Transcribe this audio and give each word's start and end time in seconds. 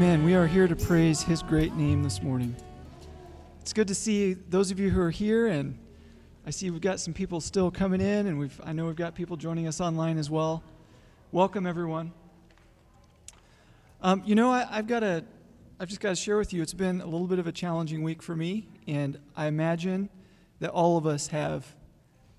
Amen. 0.00 0.24
We 0.24 0.34
are 0.34 0.46
here 0.46 0.66
to 0.66 0.74
praise 0.74 1.20
his 1.20 1.42
great 1.42 1.74
name 1.74 2.02
this 2.02 2.22
morning. 2.22 2.56
It's 3.60 3.74
good 3.74 3.86
to 3.88 3.94
see 3.94 4.32
those 4.32 4.70
of 4.70 4.80
you 4.80 4.88
who 4.88 4.98
are 4.98 5.10
here, 5.10 5.46
and 5.46 5.78
I 6.46 6.50
see 6.52 6.70
we've 6.70 6.80
got 6.80 7.00
some 7.00 7.12
people 7.12 7.38
still 7.38 7.70
coming 7.70 8.00
in, 8.00 8.26
and 8.26 8.38
we've, 8.38 8.58
I 8.64 8.72
know 8.72 8.86
we've 8.86 8.96
got 8.96 9.14
people 9.14 9.36
joining 9.36 9.66
us 9.68 9.78
online 9.78 10.16
as 10.16 10.30
well. 10.30 10.62
Welcome, 11.32 11.66
everyone. 11.66 12.12
Um, 14.00 14.22
you 14.24 14.34
know, 14.34 14.50
I, 14.50 14.66
I've 14.70 14.86
got 14.86 15.02
a, 15.02 15.22
I've 15.78 15.88
just 15.88 16.00
got 16.00 16.08
to 16.08 16.16
share 16.16 16.38
with 16.38 16.54
you. 16.54 16.62
It's 16.62 16.72
been 16.72 17.02
a 17.02 17.06
little 17.06 17.26
bit 17.26 17.38
of 17.38 17.46
a 17.46 17.52
challenging 17.52 18.02
week 18.02 18.22
for 18.22 18.34
me, 18.34 18.68
and 18.86 19.18
I 19.36 19.48
imagine 19.48 20.08
that 20.60 20.70
all 20.70 20.96
of 20.96 21.06
us 21.06 21.26
have 21.26 21.74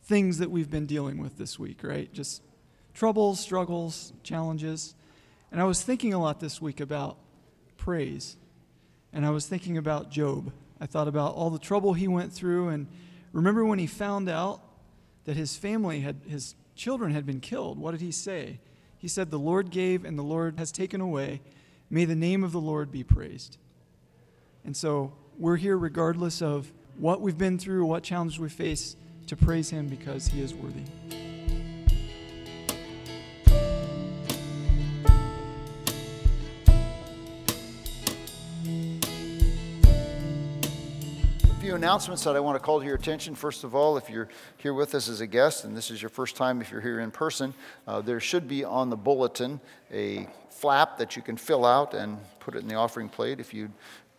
things 0.02 0.40
that 0.40 0.50
we've 0.50 0.72
been 0.72 0.88
dealing 0.88 1.20
with 1.20 1.38
this 1.38 1.60
week, 1.60 1.84
right? 1.84 2.12
Just 2.12 2.42
troubles, 2.96 3.40
struggles, 3.40 4.14
challenges. 4.24 4.96
And 5.52 5.62
I 5.62 5.66
was 5.66 5.84
thinking 5.84 6.12
a 6.12 6.20
lot 6.20 6.40
this 6.40 6.60
week 6.60 6.80
about 6.80 7.18
praise. 7.82 8.38
And 9.12 9.26
I 9.26 9.32
was 9.32 9.48
thinking 9.48 9.78
about 9.78 10.12
Job. 10.12 10.52
I 10.80 10.86
thought 10.86 11.08
about 11.08 11.34
all 11.34 11.50
the 11.50 11.60
trouble 11.60 11.94
he 11.94 12.08
went 12.08 12.32
through 12.32 12.70
and 12.70 12.88
remember 13.34 13.66
when 13.66 13.80
he 13.80 13.88
found 13.88 14.30
out 14.30 14.62
that 15.26 15.36
his 15.36 15.58
family 15.58 16.02
had 16.02 16.18
his 16.28 16.56
children 16.76 17.12
had 17.12 17.26
been 17.26 17.40
killed. 17.40 17.80
What 17.80 17.92
did 17.92 18.02
he 18.02 18.12
say? 18.12 18.60
He 18.98 19.08
said 19.08 19.32
the 19.32 19.40
Lord 19.40 19.72
gave 19.72 20.06
and 20.06 20.18
the 20.18 20.24
Lord 20.24 20.60
has 20.60 20.72
taken 20.72 21.02
away. 21.02 21.42
May 21.90 22.06
the 22.06 22.16
name 22.16 22.44
of 22.44 22.52
the 22.52 22.62
Lord 22.62 22.92
be 22.92 23.04
praised. 23.04 23.58
And 24.64 24.78
so 24.78 25.14
we're 25.38 25.58
here 25.58 25.78
regardless 25.78 26.42
of 26.42 26.72
what 26.98 27.20
we've 27.20 27.38
been 27.38 27.58
through, 27.58 27.86
what 27.86 28.04
challenges 28.04 28.40
we 28.40 28.50
face 28.50 28.96
to 29.28 29.36
praise 29.36 29.72
him 29.72 29.88
because 29.88 30.28
he 30.28 30.42
is 30.42 30.54
worthy. 30.54 31.21
Few 41.72 41.78
announcements 41.78 42.26
that 42.26 42.36
I 42.36 42.42
want 42.42 42.58
to 42.58 42.60
call 42.60 42.82
to 42.82 42.86
your 42.86 42.96
attention. 42.96 43.34
First 43.34 43.64
of 43.64 43.74
all, 43.74 43.96
if 43.96 44.10
you're 44.10 44.28
here 44.58 44.74
with 44.74 44.94
us 44.94 45.08
as 45.08 45.22
a 45.22 45.26
guest, 45.26 45.64
and 45.64 45.74
this 45.74 45.90
is 45.90 46.02
your 46.02 46.10
first 46.10 46.36
time 46.36 46.60
if 46.60 46.70
you're 46.70 46.82
here 46.82 47.00
in 47.00 47.12
person, 47.12 47.54
uh, 47.88 48.02
there 48.02 48.20
should 48.20 48.46
be 48.46 48.66
on 48.66 48.90
the 48.90 48.98
bulletin 48.98 49.58
a 49.90 50.28
flap 50.50 50.98
that 50.98 51.16
you 51.16 51.22
can 51.22 51.38
fill 51.38 51.64
out 51.64 51.94
and 51.94 52.18
put 52.42 52.56
it 52.56 52.58
in 52.58 52.68
the 52.68 52.76
offering 52.76 53.08
plate. 53.08 53.40
If 53.40 53.54
you 53.54 53.72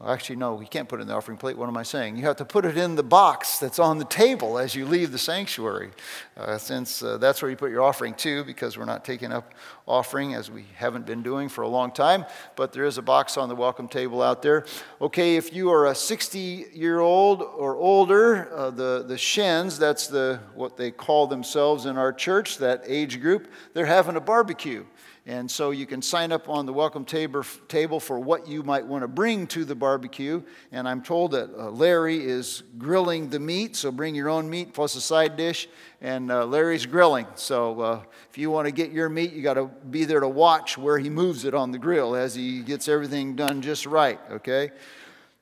Actually, 0.04 0.34
no, 0.34 0.60
you 0.60 0.66
can't 0.66 0.88
put 0.88 0.98
it 0.98 1.02
in 1.02 1.08
the 1.08 1.14
offering 1.14 1.38
plate. 1.38 1.56
What 1.56 1.68
am 1.68 1.76
I 1.76 1.84
saying? 1.84 2.16
You 2.16 2.24
have 2.24 2.34
to 2.36 2.44
put 2.44 2.64
it 2.64 2.76
in 2.76 2.96
the 2.96 3.04
box 3.04 3.60
that's 3.60 3.78
on 3.78 3.98
the 3.98 4.04
table 4.04 4.58
as 4.58 4.74
you 4.74 4.84
leave 4.84 5.12
the 5.12 5.18
sanctuary, 5.18 5.90
uh, 6.36 6.58
since 6.58 7.04
uh, 7.04 7.18
that's 7.18 7.40
where 7.40 7.48
you 7.48 7.56
put 7.56 7.70
your 7.70 7.82
offering 7.82 8.14
too, 8.14 8.42
because 8.42 8.76
we're 8.76 8.84
not 8.84 9.04
taking 9.04 9.30
up 9.30 9.54
offering 9.86 10.34
as 10.34 10.50
we 10.50 10.64
haven't 10.74 11.06
been 11.06 11.22
doing 11.22 11.48
for 11.48 11.62
a 11.62 11.68
long 11.68 11.92
time. 11.92 12.24
But 12.56 12.72
there 12.72 12.84
is 12.84 12.98
a 12.98 13.02
box 13.02 13.36
on 13.36 13.48
the 13.48 13.54
welcome 13.54 13.86
table 13.86 14.22
out 14.22 14.42
there. 14.42 14.66
Okay, 15.00 15.36
if 15.36 15.54
you 15.54 15.70
are 15.70 15.86
a 15.86 15.94
60 15.94 16.66
year 16.72 16.98
old 16.98 17.40
or 17.42 17.76
older, 17.76 18.52
uh, 18.52 18.70
the, 18.70 19.04
the 19.06 19.16
Shens, 19.16 19.78
that's 19.78 20.08
the, 20.08 20.40
what 20.56 20.76
they 20.76 20.90
call 20.90 21.28
themselves 21.28 21.86
in 21.86 21.96
our 21.96 22.12
church, 22.12 22.58
that 22.58 22.82
age 22.88 23.20
group, 23.20 23.46
they're 23.72 23.86
having 23.86 24.16
a 24.16 24.20
barbecue. 24.20 24.84
And 25.24 25.48
so 25.48 25.70
you 25.70 25.86
can 25.86 26.02
sign 26.02 26.32
up 26.32 26.48
on 26.48 26.66
the 26.66 26.72
welcome 26.72 27.04
table 27.04 28.00
for 28.00 28.18
what 28.18 28.48
you 28.48 28.64
might 28.64 28.84
want 28.84 29.02
to 29.02 29.08
bring 29.08 29.46
to 29.48 29.64
the 29.64 29.76
barbecue. 29.76 30.42
And 30.72 30.88
I'm 30.88 31.00
told 31.00 31.30
that 31.30 31.48
uh, 31.56 31.70
Larry 31.70 32.24
is 32.24 32.64
grilling 32.76 33.28
the 33.28 33.38
meat, 33.38 33.76
so 33.76 33.92
bring 33.92 34.16
your 34.16 34.28
own 34.28 34.50
meat 34.50 34.74
plus 34.74 34.96
a 34.96 35.00
side 35.00 35.36
dish. 35.36 35.68
And 36.00 36.32
uh, 36.32 36.44
Larry's 36.46 36.86
grilling. 36.86 37.28
So 37.36 37.80
uh, 37.80 38.02
if 38.30 38.36
you 38.36 38.50
want 38.50 38.66
to 38.66 38.72
get 38.72 38.90
your 38.90 39.08
meat, 39.08 39.32
you 39.32 39.42
got 39.42 39.54
to 39.54 39.66
be 39.66 40.04
there 40.04 40.18
to 40.18 40.28
watch 40.28 40.76
where 40.76 40.98
he 40.98 41.08
moves 41.08 41.44
it 41.44 41.54
on 41.54 41.70
the 41.70 41.78
grill 41.78 42.16
as 42.16 42.34
he 42.34 42.60
gets 42.60 42.88
everything 42.88 43.36
done 43.36 43.62
just 43.62 43.86
right, 43.86 44.18
okay? 44.28 44.72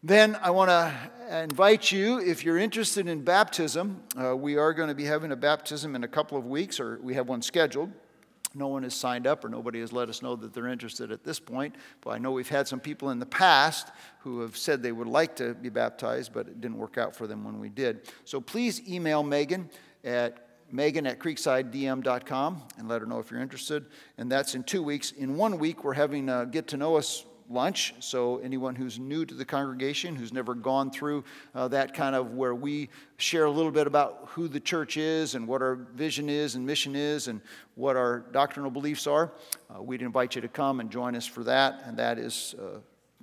Then 0.03 0.37
I 0.43 0.51
want 0.51 0.69
to 0.69 1.41
invite 1.43 1.91
you, 1.91 2.19
if 2.19 2.45
you're 2.45 2.59
interested 2.59 3.09
in 3.09 3.23
baptism, 3.23 4.03
we 4.35 4.57
are 4.59 4.75
going 4.75 4.89
to 4.89 4.95
be 4.95 5.05
having 5.05 5.33
a 5.33 5.37
baptism 5.37 5.95
in 5.95 6.05
a 6.05 6.09
couple 6.09 6.37
of 6.37 6.45
weeks, 6.45 6.81
or 6.81 6.99
we 7.03 7.15
have 7.15 7.29
one 7.29 7.41
scheduled. 7.41 7.91
No 8.55 8.69
one 8.69 8.83
has 8.83 8.95
signed 8.95 9.27
up 9.27 9.45
or 9.45 9.49
nobody 9.49 9.81
has 9.81 9.93
let 9.93 10.09
us 10.09 10.23
know 10.23 10.35
that 10.37 10.53
they're 10.53 10.67
interested 10.67 11.13
at 11.13 11.23
this 11.23 11.39
point. 11.39 11.77
But 12.01 12.11
I 12.11 12.19
know 12.19 12.33
we've 12.33 12.49
had 12.49 12.67
some 12.67 12.81
people 12.81 13.11
in 13.11 13.19
the 13.19 13.27
past 13.27 13.89
who 14.21 14.41
have 14.41 14.57
said 14.57 14.83
they 14.83 14.93
would 14.93 15.07
like 15.07 15.37
to 15.37 15.55
be 15.55 15.69
baptized, 15.69 16.33
but 16.33 16.49
it 16.49 16.61
didn't 16.61 16.79
work 16.79 16.99
out 16.99 17.15
for 17.15 17.27
them 17.27 17.45
when 17.45 17.61
we 17.61 17.69
did. 17.69 18.13
So 18.25 18.41
please 18.41 18.83
email 18.89 19.23
Megan 19.23 19.71
at 20.05 20.47
megan 20.73 21.07
at 21.07 21.19
creeksidedm.com 21.19 22.63
and 22.79 22.89
let 22.89 23.01
her 23.01 23.07
know 23.07 23.19
if 23.19 23.31
you're 23.31 23.41
interested. 23.41 23.87
And 24.19 24.31
that's 24.31 24.55
in 24.55 24.63
two 24.63 24.83
weeks. 24.83 25.13
In 25.13 25.37
one 25.37 25.59
week, 25.59 25.85
we're 25.85 25.95
having 25.95 26.29
a 26.29 26.47
get 26.47 26.69
to 26.69 26.77
know 26.77 26.97
us 26.97 27.25
lunch. 27.51 27.95
So, 27.99 28.39
anyone 28.39 28.75
who's 28.75 28.99
new 28.99 29.27
to 29.27 29.35
the 29.35 29.45
congregation, 29.45 30.15
who's 30.15 30.33
never 30.33 30.55
gone 30.55 30.91
through 30.91 31.25
uh, 31.55 31.69
that 31.69 31.95
kind 31.95 32.15
of 32.15 32.33
where 32.33 32.55
we 32.55 32.89
share 33.17 33.45
a 33.45 33.51
little 33.51 33.73
bit 33.73 33.87
about 33.87 34.29
who 34.31 34.49
the 34.49 34.61
church 34.61 34.97
is 34.97 35.35
and 35.35 35.47
what 35.47 35.61
our 35.61 35.75
vision 35.75 36.29
is 36.31 36.55
and 36.55 36.65
mission 36.65 36.95
is 36.95 37.29
and 37.29 37.41
what 37.75 37.97
our 37.97 38.21
doctrinal 38.33 38.71
beliefs 38.71 39.07
are, 39.07 39.33
uh, 39.75 39.83
we'd 39.83 40.03
invite 40.03 40.35
you 40.35 40.41
to 40.41 40.49
come 40.49 40.81
and 40.81 40.91
join 40.91 41.17
us 41.17 41.27
for 41.27 41.45
that. 41.45 41.83
And 41.85 41.97
that 41.99 42.19
is 42.19 42.55
uh, 42.59 42.79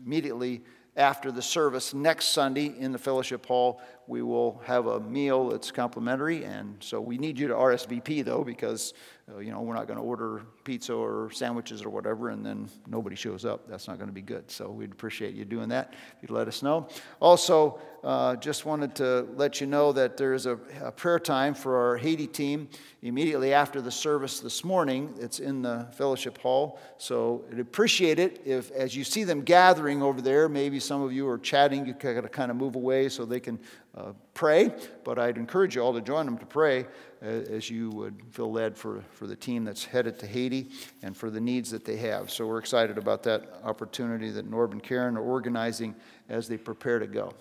immediately 0.06 0.62
after 0.98 1.32
the 1.32 1.42
service 1.42 1.94
next 1.94 2.30
Sunday 2.30 2.74
in 2.78 2.92
the 2.92 2.98
fellowship 2.98 3.46
hall. 3.46 3.80
We 4.08 4.24
will 4.24 4.62
have 4.66 4.88
a 4.88 5.00
meal 5.00 5.50
that's 5.50 5.72
complimentary, 5.72 6.44
and 6.44 6.76
so 6.80 7.00
we 7.00 7.18
need 7.18 7.38
you 7.38 7.48
to 7.48 7.54
RSVP 7.54 8.26
though, 8.26 8.44
because 8.44 8.94
uh, 9.30 9.40
you 9.40 9.52
know 9.52 9.62
we're 9.62 9.74
not 9.74 9.88
going 9.88 10.00
to 10.00 10.04
order 10.04 10.42
pizza 10.64 10.94
or 10.94 11.30
sandwiches 11.32 11.84
or 11.84 11.90
whatever, 11.90 12.30
and 12.30 12.46
then 12.46 12.70
nobody 12.88 13.16
shows 13.16 13.44
up. 13.44 13.68
That's 13.68 13.88
not 13.88 13.98
going 13.98 14.08
to 14.08 14.14
be 14.14 14.22
good. 14.22 14.50
So 14.50 14.70
we'd 14.70 14.92
appreciate 14.92 15.36
you 15.36 15.44
doing 15.44 15.70
that. 15.70 15.94
If 16.16 16.24
you'd 16.24 16.32
let 16.32 16.48
us 16.48 16.64
know. 16.64 16.88
Also, 17.20 17.80
uh, 18.04 18.38
just 18.38 18.66
wanted 18.66 18.96
to 18.96 19.28
let 19.36 19.60
you 19.60 19.68
know 19.68 19.92
that 19.92 20.16
there 20.16 20.34
is 20.34 20.46
a, 20.46 20.58
a 20.82 20.92
prayer 20.92 21.20
time 21.20 21.54
for 21.54 21.78
our 21.78 21.98
Haiti 21.98 22.28
team 22.28 22.70
immediately 23.02 23.54
after 23.54 23.82
the 23.82 23.92
service 23.92 24.40
this 24.40 24.64
morning. 24.64 25.14
It's 25.20 25.40
in 25.40 25.62
the 25.62 25.88
fellowship 25.92 26.38
hall. 26.38 26.80
So 26.98 27.44
I'd 27.52 27.60
appreciate 27.60 28.20
it 28.20 28.42
if, 28.46 28.72
as 28.72 28.96
you 28.96 29.04
see 29.04 29.26
them 29.26 29.42
gathering 29.42 30.02
over 30.02 30.22
there, 30.22 30.48
maybe 30.48 30.80
some 30.80 31.02
of 31.02 31.12
you 31.12 31.28
are 31.28 31.38
chatting, 31.38 31.86
you 31.86 31.94
got 31.94 32.22
to 32.22 32.30
kind 32.30 32.50
of 32.50 32.56
move 32.56 32.76
away 32.76 33.10
so 33.10 33.26
they 33.26 33.42
can 33.42 33.60
uh, 33.96 34.14
pray. 34.34 34.74
But 35.04 35.20
I'd 35.20 35.38
encourage 35.38 35.76
you 35.76 35.82
all 35.82 35.94
to 35.94 36.02
join 36.02 36.26
them 36.26 36.38
to 36.38 36.46
pray 36.46 36.86
as 37.22 37.70
you 37.70 37.90
would 37.92 38.22
feel 38.32 38.52
led 38.52 38.78
for, 38.78 39.04
for 39.12 39.28
the 39.28 39.36
team 39.36 39.64
that's 39.64 39.86
headed 39.86 40.20
to 40.20 40.28
Haiti 40.28 40.70
and 41.02 41.16
for 41.16 41.30
the 41.30 41.42
needs 41.42 41.72
that 41.72 41.86
they 41.86 41.98
have. 41.98 42.30
So 42.30 42.46
we're 42.46 42.60
excited 42.60 42.98
about 42.98 43.24
that 43.24 43.60
opportunity 43.64 44.30
that 44.32 44.50
Norb 44.50 44.72
and 44.72 44.84
Karen 44.84 45.18
are 45.18 45.24
organizing 45.24 45.96
as 46.30 46.48
they 46.48 46.58
prepare 46.58 47.00
to 47.00 47.08
go. 47.08 47.34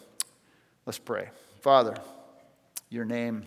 Let's 0.87 0.99
pray. 0.99 1.31
Father, 1.61 1.97
your 2.91 3.05
name 3.05 3.45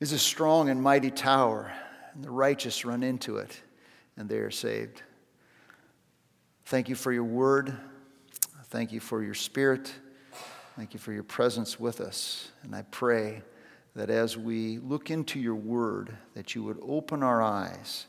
is 0.00 0.12
a 0.12 0.18
strong 0.18 0.68
and 0.68 0.80
mighty 0.80 1.10
tower, 1.10 1.72
and 2.14 2.22
the 2.22 2.30
righteous 2.30 2.84
run 2.84 3.02
into 3.02 3.38
it, 3.38 3.60
and 4.16 4.28
they 4.28 4.38
are 4.38 4.50
saved. 4.50 5.02
Thank 6.66 6.88
you 6.88 6.94
for 6.94 7.12
your 7.12 7.24
word. 7.24 7.76
Thank 8.66 8.92
you 8.92 9.00
for 9.00 9.22
your 9.22 9.34
spirit. 9.34 9.92
Thank 10.76 10.94
you 10.94 11.00
for 11.00 11.12
your 11.12 11.22
presence 11.22 11.80
with 11.80 12.00
us. 12.00 12.50
And 12.62 12.74
I 12.74 12.82
pray 12.82 13.42
that 13.98 14.10
as 14.10 14.36
we 14.36 14.78
look 14.78 15.10
into 15.10 15.40
your 15.40 15.56
word, 15.56 16.16
that 16.34 16.54
you 16.54 16.62
would 16.62 16.78
open 16.82 17.24
our 17.24 17.42
eyes, 17.42 18.06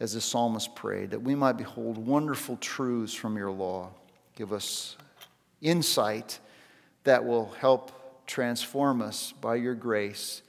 as 0.00 0.14
the 0.14 0.22
psalmist 0.22 0.74
prayed, 0.74 1.10
that 1.10 1.20
we 1.20 1.34
might 1.34 1.58
behold 1.58 1.98
wonderful 1.98 2.56
truths 2.56 3.12
from 3.12 3.36
your 3.36 3.50
law. 3.50 3.90
Give 4.36 4.54
us 4.54 4.96
insight 5.60 6.38
that 7.04 7.26
will 7.26 7.50
help 7.60 8.26
transform 8.26 9.02
us 9.02 9.34
by 9.38 9.56
your 9.56 9.74
grace 9.74 10.40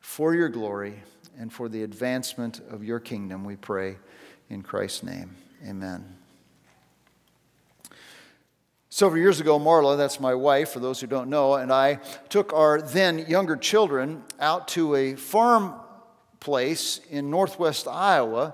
for 0.00 0.34
your 0.34 0.48
glory 0.48 1.04
and 1.38 1.52
for 1.52 1.68
the 1.68 1.84
advancement 1.84 2.60
of 2.68 2.82
your 2.82 2.98
kingdom, 2.98 3.44
we 3.44 3.54
pray 3.54 3.96
in 4.48 4.62
Christ's 4.62 5.04
name. 5.04 5.36
Amen. 5.64 6.19
Several 8.92 9.20
years 9.20 9.38
ago, 9.38 9.56
Marla, 9.60 9.96
that's 9.96 10.18
my 10.18 10.34
wife, 10.34 10.70
for 10.70 10.80
those 10.80 11.00
who 11.00 11.06
don't 11.06 11.30
know, 11.30 11.54
and 11.54 11.72
I 11.72 12.00
took 12.28 12.52
our 12.52 12.82
then 12.82 13.20
younger 13.28 13.54
children 13.54 14.24
out 14.40 14.66
to 14.68 14.96
a 14.96 15.14
farm 15.14 15.74
place 16.40 17.00
in 17.08 17.30
northwest 17.30 17.86
Iowa 17.86 18.52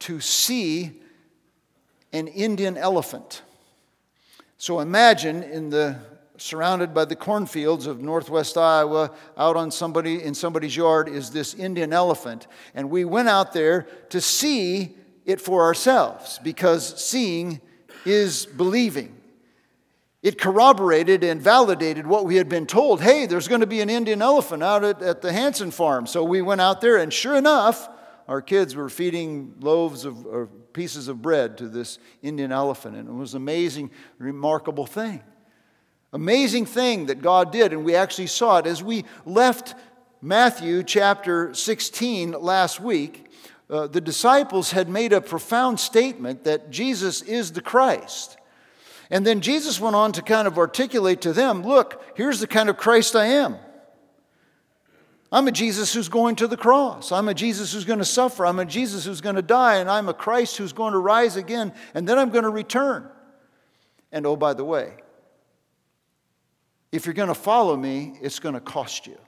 to 0.00 0.20
see 0.20 1.00
an 2.12 2.28
Indian 2.28 2.76
elephant. 2.76 3.40
So 4.58 4.80
imagine 4.80 5.42
in 5.42 5.70
the 5.70 5.96
surrounded 6.36 6.92
by 6.92 7.04
the 7.04 7.16
cornfields 7.16 7.86
of 7.86 8.00
northwest 8.00 8.58
Iowa, 8.58 9.12
out 9.36 9.56
on 9.56 9.70
somebody 9.70 10.22
in 10.22 10.34
somebody's 10.34 10.76
yard 10.76 11.08
is 11.08 11.30
this 11.30 11.54
Indian 11.54 11.92
elephant. 11.92 12.46
And 12.74 12.90
we 12.90 13.04
went 13.04 13.28
out 13.28 13.52
there 13.52 13.82
to 14.10 14.20
see 14.20 14.96
it 15.26 15.40
for 15.40 15.62
ourselves 15.62 16.38
because 16.42 17.02
seeing 17.02 17.60
is 18.06 18.46
believing. 18.46 19.19
It 20.22 20.38
corroborated 20.38 21.24
and 21.24 21.40
validated 21.40 22.06
what 22.06 22.26
we 22.26 22.36
had 22.36 22.48
been 22.48 22.66
told. 22.66 23.00
Hey, 23.00 23.24
there's 23.24 23.48
going 23.48 23.62
to 23.62 23.66
be 23.66 23.80
an 23.80 23.88
Indian 23.88 24.20
elephant 24.20 24.62
out 24.62 24.84
at, 24.84 25.02
at 25.02 25.22
the 25.22 25.32
Hanson 25.32 25.70
farm. 25.70 26.06
So 26.06 26.22
we 26.22 26.42
went 26.42 26.60
out 26.60 26.82
there, 26.82 26.98
and 26.98 27.12
sure 27.12 27.36
enough, 27.36 27.88
our 28.28 28.42
kids 28.42 28.76
were 28.76 28.90
feeding 28.90 29.54
loaves 29.60 30.04
of 30.04 30.26
or 30.26 30.46
pieces 30.72 31.08
of 31.08 31.20
bread 31.20 31.58
to 31.58 31.68
this 31.68 31.98
Indian 32.22 32.52
elephant, 32.52 32.96
and 32.96 33.08
it 33.08 33.12
was 33.12 33.34
an 33.34 33.38
amazing, 33.38 33.90
remarkable 34.18 34.86
thing. 34.86 35.22
Amazing 36.12 36.66
thing 36.66 37.06
that 37.06 37.22
God 37.22 37.50
did, 37.50 37.72
and 37.72 37.84
we 37.84 37.94
actually 37.94 38.26
saw 38.26 38.58
it 38.58 38.66
as 38.66 38.82
we 38.82 39.04
left 39.24 39.74
Matthew 40.20 40.82
chapter 40.82 41.54
16 41.54 42.32
last 42.32 42.80
week. 42.80 43.26
Uh, 43.68 43.86
the 43.86 44.00
disciples 44.00 44.72
had 44.72 44.88
made 44.88 45.12
a 45.12 45.20
profound 45.20 45.78
statement 45.78 46.44
that 46.44 46.70
Jesus 46.70 47.22
is 47.22 47.52
the 47.52 47.62
Christ. 47.62 48.36
And 49.10 49.26
then 49.26 49.40
Jesus 49.40 49.80
went 49.80 49.96
on 49.96 50.12
to 50.12 50.22
kind 50.22 50.46
of 50.46 50.56
articulate 50.56 51.20
to 51.22 51.32
them 51.32 51.62
look, 51.62 52.02
here's 52.14 52.40
the 52.40 52.46
kind 52.46 52.68
of 52.68 52.76
Christ 52.76 53.16
I 53.16 53.26
am. 53.26 53.56
I'm 55.32 55.46
a 55.46 55.52
Jesus 55.52 55.94
who's 55.94 56.08
going 56.08 56.36
to 56.36 56.48
the 56.48 56.56
cross. 56.56 57.12
I'm 57.12 57.28
a 57.28 57.34
Jesus 57.34 57.72
who's 57.72 57.84
going 57.84 58.00
to 58.00 58.04
suffer. 58.04 58.44
I'm 58.44 58.58
a 58.58 58.64
Jesus 58.64 59.04
who's 59.04 59.20
going 59.20 59.36
to 59.36 59.42
die. 59.42 59.76
And 59.76 59.88
I'm 59.88 60.08
a 60.08 60.14
Christ 60.14 60.56
who's 60.56 60.72
going 60.72 60.92
to 60.92 60.98
rise 60.98 61.36
again. 61.36 61.72
And 61.94 62.08
then 62.08 62.18
I'm 62.18 62.30
going 62.30 62.42
to 62.42 62.50
return. 62.50 63.08
And 64.10 64.26
oh, 64.26 64.34
by 64.34 64.54
the 64.54 64.64
way, 64.64 64.94
if 66.90 67.06
you're 67.06 67.14
going 67.14 67.28
to 67.28 67.34
follow 67.34 67.76
me, 67.76 68.18
it's 68.20 68.40
going 68.40 68.54
to 68.54 68.60
cost 68.60 69.06
you. 69.06 69.18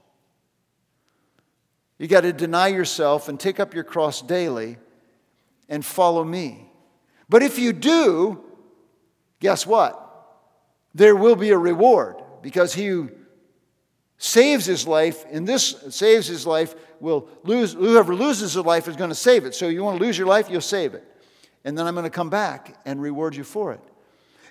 You 1.99 2.09
got 2.09 2.23
to 2.23 2.33
deny 2.33 2.67
yourself 2.67 3.29
and 3.29 3.39
take 3.39 3.61
up 3.61 3.73
your 3.73 3.85
cross 3.85 4.23
daily 4.23 4.79
and 5.69 5.85
follow 5.85 6.25
me. 6.25 6.69
But 7.29 7.45
if 7.45 7.61
you 7.61 7.73
do, 7.73 8.43
guess 9.43 9.67
what? 9.67 9.99
There 10.95 11.17
will 11.17 11.35
be 11.35 11.51
a 11.51 11.59
reward 11.59 12.23
because 12.43 12.73
he 12.73 12.87
who 12.87 13.11
saves 14.17 14.65
his 14.65 14.87
life 14.87 15.27
in 15.31 15.45
this 15.45 15.75
saves 15.91 16.29
his 16.29 16.47
life 16.47 16.77
will 17.01 17.29
lose 17.43 17.73
whoever 17.73 18.15
loses 18.15 18.55
his 18.55 18.65
life 18.65 18.87
is 18.87 18.95
going 18.95 19.11
to 19.11 19.17
save 19.17 19.45
it. 19.45 19.53
So 19.53 19.67
you 19.67 19.83
want 19.83 19.99
to 19.99 20.05
lose 20.05 20.17
your 20.17 20.29
life, 20.29 20.49
you'll 20.49 20.61
save 20.61 20.95
it. 20.95 21.05
And 21.65 21.77
then 21.77 21.89
I'm 21.89 21.95
going 21.95 22.05
to 22.05 22.11
come 22.11 22.31
back 22.31 22.77
and 22.87 23.03
reward 23.03 23.35
you 23.35 23.43
for 23.43 23.73
it. 23.73 23.81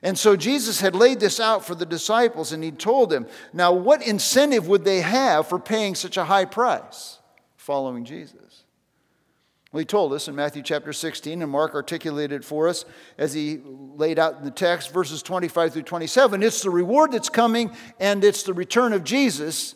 And 0.03 0.19
so 0.19 0.35
Jesus 0.35 0.81
had 0.81 0.93
laid 0.93 1.21
this 1.21 1.39
out 1.39 1.63
for 1.63 1.73
the 1.73 1.85
disciples 1.85 2.51
and 2.51 2.61
he 2.61 2.71
told 2.71 3.11
them, 3.11 3.27
now 3.53 3.71
what 3.71 4.05
incentive 4.05 4.67
would 4.67 4.83
they 4.83 4.99
have 4.99 5.47
for 5.47 5.57
paying 5.57 5.95
such 5.95 6.17
a 6.17 6.25
high 6.25 6.45
price 6.45 7.19
following 7.55 8.03
Jesus? 8.03 8.65
Well, 9.71 9.79
he 9.79 9.85
told 9.85 10.11
us 10.11 10.27
in 10.27 10.35
Matthew 10.35 10.63
chapter 10.63 10.91
16, 10.91 11.41
and 11.41 11.49
Mark 11.49 11.73
articulated 11.75 12.43
for 12.43 12.67
us 12.67 12.83
as 13.17 13.33
he 13.33 13.61
laid 13.65 14.19
out 14.19 14.37
in 14.37 14.43
the 14.43 14.51
text, 14.51 14.91
verses 14.91 15.23
25 15.23 15.73
through 15.73 15.83
27. 15.83 16.43
It's 16.43 16.61
the 16.61 16.69
reward 16.69 17.13
that's 17.13 17.29
coming, 17.29 17.71
and 17.97 18.23
it's 18.23 18.43
the 18.43 18.53
return 18.53 18.91
of 18.91 19.05
Jesus 19.05 19.75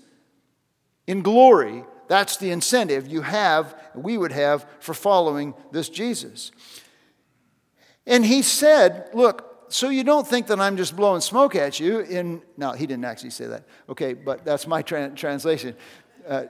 in 1.07 1.21
glory. 1.21 1.85
That's 2.09 2.35
the 2.35 2.51
incentive 2.51 3.07
you 3.07 3.21
have, 3.21 3.73
we 3.95 4.17
would 4.17 4.33
have, 4.33 4.65
for 4.79 4.93
following 4.93 5.53
this 5.71 5.87
Jesus. 5.87 6.51
And 8.05 8.25
he 8.25 8.41
said, 8.41 9.09
Look, 9.13 9.71
so 9.71 9.89
you 9.89 10.03
don't 10.03 10.27
think 10.27 10.47
that 10.47 10.59
I'm 10.59 10.75
just 10.77 10.95
blowing 10.95 11.21
smoke 11.21 11.55
at 11.55 11.79
you. 11.79 11.99
In 11.99 12.41
no, 12.57 12.73
he 12.73 12.85
didn't 12.85 13.05
actually 13.05 13.31
say 13.31 13.47
that. 13.47 13.63
Okay, 13.89 14.13
but 14.13 14.43
that's 14.45 14.67
my 14.67 14.81
tra- 14.81 15.09
translation. 15.11 15.75
Uh, 16.27 16.43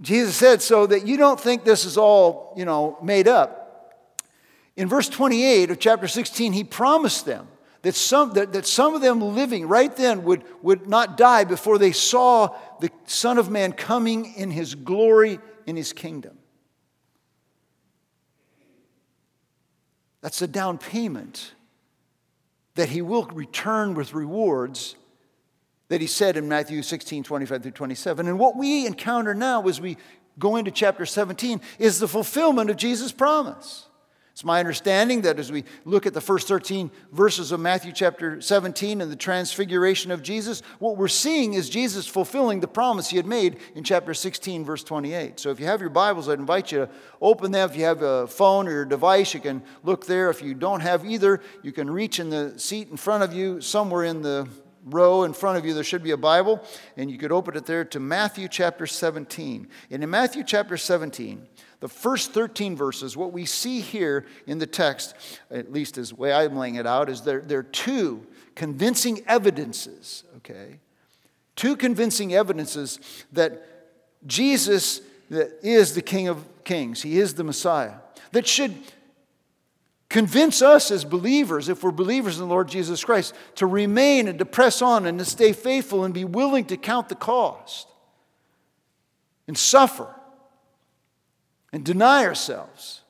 Jesus 0.00 0.34
said, 0.34 0.62
so 0.62 0.86
that 0.86 1.06
you 1.06 1.16
don't 1.16 1.38
think 1.38 1.64
this 1.64 1.84
is 1.84 1.98
all 1.98 2.54
you 2.56 2.64
know 2.64 2.98
made 3.02 3.28
up. 3.28 3.60
In 4.76 4.88
verse 4.88 5.08
28 5.08 5.70
of 5.70 5.78
chapter 5.78 6.08
16, 6.08 6.52
he 6.52 6.64
promised 6.64 7.26
them 7.26 7.48
that 7.82 7.94
some, 7.94 8.32
that, 8.34 8.52
that 8.52 8.66
some 8.66 8.94
of 8.94 9.00
them 9.00 9.20
living 9.20 9.66
right 9.66 9.94
then 9.96 10.24
would, 10.24 10.44
would 10.62 10.88
not 10.88 11.16
die 11.16 11.44
before 11.44 11.78
they 11.78 11.92
saw 11.92 12.54
the 12.80 12.90
Son 13.06 13.38
of 13.38 13.50
Man 13.50 13.72
coming 13.72 14.34
in 14.34 14.50
his 14.50 14.74
glory 14.74 15.38
in 15.66 15.76
his 15.76 15.92
kingdom. 15.92 16.38
That's 20.20 20.42
a 20.42 20.46
down 20.46 20.78
payment 20.78 21.54
that 22.74 22.90
he 22.90 23.02
will 23.02 23.24
return 23.26 23.94
with 23.94 24.14
rewards 24.14 24.96
that 25.90 26.00
he 26.00 26.06
said 26.06 26.36
in 26.36 26.48
Matthew 26.48 26.82
16, 26.82 27.24
25 27.24 27.62
through 27.62 27.72
27. 27.72 28.28
And 28.28 28.38
what 28.38 28.56
we 28.56 28.86
encounter 28.86 29.34
now 29.34 29.66
as 29.66 29.80
we 29.80 29.98
go 30.38 30.56
into 30.56 30.70
chapter 30.70 31.04
17 31.04 31.60
is 31.78 31.98
the 31.98 32.08
fulfillment 32.08 32.70
of 32.70 32.76
Jesus' 32.76 33.12
promise. 33.12 33.88
It's 34.32 34.44
my 34.44 34.60
understanding 34.60 35.22
that 35.22 35.40
as 35.40 35.50
we 35.50 35.64
look 35.84 36.06
at 36.06 36.14
the 36.14 36.20
first 36.20 36.46
13 36.46 36.92
verses 37.10 37.50
of 37.50 37.58
Matthew 37.58 37.90
chapter 37.92 38.40
17 38.40 39.00
and 39.00 39.10
the 39.10 39.16
transfiguration 39.16 40.12
of 40.12 40.22
Jesus, 40.22 40.62
what 40.78 40.96
we're 40.96 41.08
seeing 41.08 41.54
is 41.54 41.68
Jesus 41.68 42.06
fulfilling 42.06 42.60
the 42.60 42.68
promise 42.68 43.10
he 43.10 43.16
had 43.16 43.26
made 43.26 43.58
in 43.74 43.82
chapter 43.82 44.14
16, 44.14 44.64
verse 44.64 44.84
28. 44.84 45.40
So 45.40 45.50
if 45.50 45.58
you 45.58 45.66
have 45.66 45.80
your 45.80 45.90
Bibles, 45.90 46.28
I'd 46.28 46.38
invite 46.38 46.70
you 46.70 46.86
to 46.86 46.90
open 47.20 47.50
them. 47.50 47.68
If 47.68 47.76
you 47.76 47.84
have 47.84 48.00
a 48.02 48.28
phone 48.28 48.68
or 48.68 48.82
a 48.82 48.88
device, 48.88 49.34
you 49.34 49.40
can 49.40 49.60
look 49.82 50.06
there. 50.06 50.30
If 50.30 50.40
you 50.40 50.54
don't 50.54 50.80
have 50.80 51.04
either, 51.04 51.40
you 51.64 51.72
can 51.72 51.90
reach 51.90 52.20
in 52.20 52.30
the 52.30 52.56
seat 52.58 52.88
in 52.90 52.96
front 52.96 53.24
of 53.24 53.34
you, 53.34 53.60
somewhere 53.60 54.04
in 54.04 54.22
the 54.22 54.48
row 54.84 55.24
in 55.24 55.32
front 55.32 55.58
of 55.58 55.64
you, 55.64 55.74
there 55.74 55.84
should 55.84 56.02
be 56.02 56.10
a 56.10 56.16
Bible, 56.16 56.62
and 56.96 57.10
you 57.10 57.18
could 57.18 57.32
open 57.32 57.56
it 57.56 57.66
there 57.66 57.84
to 57.86 58.00
Matthew 58.00 58.48
chapter 58.48 58.86
17. 58.86 59.68
And 59.90 60.02
in 60.02 60.10
Matthew 60.10 60.42
chapter 60.44 60.76
17, 60.76 61.46
the 61.80 61.88
first 61.88 62.32
13 62.32 62.76
verses, 62.76 63.16
what 63.16 63.32
we 63.32 63.46
see 63.46 63.80
here 63.80 64.26
in 64.46 64.58
the 64.58 64.66
text, 64.66 65.14
at 65.50 65.72
least 65.72 65.98
as 65.98 66.10
the 66.10 66.16
way 66.16 66.32
I'm 66.32 66.56
laying 66.56 66.76
it 66.76 66.86
out, 66.86 67.08
is 67.08 67.22
there, 67.22 67.40
there 67.40 67.58
are 67.58 67.64
two 67.64 68.26
convincing 68.54 69.22
evidences, 69.26 70.24
okay? 70.38 70.80
Two 71.56 71.76
convincing 71.76 72.34
evidences 72.34 73.00
that 73.32 73.66
Jesus 74.26 75.00
is 75.30 75.94
the 75.94 76.02
King 76.02 76.28
of 76.28 76.44
Kings, 76.64 77.02
He 77.02 77.18
is 77.18 77.34
the 77.34 77.44
Messiah, 77.44 77.94
that 78.32 78.46
should 78.46 78.74
convince 80.10 80.60
us 80.60 80.90
as 80.90 81.04
believers, 81.04 81.70
if 81.70 81.82
we're 81.82 81.92
believers 81.92 82.36
in 82.36 82.42
the 82.42 82.54
Lord 82.54 82.68
Jesus 82.68 83.02
Christ, 83.02 83.34
to 83.54 83.66
remain 83.66 84.28
and 84.28 84.38
to 84.40 84.44
press 84.44 84.82
on 84.82 85.06
and 85.06 85.18
to 85.18 85.24
stay 85.24 85.54
faithful 85.54 86.04
and 86.04 86.12
be 86.12 86.24
willing 86.26 86.66
to 86.66 86.76
count 86.76 87.08
the 87.08 87.14
cost 87.14 87.88
and 89.48 89.56
suffer 89.56 90.14
and 91.72 91.84
deny 91.84 92.26
ourselves 92.26 93.00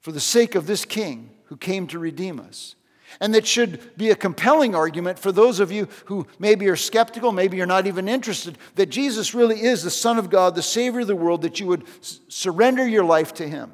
for 0.00 0.12
the 0.12 0.20
sake 0.20 0.54
of 0.54 0.66
this 0.66 0.84
King 0.84 1.30
who 1.46 1.56
came 1.56 1.86
to 1.88 1.98
redeem 1.98 2.40
us. 2.40 2.76
And 3.18 3.34
that 3.34 3.44
should 3.44 3.96
be 3.96 4.10
a 4.10 4.16
compelling 4.16 4.76
argument 4.76 5.18
for 5.18 5.32
those 5.32 5.58
of 5.58 5.72
you 5.72 5.88
who 6.04 6.28
maybe 6.38 6.68
are 6.68 6.76
skeptical, 6.76 7.32
maybe 7.32 7.56
you're 7.56 7.66
not 7.66 7.88
even 7.88 8.08
interested, 8.08 8.56
that 8.76 8.86
Jesus 8.86 9.34
really 9.34 9.60
is 9.62 9.82
the 9.82 9.90
Son 9.90 10.16
of 10.16 10.30
God, 10.30 10.54
the 10.54 10.62
Savior 10.62 11.00
of 11.00 11.08
the 11.08 11.16
world, 11.16 11.42
that 11.42 11.58
you 11.58 11.66
would 11.66 11.84
surrender 12.28 12.86
your 12.86 13.04
life 13.04 13.34
to 13.34 13.48
Him. 13.48 13.72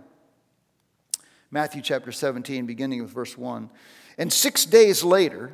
Matthew 1.50 1.82
chapter 1.82 2.12
17, 2.12 2.66
beginning 2.66 3.02
with 3.02 3.10
verse 3.10 3.36
1. 3.38 3.70
And 4.18 4.32
six 4.32 4.64
days 4.64 5.04
later, 5.04 5.52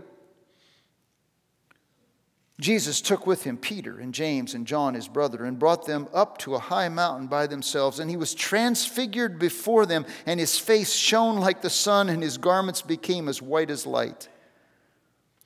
Jesus 2.60 3.00
took 3.00 3.26
with 3.26 3.42
him 3.42 3.56
Peter 3.56 3.98
and 3.98 4.14
James 4.14 4.54
and 4.54 4.66
John, 4.66 4.94
his 4.94 5.08
brother, 5.08 5.44
and 5.44 5.58
brought 5.58 5.84
them 5.84 6.08
up 6.14 6.38
to 6.38 6.54
a 6.54 6.60
high 6.60 6.88
mountain 6.88 7.26
by 7.26 7.46
themselves. 7.46 7.98
And 7.98 8.08
he 8.08 8.16
was 8.16 8.34
transfigured 8.34 9.38
before 9.38 9.84
them, 9.84 10.06
and 10.26 10.38
his 10.38 10.58
face 10.58 10.92
shone 10.92 11.40
like 11.40 11.60
the 11.60 11.70
sun, 11.70 12.08
and 12.08 12.22
his 12.22 12.38
garments 12.38 12.80
became 12.80 13.28
as 13.28 13.42
white 13.42 13.70
as 13.70 13.84
light. 13.84 14.28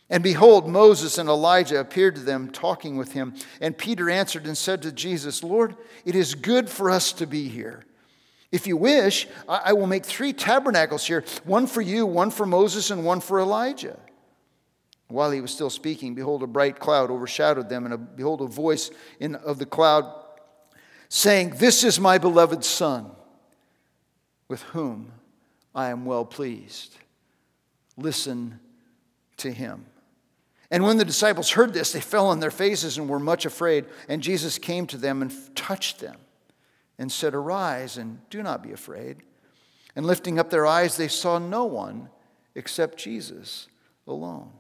And 0.09 0.23
behold, 0.23 0.69
Moses 0.69 1.19
and 1.19 1.29
Elijah 1.29 1.81
appeared 1.81 2.15
to 2.17 2.21
them, 2.21 2.51
talking 2.51 2.97
with 2.97 3.13
him. 3.13 3.35
And 3.61 3.77
Peter 3.77 4.09
answered 4.09 4.47
and 4.47 4.57
said 4.57 4.83
to 4.83 4.93
Jesus, 4.93 5.43
Lord, 5.43 5.75
it 6.05 6.15
is 6.15 6.35
good 6.35 6.71
for 6.71 6.91
us 6.91 7.13
to 7.15 7.27
be 7.27 7.49
here. 7.49 7.85
If 8.53 8.67
you 8.67 8.77
wish, 8.77 9.27
I 9.49 9.73
will 9.73 9.87
make 9.87 10.05
three 10.05 10.33
tabernacles 10.33 11.07
here 11.07 11.25
one 11.45 11.67
for 11.67 11.81
you, 11.81 12.07
one 12.07 12.31
for 12.31 12.47
Moses, 12.47 12.91
and 12.91 13.05
one 13.05 13.21
for 13.21 13.41
Elijah. 13.41 13.99
While 15.09 15.31
he 15.31 15.41
was 15.41 15.51
still 15.51 15.71
speaking, 15.71 16.15
behold, 16.15 16.43
a 16.43 16.47
bright 16.47 16.79
cloud 16.79 17.11
overshadowed 17.11 17.69
them, 17.69 17.85
and 17.85 17.95
a, 17.95 17.99
behold, 17.99 18.41
a 18.41 18.47
voice 18.47 18.91
in, 19.21 19.35
of 19.37 19.59
the 19.59 19.67
cloud 19.67 20.13
saying, 21.09 21.51
This 21.59 21.85
is 21.85 22.01
my 22.01 22.19
beloved 22.19 22.65
Son, 22.65 23.11
with 24.49 24.63
whom 24.63 25.13
I 25.75 25.91
am 25.91 26.05
well 26.05 26.25
pleased. 26.25 26.97
Listen 27.97 28.61
to 29.39 29.51
him. 29.51 29.87
And 30.71 30.83
when 30.83 30.97
the 30.97 31.05
disciples 31.05 31.51
heard 31.51 31.73
this, 31.73 31.93
they 31.93 32.01
fell 32.01 32.27
on 32.27 32.41
their 32.41 32.51
faces 32.51 32.99
and 32.99 33.09
were 33.09 33.21
much 33.21 33.47
afraid. 33.47 33.87
And 34.09 34.23
Jesus 34.23 34.59
came 34.59 34.87
to 34.89 34.97
them 34.97 35.23
and 35.23 35.33
touched 35.55 36.01
them 36.01 36.17
and 36.99 37.11
said, 37.11 37.35
Arise 37.35 37.97
and 37.97 38.19
do 38.31 38.43
not 38.43 38.63
be 38.63 38.73
afraid. 38.73 39.19
And 39.95 40.07
lifting 40.07 40.39
up 40.39 40.51
their 40.51 40.67
eyes, 40.67 40.97
they 40.97 41.09
saw 41.09 41.39
no 41.39 41.65
one 41.65 42.11
except 42.55 42.99
Jesus 42.99 43.69
alone. 44.07 44.51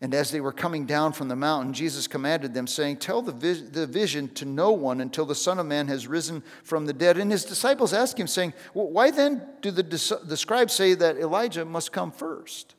And 0.00 0.14
as 0.14 0.30
they 0.30 0.40
were 0.40 0.52
coming 0.52 0.86
down 0.86 1.12
from 1.12 1.26
the 1.26 1.34
mountain, 1.34 1.72
Jesus 1.72 2.06
commanded 2.06 2.54
them, 2.54 2.68
saying, 2.68 2.98
Tell 2.98 3.20
the, 3.20 3.32
vis- 3.32 3.62
the 3.62 3.86
vision 3.86 4.28
to 4.34 4.44
no 4.44 4.70
one 4.70 5.00
until 5.00 5.26
the 5.26 5.34
Son 5.34 5.58
of 5.58 5.66
Man 5.66 5.88
has 5.88 6.06
risen 6.06 6.44
from 6.62 6.86
the 6.86 6.92
dead. 6.92 7.18
And 7.18 7.32
his 7.32 7.44
disciples 7.44 7.92
asked 7.92 8.18
him, 8.18 8.28
saying, 8.28 8.54
well, 8.74 8.88
Why 8.88 9.10
then 9.10 9.42
do 9.60 9.72
the, 9.72 9.82
the 9.82 10.36
scribes 10.36 10.72
say 10.72 10.94
that 10.94 11.16
Elijah 11.16 11.64
must 11.64 11.90
come 11.90 12.12
first? 12.12 12.76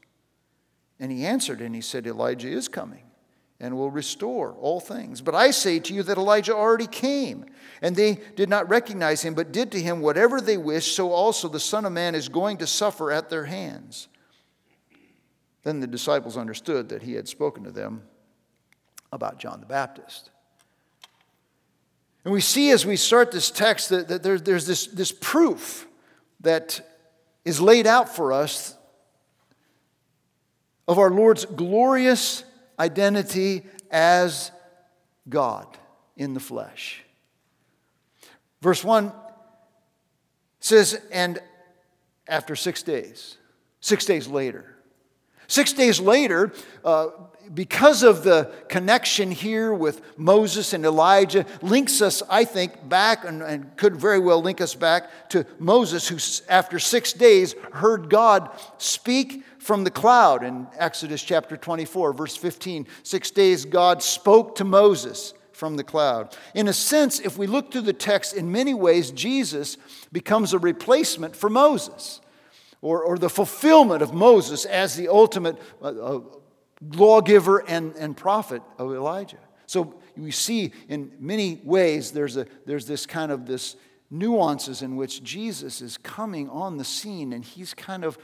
And 0.97 1.11
he 1.11 1.25
answered 1.25 1.59
and 1.59 1.75
he 1.75 1.81
said, 1.81 2.07
Elijah 2.07 2.49
is 2.49 2.69
coming 2.69 3.08
and 3.59 3.75
will 3.75 3.91
restore 3.91 4.53
all 4.53 4.79
things. 4.79 5.21
But 5.21 5.35
I 5.35 5.51
say 5.51 5.79
to 5.79 5.93
you 5.93 6.03
that 6.03 6.17
Elijah 6.17 6.55
already 6.55 6.87
came, 6.87 7.45
and 7.81 7.95
they 7.95 8.19
did 8.35 8.49
not 8.49 8.69
recognize 8.69 9.21
him, 9.21 9.33
but 9.33 9.51
did 9.51 9.71
to 9.73 9.81
him 9.81 9.99
whatever 9.99 10.39
they 10.39 10.57
wished, 10.57 10.95
so 10.95 11.11
also 11.11 11.49
the 11.49 11.59
Son 11.59 11.85
of 11.85 11.91
Man 11.91 12.15
is 12.15 12.29
going 12.29 12.57
to 12.57 12.67
suffer 12.67 13.11
at 13.11 13.29
their 13.29 13.45
hands. 13.45 14.07
Then 15.63 15.81
the 15.81 15.87
disciples 15.87 16.37
understood 16.37 16.89
that 16.89 17.03
he 17.03 17.13
had 17.13 17.27
spoken 17.27 17.65
to 17.65 17.71
them 17.71 18.03
about 19.11 19.39
John 19.39 19.59
the 19.59 19.65
Baptist. 19.65 20.29
And 22.23 22.33
we 22.33 22.41
see 22.41 22.71
as 22.71 22.85
we 22.85 22.95
start 22.95 23.31
this 23.31 23.51
text 23.51 23.89
that, 23.89 24.07
that 24.07 24.23
there, 24.23 24.39
there's 24.39 24.67
this, 24.67 24.87
this 24.87 25.11
proof 25.11 25.87
that 26.41 26.79
is 27.43 27.59
laid 27.59 27.87
out 27.87 28.15
for 28.15 28.31
us 28.31 28.75
of 30.87 30.97
our 30.97 31.09
Lord's 31.09 31.45
glorious 31.45 32.43
identity 32.79 33.63
as 33.91 34.51
God 35.27 35.67
in 36.15 36.33
the 36.33 36.39
flesh. 36.39 37.03
Verse 38.61 38.83
1 38.83 39.11
says, 40.59 40.99
And 41.11 41.39
after 42.27 42.55
six 42.55 42.83
days, 42.83 43.37
six 43.79 44.05
days 44.05 44.27
later, 44.27 44.75
six 45.47 45.73
days 45.73 45.99
later, 45.99 46.53
uh, 46.83 47.07
because 47.53 48.03
of 48.03 48.23
the 48.23 48.51
connection 48.67 49.31
here 49.31 49.73
with 49.73 50.01
Moses 50.17 50.73
and 50.73 50.85
Elijah, 50.85 51.45
links 51.61 52.01
us, 52.01 52.21
I 52.29 52.45
think, 52.45 52.87
back 52.87 53.25
and, 53.25 53.41
and, 53.41 53.75
could 53.75 53.95
very 53.95 54.19
well 54.19 54.41
link 54.41 54.61
us 54.61 54.75
back 54.75 55.29
to 55.29 55.45
Moses, 55.57 56.07
who, 56.07 56.17
after 56.47 56.77
six 56.77 57.11
days, 57.13 57.55
heard 57.73 58.09
God 58.09 58.51
speak 58.77 59.43
from 59.69 59.83
the 59.83 59.91
cloud 59.91 60.43
in 60.43 60.65
Exodus 60.79 61.21
chapter 61.21 61.55
24, 61.55 62.11
verse 62.13 62.35
15. 62.35 62.87
Six 63.03 63.29
days 63.29 63.65
God 63.65 64.01
spoke 64.01 64.55
to 64.55 64.63
Moses 64.63 65.35
from 65.51 65.77
the 65.77 65.83
cloud. 65.83 66.35
In 66.55 66.67
a 66.67 66.73
sense, 66.73 67.19
if 67.19 67.37
we 67.37 67.45
look 67.45 67.71
through 67.71 67.81
the 67.81 67.93
text, 67.93 68.33
in 68.33 68.51
many 68.51 68.73
ways, 68.73 69.11
Jesus 69.11 69.77
becomes 70.11 70.53
a 70.53 70.57
replacement 70.57 71.35
for 71.35 71.51
Moses. 71.51 72.19
Or, 72.81 73.03
or 73.03 73.19
the 73.19 73.29
fulfillment 73.29 74.01
of 74.01 74.11
Moses 74.11 74.65
as 74.65 74.95
the 74.95 75.07
ultimate 75.07 75.55
uh, 75.83 75.85
uh, 75.85 76.21
lawgiver 76.81 77.59
and, 77.59 77.95
and 77.97 78.17
prophet 78.17 78.63
of 78.79 78.91
Elijah. 78.91 79.37
So 79.67 80.01
we 80.17 80.31
see 80.31 80.71
in 80.87 81.11
many 81.19 81.61
ways 81.63 82.09
there's, 82.11 82.37
a, 82.37 82.47
there's 82.65 82.87
this 82.87 83.05
kind 83.05 83.31
of 83.31 83.45
this 83.45 83.75
nuances 84.09 84.81
in 84.81 84.95
which 84.95 85.23
Jesus 85.23 85.81
is 85.81 85.97
coming 85.97 86.49
on 86.49 86.77
the 86.77 86.83
scene 86.83 87.33
and 87.33 87.45
he's 87.45 87.73
kind 87.73 88.03
of 88.03 88.17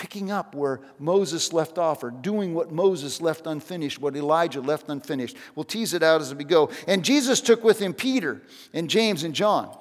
picking 0.00 0.30
up 0.30 0.54
where 0.54 0.80
Moses 0.98 1.52
left 1.52 1.76
off 1.76 2.02
or 2.02 2.10
doing 2.10 2.54
what 2.54 2.72
Moses 2.72 3.20
left 3.20 3.46
unfinished, 3.46 4.00
what 4.00 4.16
Elijah 4.16 4.62
left 4.62 4.88
unfinished. 4.88 5.36
We'll 5.54 5.64
tease 5.64 5.92
it 5.92 6.02
out 6.02 6.22
as 6.22 6.34
we 6.34 6.44
go. 6.44 6.70
And 6.88 7.04
Jesus 7.04 7.42
took 7.42 7.62
with 7.62 7.78
him 7.78 7.92
Peter 7.92 8.40
and 8.72 8.88
James 8.88 9.24
and 9.24 9.34
John. 9.34 9.76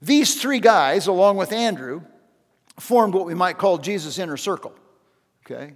These 0.00 0.40
three 0.40 0.60
guys, 0.60 1.08
along 1.08 1.38
with 1.38 1.50
Andrew, 1.50 2.02
formed 2.78 3.14
what 3.14 3.26
we 3.26 3.34
might 3.34 3.58
call 3.58 3.78
Jesus' 3.78 4.20
inner 4.20 4.36
circle. 4.36 4.72
Okay? 5.44 5.74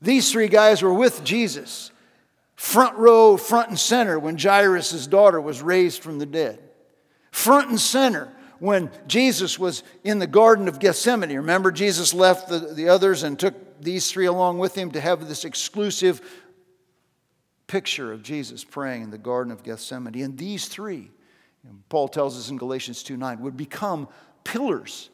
These 0.00 0.30
three 0.30 0.48
guys 0.48 0.82
were 0.82 0.94
with 0.94 1.24
Jesus, 1.24 1.90
front 2.54 2.96
row, 2.96 3.36
front 3.36 3.70
and 3.70 3.78
center 3.78 4.20
when 4.20 4.38
Jairus' 4.38 5.08
daughter 5.08 5.40
was 5.40 5.62
raised 5.62 6.00
from 6.00 6.20
the 6.20 6.26
dead. 6.26 6.60
Front 7.32 7.70
and 7.70 7.80
center 7.80 8.32
when 8.58 8.90
Jesus 9.06 9.58
was 9.58 9.82
in 10.02 10.18
the 10.18 10.26
Garden 10.26 10.68
of 10.68 10.78
Gethsemane. 10.78 11.36
Remember, 11.36 11.70
Jesus 11.70 12.14
left 12.14 12.48
the, 12.48 12.58
the 12.58 12.88
others 12.88 13.22
and 13.22 13.38
took 13.38 13.54
these 13.80 14.10
three 14.10 14.26
along 14.26 14.58
with 14.58 14.76
him 14.76 14.90
to 14.92 15.00
have 15.00 15.28
this 15.28 15.44
exclusive 15.44 16.20
picture 17.66 18.12
of 18.12 18.22
Jesus 18.22 18.64
praying 18.64 19.02
in 19.02 19.10
the 19.10 19.18
Garden 19.18 19.52
of 19.52 19.62
Gethsemane. 19.62 20.22
And 20.22 20.38
these 20.38 20.66
three, 20.68 21.10
Paul 21.88 22.08
tells 22.08 22.38
us 22.38 22.50
in 22.50 22.56
Galatians 22.56 23.02
2 23.02 23.16
9, 23.16 23.40
would 23.40 23.56
become 23.56 24.08
pillars 24.44 25.10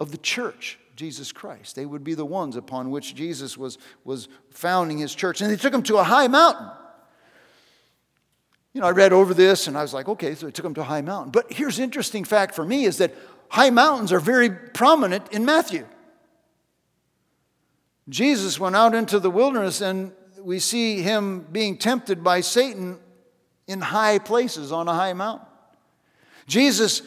of 0.00 0.10
the 0.10 0.18
church 0.18 0.78
Jesus 0.96 1.30
Christ. 1.32 1.76
They 1.76 1.86
would 1.86 2.02
be 2.02 2.14
the 2.14 2.24
ones 2.24 2.56
upon 2.56 2.90
which 2.90 3.14
Jesus 3.14 3.56
was, 3.56 3.78
was 4.04 4.28
founding 4.50 4.98
his 4.98 5.14
church. 5.14 5.40
And 5.40 5.50
they 5.50 5.56
took 5.56 5.72
him 5.72 5.82
to 5.84 5.98
a 5.98 6.04
high 6.04 6.26
mountain. 6.26 6.68
You 8.78 8.82
know, 8.82 8.86
I 8.90 8.92
read 8.92 9.12
over 9.12 9.34
this 9.34 9.66
and 9.66 9.76
I 9.76 9.82
was 9.82 9.92
like, 9.92 10.08
okay, 10.08 10.36
so 10.36 10.46
they 10.46 10.52
took 10.52 10.64
him 10.64 10.74
to 10.74 10.82
a 10.82 10.84
high 10.84 11.00
mountain. 11.00 11.32
But 11.32 11.52
here's 11.52 11.80
interesting 11.80 12.22
fact 12.22 12.54
for 12.54 12.64
me 12.64 12.84
is 12.84 12.98
that 12.98 13.12
high 13.48 13.70
mountains 13.70 14.12
are 14.12 14.20
very 14.20 14.50
prominent 14.50 15.32
in 15.32 15.44
Matthew. 15.44 15.84
Jesus 18.08 18.60
went 18.60 18.76
out 18.76 18.94
into 18.94 19.18
the 19.18 19.30
wilderness 19.30 19.80
and 19.80 20.12
we 20.40 20.60
see 20.60 21.02
him 21.02 21.40
being 21.50 21.76
tempted 21.76 22.22
by 22.22 22.40
Satan 22.40 23.00
in 23.66 23.80
high 23.80 24.20
places 24.20 24.70
on 24.70 24.86
a 24.86 24.94
high 24.94 25.12
mountain. 25.12 25.48
Jesus 26.46 27.02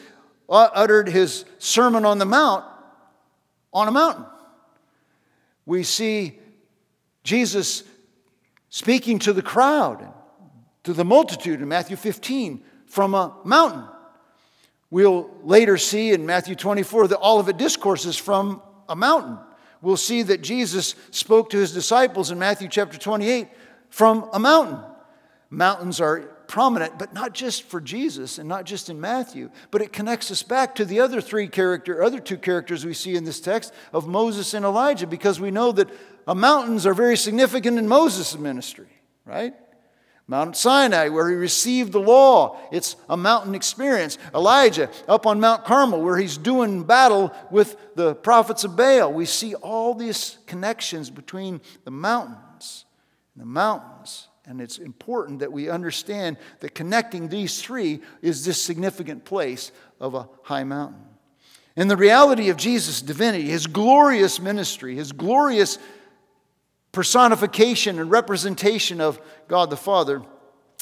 uh, 0.49 0.67
uttered 0.73 1.07
his 1.07 1.45
Sermon 1.57 2.03
on 2.03 2.17
the 2.17 2.25
Mount 2.25 2.65
on 3.71 3.87
a 3.87 3.91
mountain. 3.91 4.25
We 5.65 5.83
see 5.83 6.37
Jesus 7.23 7.85
speaking 8.69 9.19
to 9.19 9.31
the 9.31 9.41
crowd, 9.41 10.13
to 10.83 10.93
the 10.93 11.05
multitude 11.05 11.61
in 11.61 11.67
Matthew 11.67 11.95
15 11.95 12.63
from 12.85 13.13
a 13.13 13.35
mountain. 13.43 13.85
We'll 14.89 15.31
later 15.43 15.77
see 15.77 16.11
in 16.11 16.25
Matthew 16.25 16.55
24 16.55 17.07
the 17.07 17.19
Olivet 17.19 17.57
discourses 17.57 18.17
from 18.17 18.61
a 18.89 18.95
mountain. 18.95 19.37
We'll 19.81 19.97
see 19.97 20.21
that 20.23 20.41
Jesus 20.41 20.95
spoke 21.09 21.49
to 21.51 21.57
his 21.57 21.73
disciples 21.73 22.29
in 22.29 22.37
Matthew 22.37 22.67
chapter 22.67 22.97
28 22.97 23.47
from 23.89 24.29
a 24.33 24.39
mountain. 24.39 24.79
Mountains 25.49 25.99
are 25.99 26.19
prominent, 26.47 26.99
but 26.99 27.13
not 27.13 27.33
just 27.33 27.63
for 27.63 27.79
Jesus 27.79 28.37
and 28.37 28.47
not 28.47 28.65
just 28.65 28.89
in 28.89 28.99
Matthew, 28.99 29.49
but 29.71 29.81
it 29.81 29.93
connects 29.93 30.29
us 30.29 30.43
back 30.43 30.75
to 30.75 30.85
the 30.85 30.99
other 30.99 31.21
three 31.21 31.47
character, 31.47 32.03
other 32.03 32.19
two 32.19 32.37
characters 32.37 32.85
we 32.85 32.93
see 32.93 33.15
in 33.15 33.23
this 33.23 33.39
text 33.39 33.73
of 33.93 34.05
Moses 34.05 34.53
and 34.53 34.65
Elijah, 34.65 35.07
because 35.07 35.39
we 35.39 35.49
know 35.49 35.71
that 35.71 35.89
uh, 36.27 36.35
mountains 36.35 36.85
are 36.85 36.93
very 36.93 37.15
significant 37.15 37.77
in 37.77 37.87
Moses' 37.87 38.37
ministry, 38.37 38.89
right? 39.25 39.53
Mount 40.31 40.55
Sinai, 40.55 41.09
where 41.09 41.29
he 41.29 41.35
received 41.35 41.91
the 41.91 41.99
law, 41.99 42.57
it's 42.71 42.95
a 43.09 43.17
mountain 43.17 43.53
experience. 43.53 44.17
Elijah, 44.33 44.89
up 45.07 45.27
on 45.27 45.39
Mount 45.39 45.65
Carmel, 45.65 46.01
where 46.01 46.17
he's 46.17 46.37
doing 46.37 46.83
battle 46.83 47.33
with 47.51 47.75
the 47.95 48.15
prophets 48.15 48.63
of 48.63 48.75
Baal. 48.75 49.11
We 49.11 49.25
see 49.25 49.55
all 49.55 49.93
these 49.93 50.37
connections 50.47 51.09
between 51.09 51.61
the 51.83 51.91
mountains 51.91 52.85
and 53.35 53.41
the 53.41 53.45
mountains 53.45 54.29
and 54.45 54.59
it's 54.59 54.79
important 54.79 55.39
that 55.39 55.51
we 55.51 55.69
understand 55.69 56.37
that 56.61 56.73
connecting 56.73 57.27
these 57.27 57.61
three 57.61 58.01
is 58.21 58.43
this 58.43 58.61
significant 58.61 59.23
place 59.23 59.71
of 59.99 60.15
a 60.15 60.27
high 60.43 60.63
mountain. 60.63 61.05
And 61.75 61.89
the 61.89 61.97
reality 61.97 62.49
of 62.49 62.57
Jesus' 62.57 63.01
divinity, 63.01 63.49
his 63.49 63.67
glorious 63.67 64.39
ministry, 64.39 64.95
his 64.95 65.11
glorious 65.11 65.77
personification 66.91 67.99
and 67.99 68.11
representation 68.11 69.01
of 69.01 69.19
God 69.47 69.69
the 69.69 69.77
Father 69.77 70.21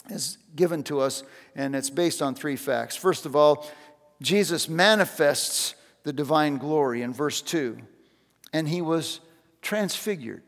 is 0.10 0.38
given 0.56 0.84
to 0.84 1.00
us, 1.00 1.24
and 1.56 1.76
it's 1.76 1.90
based 1.90 2.22
on 2.22 2.36
three 2.36 2.56
facts. 2.56 2.96
First 2.96 3.26
of 3.26 3.36
all, 3.36 3.68
Jesus 4.22 4.68
manifests 4.68 5.76
the 6.04 6.14
divine 6.14 6.58
glory 6.58 7.02
in 7.02 7.14
verse 7.14 7.42
2, 7.42 7.78
and 8.54 8.68
he 8.68 8.82
was 8.82 9.20
transfigured 9.62 10.44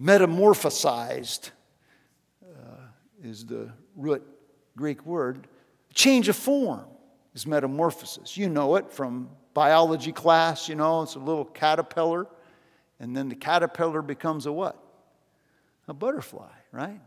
metamorphosized 0.00 1.50
uh, 2.44 2.80
is 3.22 3.46
the 3.46 3.70
root 3.96 4.22
Greek 4.76 5.04
word. 5.06 5.46
Change 5.94 6.28
of 6.28 6.36
form 6.36 6.84
is 7.34 7.46
metamorphosis. 7.46 8.36
You 8.36 8.48
know 8.48 8.76
it 8.76 8.92
from 8.92 9.30
biology 9.54 10.12
class, 10.12 10.68
you 10.68 10.74
know, 10.74 11.02
it's 11.02 11.14
a 11.14 11.18
little 11.18 11.44
caterpillar, 11.44 12.26
and 12.98 13.16
then 13.16 13.28
the 13.28 13.34
caterpillar 13.34 14.02
becomes 14.02 14.46
a 14.46 14.52
what? 14.52 14.82
A 15.88 15.94
butterfly, 15.94 16.52
right? 16.72 17.00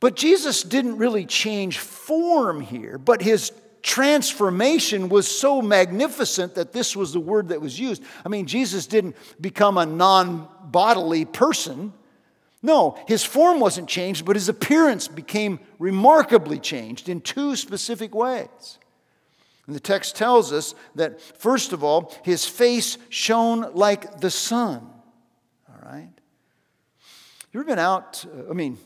But 0.00 0.16
Jesus 0.16 0.62
didn't 0.62 0.98
really 0.98 1.24
change 1.24 1.78
form 1.78 2.60
here, 2.60 2.98
but 2.98 3.22
his 3.22 3.52
transformation 3.82 5.08
was 5.08 5.28
so 5.28 5.62
magnificent 5.62 6.54
that 6.56 6.72
this 6.72 6.96
was 6.96 7.12
the 7.12 7.20
word 7.20 7.48
that 7.48 7.60
was 7.60 7.78
used. 7.78 8.02
I 8.24 8.28
mean, 8.28 8.46
Jesus 8.46 8.86
didn't 8.86 9.16
become 9.40 9.78
a 9.78 9.86
non 9.86 10.48
bodily 10.64 11.24
person. 11.24 11.92
No, 12.62 12.98
his 13.06 13.22
form 13.22 13.60
wasn't 13.60 13.88
changed, 13.88 14.24
but 14.24 14.36
his 14.36 14.48
appearance 14.48 15.06
became 15.06 15.60
remarkably 15.78 16.58
changed 16.58 17.10
in 17.10 17.20
two 17.20 17.56
specific 17.56 18.14
ways. 18.14 18.78
And 19.66 19.74
the 19.74 19.80
text 19.80 20.16
tells 20.16 20.52
us 20.52 20.74
that, 20.94 21.20
first 21.20 21.72
of 21.72 21.82
all, 21.82 22.14
his 22.22 22.44
face 22.44 22.98
shone 23.08 23.72
like 23.74 24.20
the 24.20 24.30
sun. 24.30 24.86
All 25.68 25.90
right? 25.90 26.10
You 27.52 27.60
ever 27.60 27.68
been 27.68 27.78
out? 27.78 28.24
Uh, 28.26 28.50
I 28.50 28.52
mean, 28.52 28.78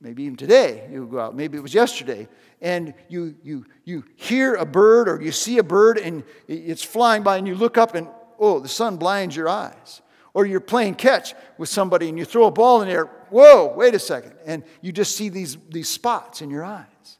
maybe 0.00 0.24
even 0.24 0.36
today, 0.36 0.88
you 0.90 1.06
go 1.06 1.20
out, 1.20 1.34
maybe 1.34 1.56
it 1.56 1.62
was 1.62 1.72
yesterday, 1.72 2.28
and 2.60 2.92
you, 3.08 3.34
you, 3.42 3.64
you 3.84 4.04
hear 4.16 4.56
a 4.56 4.66
bird 4.66 5.08
or 5.08 5.22
you 5.22 5.32
see 5.32 5.58
a 5.58 5.62
bird 5.62 5.96
and 5.96 6.24
it's 6.48 6.82
flying 6.82 7.22
by 7.22 7.38
and 7.38 7.46
you 7.46 7.54
look 7.54 7.78
up 7.78 7.94
and, 7.94 8.08
oh, 8.38 8.60
the 8.60 8.68
sun 8.68 8.96
blinds 8.96 9.34
your 9.34 9.48
eyes. 9.48 10.02
Or 10.34 10.44
you're 10.46 10.60
playing 10.60 10.94
catch 10.94 11.34
with 11.58 11.68
somebody 11.68 12.08
and 12.08 12.18
you 12.18 12.24
throw 12.24 12.46
a 12.46 12.50
ball 12.50 12.82
in 12.82 12.88
the 12.88 12.94
air. 12.94 13.06
Whoa, 13.30 13.72
wait 13.74 13.94
a 13.94 13.98
second. 13.98 14.34
And 14.44 14.64
you 14.80 14.92
just 14.92 15.16
see 15.16 15.28
these, 15.28 15.56
these 15.70 15.88
spots 15.88 16.42
in 16.42 16.50
your 16.50 16.64
eyes. 16.64 17.18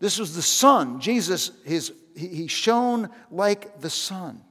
This 0.00 0.18
was 0.18 0.34
the 0.34 0.42
sun. 0.42 1.00
Jesus, 1.00 1.50
his, 1.64 1.92
he 2.14 2.46
shone 2.46 3.10
like 3.30 3.80
the 3.80 3.90
sun. 3.90 4.42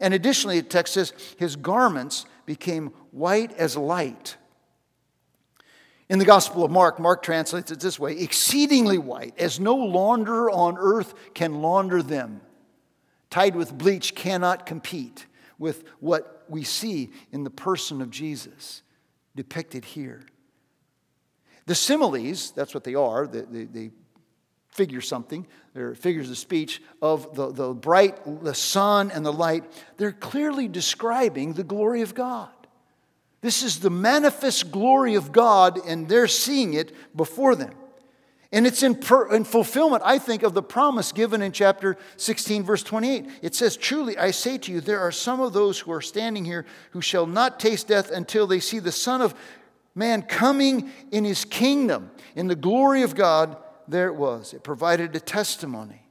And 0.00 0.14
additionally, 0.14 0.60
the 0.60 0.68
text 0.68 0.94
says 0.94 1.12
his 1.38 1.56
garments 1.56 2.26
became 2.46 2.88
white 3.10 3.52
as 3.52 3.76
light. 3.76 4.36
In 6.08 6.18
the 6.18 6.24
Gospel 6.24 6.64
of 6.64 6.70
Mark, 6.70 6.98
Mark 6.98 7.22
translates 7.22 7.70
it 7.70 7.78
this 7.80 7.98
way 7.98 8.18
exceedingly 8.18 8.98
white, 8.98 9.38
as 9.38 9.60
no 9.60 9.76
launderer 9.76 10.52
on 10.52 10.76
earth 10.78 11.14
can 11.34 11.62
launder 11.62 12.02
them. 12.02 12.40
Tide 13.30 13.54
with 13.54 13.78
bleach 13.78 14.16
cannot 14.16 14.66
compete 14.66 15.26
with 15.58 15.84
what 16.00 16.44
we 16.48 16.64
see 16.64 17.10
in 17.30 17.44
the 17.44 17.50
person 17.50 18.02
of 18.02 18.10
Jesus 18.10 18.82
depicted 19.36 19.84
here. 19.84 20.22
The 21.66 21.76
similes, 21.76 22.50
that's 22.50 22.74
what 22.74 22.82
they 22.82 22.96
are, 22.96 23.28
they, 23.28 23.66
they 23.66 23.90
figure 24.80 25.02
something, 25.02 25.46
they're 25.74 25.94
figures 25.94 26.30
of 26.30 26.38
speech 26.38 26.80
of 27.02 27.34
the, 27.34 27.52
the 27.52 27.74
bright, 27.74 28.16
the 28.42 28.54
sun 28.54 29.10
and 29.10 29.26
the 29.26 29.30
light. 29.30 29.62
They're 29.98 30.10
clearly 30.10 30.68
describing 30.68 31.52
the 31.52 31.64
glory 31.64 32.00
of 32.00 32.14
God. 32.14 32.48
This 33.42 33.62
is 33.62 33.80
the 33.80 33.90
manifest 33.90 34.70
glory 34.70 35.16
of 35.16 35.32
God, 35.32 35.78
and 35.86 36.08
they're 36.08 36.28
seeing 36.28 36.72
it 36.72 36.94
before 37.14 37.54
them. 37.54 37.74
And 38.52 38.66
it's 38.66 38.82
in, 38.82 38.94
per, 38.94 39.30
in, 39.34 39.44
fulfillment, 39.44 40.02
I 40.02 40.18
think, 40.18 40.42
of 40.44 40.54
the 40.54 40.62
promise 40.62 41.12
given 41.12 41.42
in 41.42 41.52
chapter 41.52 41.98
16, 42.16 42.62
verse 42.62 42.82
28. 42.82 43.28
It 43.42 43.54
says, 43.54 43.76
Truly, 43.76 44.16
I 44.16 44.30
say 44.30 44.56
to 44.56 44.72
you, 44.72 44.80
there 44.80 45.00
are 45.00 45.12
some 45.12 45.40
of 45.40 45.52
those 45.52 45.78
who 45.78 45.92
are 45.92 46.00
standing 46.00 46.46
here 46.46 46.64
who 46.92 47.02
shall 47.02 47.26
not 47.26 47.60
taste 47.60 47.88
death 47.88 48.10
until 48.10 48.46
they 48.46 48.60
see 48.60 48.78
the 48.78 48.92
Son 48.92 49.20
of 49.20 49.34
Man 49.94 50.22
coming 50.22 50.90
in 51.10 51.26
his 51.26 51.44
kingdom. 51.44 52.10
In 52.34 52.46
the 52.46 52.56
glory 52.56 53.02
of 53.02 53.14
God, 53.14 53.58
there 53.90 54.08
it 54.08 54.14
was. 54.14 54.54
It 54.54 54.62
provided 54.62 55.14
a 55.16 55.20
testimony 55.20 56.02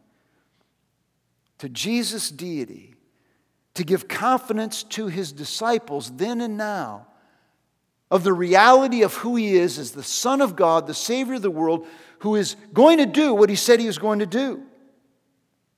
to 1.60 1.70
Jesus' 1.70 2.32
deity, 2.32 2.96
to 3.76 3.84
give 3.84 4.08
confidence 4.08 4.84
to 4.84 5.08
his 5.08 5.32
disciples 5.32 6.12
then 6.16 6.42
and 6.42 6.58
now 6.58 7.08
of 8.10 8.24
the 8.24 8.34
reality 8.34 9.04
of 9.04 9.14
who 9.16 9.36
he 9.36 9.56
is 9.56 9.78
as 9.78 9.92
the 9.92 10.04
Son 10.04 10.42
of 10.42 10.56
God, 10.56 10.88
the 10.88 10.94
Savior 10.94 11.36
of 11.36 11.42
the 11.42 11.52
world 11.52 11.86
who 12.20 12.36
is 12.36 12.56
going 12.74 12.98
to 12.98 13.06
do 13.06 13.34
what 13.34 13.50
he 13.50 13.56
said 13.56 13.80
he 13.80 13.88
was 13.88 14.00
going 14.00 14.20
to 14.20 14.26
do. 14.26 14.64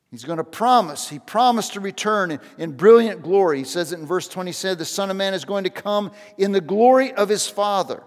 He's 0.09 0.23
going 0.23 0.37
to 0.37 0.43
promise. 0.43 1.09
He 1.09 1.19
promised 1.19 1.73
to 1.73 1.79
return 1.79 2.31
in, 2.31 2.39
in 2.57 2.71
brilliant 2.71 3.21
glory. 3.21 3.59
He 3.59 3.63
says 3.63 3.91
it 3.91 3.99
in 3.99 4.05
verse 4.05 4.27
20 4.27 4.51
said, 4.51 4.77
The 4.77 4.85
Son 4.85 5.09
of 5.09 5.17
Man 5.17 5.33
is 5.33 5.45
going 5.45 5.63
to 5.63 5.69
come 5.69 6.11
in 6.37 6.51
the 6.51 6.61
glory 6.61 7.13
of 7.13 7.29
his 7.29 7.47
Father. 7.47 8.03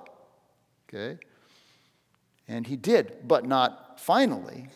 Okay? 0.88 1.18
And 2.46 2.66
he 2.66 2.76
did, 2.76 3.16
but 3.26 3.46
not 3.46 3.84
finally. 4.05 4.69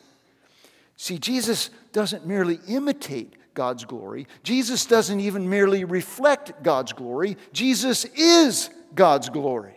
See, 0.96 1.18
Jesus 1.18 1.68
doesn't 1.92 2.26
merely 2.26 2.58
imitate 2.66 3.34
God's 3.52 3.84
glory, 3.84 4.26
Jesus 4.42 4.86
doesn't 4.86 5.20
even 5.20 5.48
merely 5.50 5.84
reflect 5.84 6.62
God's 6.62 6.92
glory. 6.92 7.36
Jesus 7.52 8.04
is 8.16 8.70
God's 8.94 9.28
glory. 9.28 9.74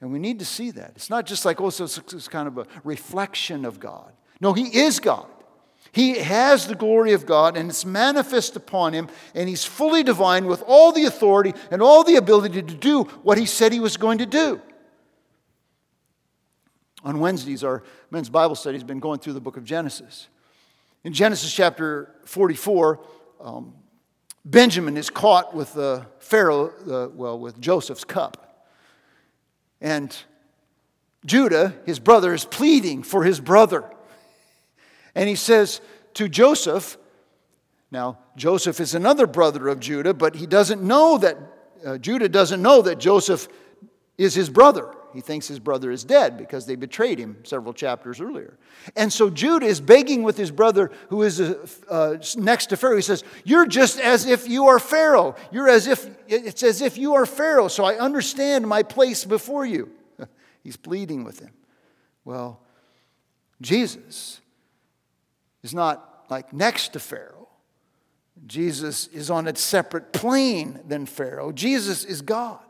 And 0.00 0.12
we 0.12 0.20
need 0.20 0.38
to 0.38 0.44
see 0.44 0.70
that. 0.70 0.92
It's 0.94 1.10
not 1.10 1.26
just 1.26 1.44
like, 1.44 1.60
oh, 1.60 1.70
so 1.70 1.84
it's 1.84 2.28
kind 2.28 2.46
of 2.46 2.58
a 2.58 2.66
reflection 2.84 3.64
of 3.64 3.80
God. 3.80 4.12
No, 4.40 4.52
He 4.52 4.78
is 4.78 5.00
God. 5.00 5.26
He 5.90 6.18
has 6.18 6.66
the 6.66 6.76
glory 6.76 7.12
of 7.12 7.26
God 7.26 7.56
and 7.56 7.68
it's 7.70 7.84
manifest 7.84 8.56
upon 8.56 8.92
him, 8.92 9.08
and 9.34 9.48
he's 9.48 9.64
fully 9.64 10.02
divine 10.02 10.46
with 10.46 10.62
all 10.66 10.92
the 10.92 11.06
authority 11.06 11.54
and 11.70 11.82
all 11.82 12.04
the 12.04 12.16
ability 12.16 12.62
to 12.62 12.74
do 12.74 13.04
what 13.22 13.38
he 13.38 13.46
said 13.46 13.72
he 13.72 13.80
was 13.80 13.96
going 13.96 14.18
to 14.18 14.26
do. 14.26 14.60
On 17.04 17.20
Wednesdays, 17.20 17.62
our 17.62 17.82
men's 18.10 18.28
Bible 18.28 18.54
study 18.54 18.76
has 18.76 18.84
been 18.84 18.98
going 18.98 19.20
through 19.20 19.34
the 19.34 19.40
book 19.40 19.56
of 19.56 19.64
Genesis. 19.64 20.28
In 21.04 21.12
Genesis 21.12 21.52
chapter 21.52 22.12
44, 22.24 23.00
um, 23.40 23.74
Benjamin 24.44 24.96
is 24.96 25.10
caught 25.10 25.54
with 25.54 25.74
the 25.74 26.06
Pharaoh, 26.18 26.72
well, 27.14 27.38
with 27.38 27.60
Joseph's 27.60 28.04
cup. 28.04 28.66
And 29.80 30.16
Judah, 31.24 31.74
his 31.86 32.00
brother, 32.00 32.34
is 32.34 32.44
pleading 32.44 33.02
for 33.02 33.22
his 33.24 33.40
brother. 33.40 33.84
And 35.14 35.28
he 35.28 35.34
says 35.36 35.80
to 36.14 36.28
Joseph, 36.28 36.96
now, 37.90 38.18
Joseph 38.36 38.80
is 38.80 38.94
another 38.94 39.26
brother 39.26 39.68
of 39.68 39.80
Judah, 39.80 40.12
but 40.12 40.34
he 40.34 40.46
doesn't 40.46 40.82
know 40.82 41.16
that, 41.18 41.38
uh, 41.86 41.98
Judah 41.98 42.28
doesn't 42.28 42.60
know 42.60 42.82
that 42.82 42.98
Joseph 42.98 43.48
is 44.18 44.34
his 44.34 44.50
brother. 44.50 44.94
He 45.14 45.20
thinks 45.20 45.48
his 45.48 45.58
brother 45.58 45.90
is 45.90 46.04
dead 46.04 46.36
because 46.36 46.66
they 46.66 46.76
betrayed 46.76 47.18
him 47.18 47.38
several 47.44 47.72
chapters 47.72 48.20
earlier. 48.20 48.58
And 48.96 49.12
so 49.12 49.30
Judah 49.30 49.66
is 49.66 49.80
begging 49.80 50.22
with 50.22 50.36
his 50.36 50.50
brother 50.50 50.90
who 51.08 51.22
is 51.22 51.40
uh, 51.40 51.66
uh 51.88 52.16
next 52.36 52.66
to 52.66 52.76
Pharaoh. 52.76 52.96
He 52.96 53.02
says, 53.02 53.24
You're 53.44 53.66
just 53.66 53.98
as 53.98 54.26
if 54.26 54.48
you 54.48 54.66
are 54.68 54.78
Pharaoh. 54.78 55.34
You're 55.50 55.68
as 55.68 55.86
if, 55.86 56.08
it's 56.26 56.62
as 56.62 56.82
if 56.82 56.98
you 56.98 57.14
are 57.14 57.26
Pharaoh, 57.26 57.68
so 57.68 57.84
I 57.84 57.96
understand 57.98 58.66
my 58.66 58.82
place 58.82 59.24
before 59.24 59.64
you. 59.64 59.90
He's 60.62 60.76
pleading 60.76 61.24
with 61.24 61.40
him. 61.40 61.52
Well, 62.24 62.60
Jesus 63.60 64.40
is 65.62 65.74
not 65.74 66.26
like 66.30 66.52
next 66.52 66.92
to 66.92 67.00
Pharaoh. 67.00 67.48
Jesus 68.46 69.08
is 69.08 69.30
on 69.30 69.48
a 69.48 69.56
separate 69.56 70.12
plane 70.12 70.80
than 70.86 71.06
Pharaoh. 71.06 71.52
Jesus 71.52 72.04
is 72.04 72.22
God. 72.22 72.60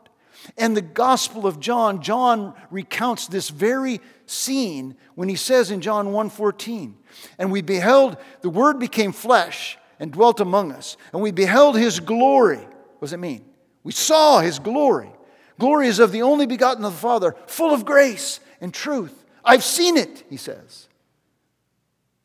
And 0.57 0.75
the 0.75 0.81
Gospel 0.81 1.45
of 1.45 1.59
John, 1.59 2.01
John 2.01 2.53
recounts 2.71 3.27
this 3.27 3.49
very 3.49 4.01
scene 4.25 4.95
when 5.15 5.29
he 5.29 5.35
says 5.35 5.71
in 5.71 5.81
John 5.81 6.11
1:14, 6.11 6.97
"And 7.37 7.51
we 7.51 7.61
beheld 7.61 8.17
the 8.41 8.49
word 8.49 8.79
became 8.79 9.11
flesh 9.11 9.77
and 9.99 10.11
dwelt 10.11 10.39
among 10.39 10.71
us, 10.71 10.97
and 11.11 11.21
we 11.21 11.31
beheld 11.31 11.77
his 11.77 11.99
glory." 11.99 12.57
What 12.59 13.01
does 13.01 13.13
it 13.13 13.17
mean? 13.17 13.45
We 13.83 13.91
saw 13.91 14.39
his 14.39 14.59
glory. 14.59 15.11
Glory 15.57 15.87
is 15.87 15.99
of 15.99 16.11
the 16.11 16.21
only 16.21 16.45
begotten 16.45 16.85
of 16.85 16.93
the 16.93 16.99
Father, 16.99 17.35
full 17.47 17.73
of 17.73 17.85
grace 17.85 18.39
and 18.61 18.73
truth. 18.73 19.25
I've 19.43 19.63
seen 19.63 19.97
it, 19.97 20.23
he 20.29 20.37
says. 20.37 20.87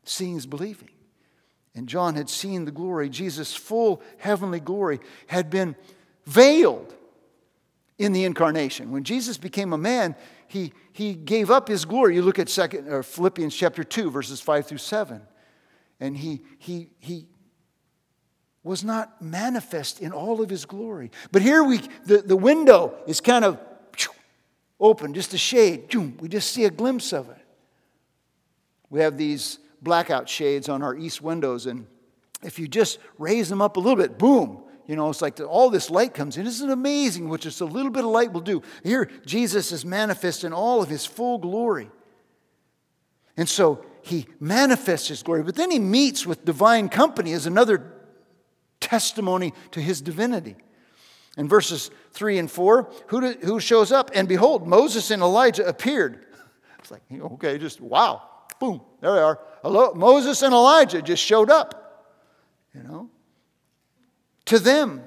Seeing 0.04 0.36
is 0.36 0.46
believing. 0.46 0.90
And 1.74 1.88
John 1.88 2.14
had 2.14 2.30
seen 2.30 2.64
the 2.64 2.70
glory, 2.70 3.08
Jesus' 3.08 3.54
full 3.54 4.00
heavenly 4.18 4.60
glory 4.60 5.00
had 5.26 5.50
been 5.50 5.74
veiled 6.26 6.94
in 7.98 8.12
the 8.12 8.24
incarnation. 8.24 8.90
When 8.90 9.04
Jesus 9.04 9.38
became 9.38 9.72
a 9.72 9.78
man, 9.78 10.16
he, 10.48 10.72
he 10.92 11.14
gave 11.14 11.50
up 11.50 11.68
his 11.68 11.84
glory. 11.84 12.16
You 12.16 12.22
look 12.22 12.38
at 12.38 12.48
second, 12.48 12.88
or 12.88 13.02
Philippians 13.02 13.54
chapter 13.54 13.84
2, 13.84 14.10
verses 14.10 14.40
5 14.40 14.66
through 14.66 14.78
7. 14.78 15.22
And 16.00 16.16
he, 16.16 16.42
he, 16.58 16.90
he 16.98 17.28
was 18.64 18.82
not 18.82 19.22
manifest 19.22 20.00
in 20.00 20.12
all 20.12 20.40
of 20.40 20.50
his 20.50 20.64
glory. 20.64 21.10
But 21.30 21.42
here 21.42 21.62
we, 21.62 21.80
the, 22.04 22.18
the 22.18 22.36
window 22.36 22.94
is 23.06 23.20
kind 23.20 23.44
of 23.44 23.60
open, 24.80 25.14
just 25.14 25.32
a 25.34 25.38
shade. 25.38 25.94
We 26.20 26.28
just 26.28 26.50
see 26.52 26.64
a 26.64 26.70
glimpse 26.70 27.12
of 27.12 27.30
it. 27.30 27.38
We 28.90 29.00
have 29.00 29.16
these 29.16 29.58
blackout 29.82 30.28
shades 30.28 30.68
on 30.68 30.82
our 30.82 30.96
east 30.96 31.22
windows, 31.22 31.66
and 31.66 31.86
if 32.42 32.58
you 32.58 32.68
just 32.68 32.98
raise 33.18 33.48
them 33.48 33.62
up 33.62 33.76
a 33.76 33.80
little 33.80 33.96
bit, 33.96 34.18
boom, 34.18 34.63
you 34.86 34.96
know, 34.96 35.08
it's 35.08 35.22
like 35.22 35.40
all 35.40 35.70
this 35.70 35.90
light 35.90 36.12
comes 36.12 36.36
in. 36.36 36.46
Isn't 36.46 36.68
it 36.68 36.72
amazing 36.72 37.28
what 37.28 37.40
just 37.40 37.60
a 37.60 37.64
little 37.64 37.90
bit 37.90 38.04
of 38.04 38.10
light 38.10 38.32
will 38.32 38.42
do? 38.42 38.62
Here, 38.82 39.10
Jesus 39.24 39.72
is 39.72 39.84
manifest 39.84 40.44
in 40.44 40.52
all 40.52 40.82
of 40.82 40.88
his 40.88 41.06
full 41.06 41.38
glory. 41.38 41.90
And 43.36 43.48
so 43.48 43.84
he 44.02 44.26
manifests 44.38 45.08
his 45.08 45.22
glory, 45.22 45.42
but 45.42 45.54
then 45.54 45.70
he 45.70 45.78
meets 45.78 46.26
with 46.26 46.44
divine 46.44 46.88
company 46.88 47.32
as 47.32 47.46
another 47.46 47.92
testimony 48.80 49.54
to 49.70 49.80
his 49.80 50.00
divinity. 50.02 50.56
In 51.36 51.48
verses 51.48 51.90
3 52.12 52.38
and 52.38 52.50
4, 52.50 52.92
who, 53.08 53.20
do, 53.20 53.38
who 53.42 53.60
shows 53.60 53.90
up? 53.90 54.10
And 54.14 54.28
behold, 54.28 54.68
Moses 54.68 55.10
and 55.10 55.22
Elijah 55.22 55.66
appeared. 55.66 56.26
It's 56.78 56.90
like, 56.90 57.00
okay, 57.10 57.56
just 57.56 57.80
wow, 57.80 58.20
boom, 58.60 58.82
there 59.00 59.14
they 59.14 59.22
are. 59.22 59.40
Hello, 59.62 59.94
Moses 59.94 60.42
and 60.42 60.52
Elijah 60.52 61.00
just 61.00 61.24
showed 61.24 61.48
up, 61.48 62.12
you 62.74 62.82
know 62.82 63.08
to 64.46 64.58
them. 64.58 65.02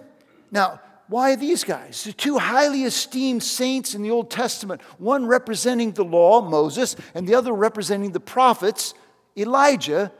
Now, 0.51 0.81
why 1.07 1.35
these 1.35 1.63
guys? 1.63 2.03
The 2.03 2.13
two 2.13 2.37
highly 2.37 2.83
esteemed 2.83 3.43
saints 3.43 3.95
in 3.95 4.01
the 4.01 4.11
Old 4.11 4.29
Testament, 4.29 4.81
one 4.97 5.25
representing 5.25 5.91
the 5.93 6.03
law, 6.03 6.41
Moses, 6.41 6.95
and 7.13 7.27
the 7.27 7.35
other 7.35 7.53
representing 7.53 8.11
the 8.11 8.19
prophets, 8.19 8.93
Elijah, 9.37 10.11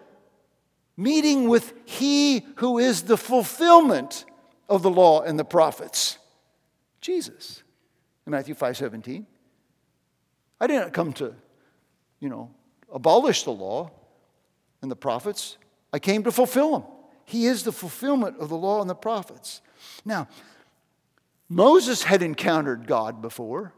meeting 0.96 1.50
with 1.50 1.74
he 1.86 2.46
who 2.56 2.78
is 2.80 3.04
the 3.04 3.18
fulfillment 3.18 4.26
of 4.70 4.82
the 4.82 4.90
law 4.90 5.22
and 5.22 5.38
the 5.38 5.46
prophets, 5.46 6.18
Jesus. 7.02 7.64
In 8.26 8.32
Matthew 8.32 8.56
5 8.56 8.76
17. 8.76 9.26
I 10.60 10.68
didn't 10.68 10.92
come 10.92 11.14
to, 11.14 11.34
you 12.20 12.30
know, 12.30 12.50
abolish 12.92 13.44
the 13.44 13.52
law 13.52 13.92
and 14.82 14.90
the 14.90 14.96
prophets. 14.96 15.58
I 15.94 16.00
came 16.00 16.24
to 16.24 16.32
fulfill 16.32 16.72
them. 16.72 16.84
He 17.28 17.46
is 17.46 17.64
the 17.64 17.74
fulfillment 17.74 18.38
of 18.40 18.48
the 18.48 18.56
law 18.56 18.80
and 18.80 18.90
the 18.90 18.96
prophets. 18.96 19.62
Now, 20.06 20.30
Moses 21.50 22.02
had 22.04 22.24
encountered 22.24 22.88
God 22.88 23.22
before 23.22 23.74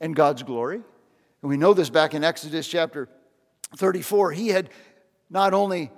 and 0.00 0.14
God's 0.14 0.44
glory. 0.44 0.76
And 1.42 1.50
we 1.50 1.56
know 1.56 1.74
this 1.74 1.90
back 1.90 2.14
in 2.14 2.22
Exodus 2.22 2.68
chapter 2.68 3.08
34. 3.76 4.30
He 4.30 4.48
had 4.48 4.70
not 5.28 5.54
only 5.54 5.90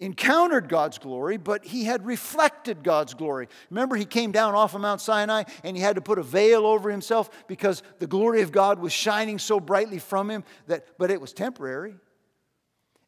encountered 0.00 0.68
God's 0.68 0.98
glory, 0.98 1.36
but 1.36 1.64
he 1.64 1.84
had 1.84 2.04
reflected 2.04 2.82
God's 2.82 3.14
glory. 3.14 3.48
Remember, 3.70 3.94
he 3.94 4.04
came 4.04 4.32
down 4.32 4.56
off 4.56 4.74
of 4.74 4.80
Mount 4.80 5.00
Sinai 5.00 5.44
and 5.62 5.76
he 5.76 5.82
had 5.84 5.94
to 5.94 6.02
put 6.02 6.18
a 6.18 6.22
veil 6.24 6.66
over 6.66 6.90
himself 6.90 7.30
because 7.46 7.84
the 8.00 8.08
glory 8.08 8.42
of 8.42 8.50
God 8.50 8.80
was 8.80 8.92
shining 8.92 9.38
so 9.38 9.60
brightly 9.60 10.00
from 10.00 10.28
him 10.28 10.42
that, 10.66 10.98
but 10.98 11.12
it 11.12 11.20
was 11.20 11.32
temporary. 11.32 11.94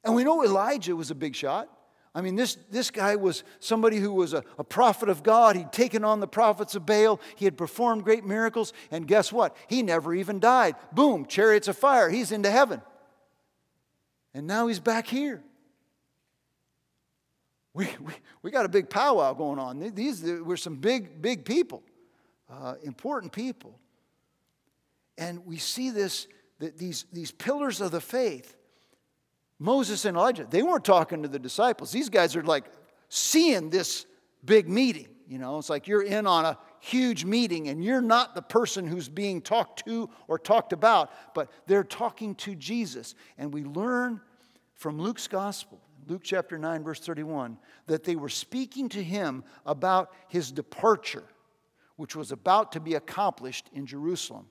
And 0.05 0.15
we 0.15 0.23
know 0.23 0.45
Elijah 0.45 0.95
was 0.95 1.11
a 1.11 1.17
big 1.17 1.35
shot. 1.35 1.69
I 2.17 2.23
mean, 2.23 2.35
this, 2.35 2.57
this 2.71 2.91
guy 2.91 3.15
was 3.17 3.45
somebody 3.61 3.99
who 3.99 4.11
was 4.11 4.33
a, 4.33 4.43
a 4.59 4.65
prophet 4.65 5.11
of 5.11 5.23
God. 5.23 5.55
He'd 5.55 5.71
taken 5.71 6.03
on 6.03 6.19
the 6.19 6.27
prophets 6.27 6.75
of 6.75 6.87
Baal. 6.87 7.21
He 7.37 7.45
had 7.45 7.59
performed 7.59 8.05
great 8.05 8.25
miracles. 8.25 8.73
And 8.91 9.07
guess 9.07 9.31
what? 9.31 9.55
He 9.69 9.83
never 9.83 10.15
even 10.15 10.41
died. 10.41 10.77
Boom, 10.93 11.27
chariots 11.27 11.69
of 11.69 11.77
fire. 11.77 12.09
He's 12.09 12.33
into 12.33 12.51
heaven. 12.51 12.81
And 14.33 14.47
now 14.47 14.67
he's 14.67 14.81
back 14.81 15.07
here. 15.07 15.43
We, 17.75 17.87
we, 18.01 18.15
we 18.41 18.51
got 18.51 18.65
a 18.65 18.71
big 18.71 18.89
powwow 18.89 19.35
going 19.35 19.59
on. 19.59 19.93
These 19.95 20.23
were 20.23 20.57
some 20.57 20.77
big, 20.77 21.21
big 21.21 21.45
people, 21.45 21.83
uh, 22.51 22.77
important 22.83 23.33
people. 23.33 23.79
And 25.19 25.45
we 25.45 25.59
see 25.59 25.91
this, 25.91 26.29
that 26.61 26.79
these, 26.79 27.05
these 27.13 27.31
pillars 27.31 27.83
of 27.83 27.91
the 27.91 28.01
faith, 28.01 28.56
Moses 29.59 30.05
and 30.05 30.17
Elijah, 30.17 30.47
they 30.49 30.63
weren't 30.63 30.85
talking 30.85 31.23
to 31.23 31.29
the 31.29 31.39
disciples. 31.39 31.93
These 31.93 32.09
guys 32.09 32.37
are 32.37 32.43
like 32.43 32.65
seeing 33.09 33.71
this 33.71 34.07
big 34.45 34.69
meeting. 34.69 35.09
You 35.29 35.39
know, 35.39 35.59
it's 35.59 35.71
like 35.71 35.89
you're 35.89 36.05
in 36.05 36.27
on 36.27 36.45
a 36.45 36.59
huge 36.81 37.25
meeting 37.25 37.69
and 37.69 37.83
you're 37.83 38.01
not 38.01 38.35
the 38.35 38.43
person 38.43 38.87
who's 38.87 39.09
being 39.09 39.41
talked 39.41 39.85
to 39.87 40.09
or 40.29 40.39
talked 40.39 40.73
about, 40.73 41.11
but 41.35 41.51
they're 41.67 41.83
talking 41.83 42.35
to 42.37 42.55
Jesus. 42.55 43.15
And 43.39 43.53
we 43.53 43.65
learn 43.65 44.21
from 44.75 45.01
Luke's 45.01 45.27
gospel 45.27 45.81
Luke 46.09 46.23
chapter 46.23 46.57
9, 46.57 46.85
verse 46.85 47.01
31, 47.01 47.59
that 47.87 48.05
they 48.05 48.17
were 48.17 48.29
speaking 48.29 48.89
to 48.91 49.03
him 49.03 49.43
about 49.65 50.13
his 50.29 50.53
departure, 50.53 51.25
which 51.97 52.15
was 52.15 52.31
about 52.31 52.73
to 52.73 52.81
be 52.81 52.95
accomplished 52.95 53.69
in 53.73 53.87
Jerusalem. 53.87 54.47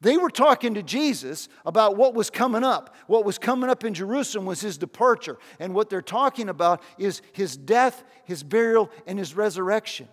They 0.00 0.18
were 0.18 0.30
talking 0.30 0.74
to 0.74 0.82
Jesus 0.82 1.48
about 1.64 1.96
what 1.96 2.14
was 2.14 2.28
coming 2.28 2.64
up. 2.64 2.94
What 3.06 3.24
was 3.24 3.38
coming 3.38 3.70
up 3.70 3.82
in 3.82 3.94
Jerusalem 3.94 4.44
was 4.44 4.60
his 4.60 4.76
departure. 4.76 5.38
And 5.58 5.74
what 5.74 5.88
they're 5.88 6.02
talking 6.02 6.48
about 6.48 6.82
is 6.98 7.22
his 7.32 7.56
death, 7.56 8.04
his 8.24 8.42
burial, 8.42 8.90
and 9.06 9.18
his 9.18 9.34
resurrection. 9.34 10.08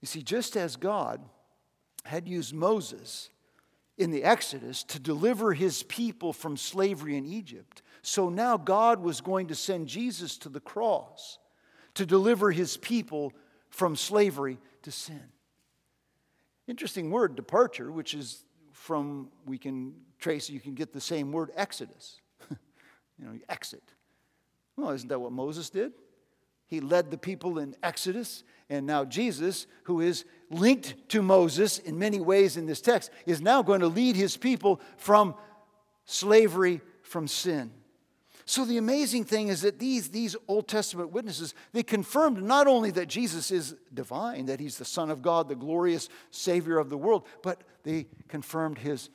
You 0.00 0.08
see, 0.08 0.22
just 0.22 0.56
as 0.56 0.76
God 0.76 1.20
had 2.04 2.28
used 2.28 2.54
Moses 2.54 3.30
in 3.96 4.10
the 4.10 4.24
Exodus 4.24 4.82
to 4.84 4.98
deliver 4.98 5.52
his 5.52 5.82
people 5.84 6.32
from 6.32 6.56
slavery 6.56 7.16
in 7.16 7.24
Egypt. 7.24 7.82
So 8.02 8.28
now 8.28 8.56
God 8.56 9.00
was 9.00 9.20
going 9.20 9.46
to 9.48 9.54
send 9.54 9.88
Jesus 9.88 10.36
to 10.38 10.48
the 10.48 10.60
cross 10.60 11.38
to 11.94 12.04
deliver 12.04 12.50
his 12.50 12.76
people 12.76 13.32
from 13.70 13.96
slavery 13.96 14.58
to 14.82 14.92
sin. 14.92 15.22
Interesting 16.68 17.10
word, 17.10 17.36
departure, 17.36 17.92
which 17.92 18.14
is 18.14 18.44
from, 18.72 19.28
we 19.46 19.58
can 19.58 19.94
trace, 20.18 20.50
you 20.50 20.60
can 20.60 20.74
get 20.74 20.92
the 20.92 21.00
same 21.00 21.32
word, 21.32 21.50
Exodus. 21.54 22.20
you 22.50 23.24
know, 23.24 23.38
exit. 23.48 23.82
Well, 24.76 24.90
isn't 24.90 25.08
that 25.08 25.18
what 25.18 25.32
Moses 25.32 25.70
did? 25.70 25.92
He 26.66 26.80
led 26.80 27.10
the 27.10 27.18
people 27.18 27.58
in 27.58 27.76
Exodus, 27.82 28.42
and 28.68 28.86
now 28.86 29.04
Jesus, 29.04 29.66
who 29.84 30.00
is 30.00 30.24
linked 30.50 31.08
to 31.10 31.22
Moses 31.22 31.78
in 31.78 31.98
many 31.98 32.18
ways 32.18 32.56
in 32.56 32.66
this 32.66 32.80
text, 32.80 33.10
is 33.24 33.40
now 33.40 33.62
going 33.62 33.80
to 33.80 33.86
lead 33.86 34.16
his 34.16 34.36
people 34.36 34.80
from 34.96 35.34
slavery, 36.04 36.80
from 37.02 37.28
sin. 37.28 37.70
So 38.48 38.64
the 38.64 38.78
amazing 38.78 39.24
thing 39.24 39.48
is 39.48 39.62
that 39.62 39.80
these, 39.80 40.08
these 40.10 40.36
Old 40.46 40.68
Testament 40.68 41.10
witnesses, 41.10 41.52
they 41.72 41.82
confirmed 41.82 42.40
not 42.40 42.68
only 42.68 42.92
that 42.92 43.08
Jesus 43.08 43.50
is 43.50 43.74
divine, 43.92 44.46
that 44.46 44.60
he's 44.60 44.78
the 44.78 44.84
Son 44.84 45.10
of 45.10 45.20
God, 45.20 45.48
the 45.48 45.56
glorious 45.56 46.08
Savior 46.30 46.78
of 46.78 46.88
the 46.88 46.96
world, 46.96 47.26
but 47.42 47.62
they 47.82 48.06
confirmed 48.28 48.78
his 48.78 49.10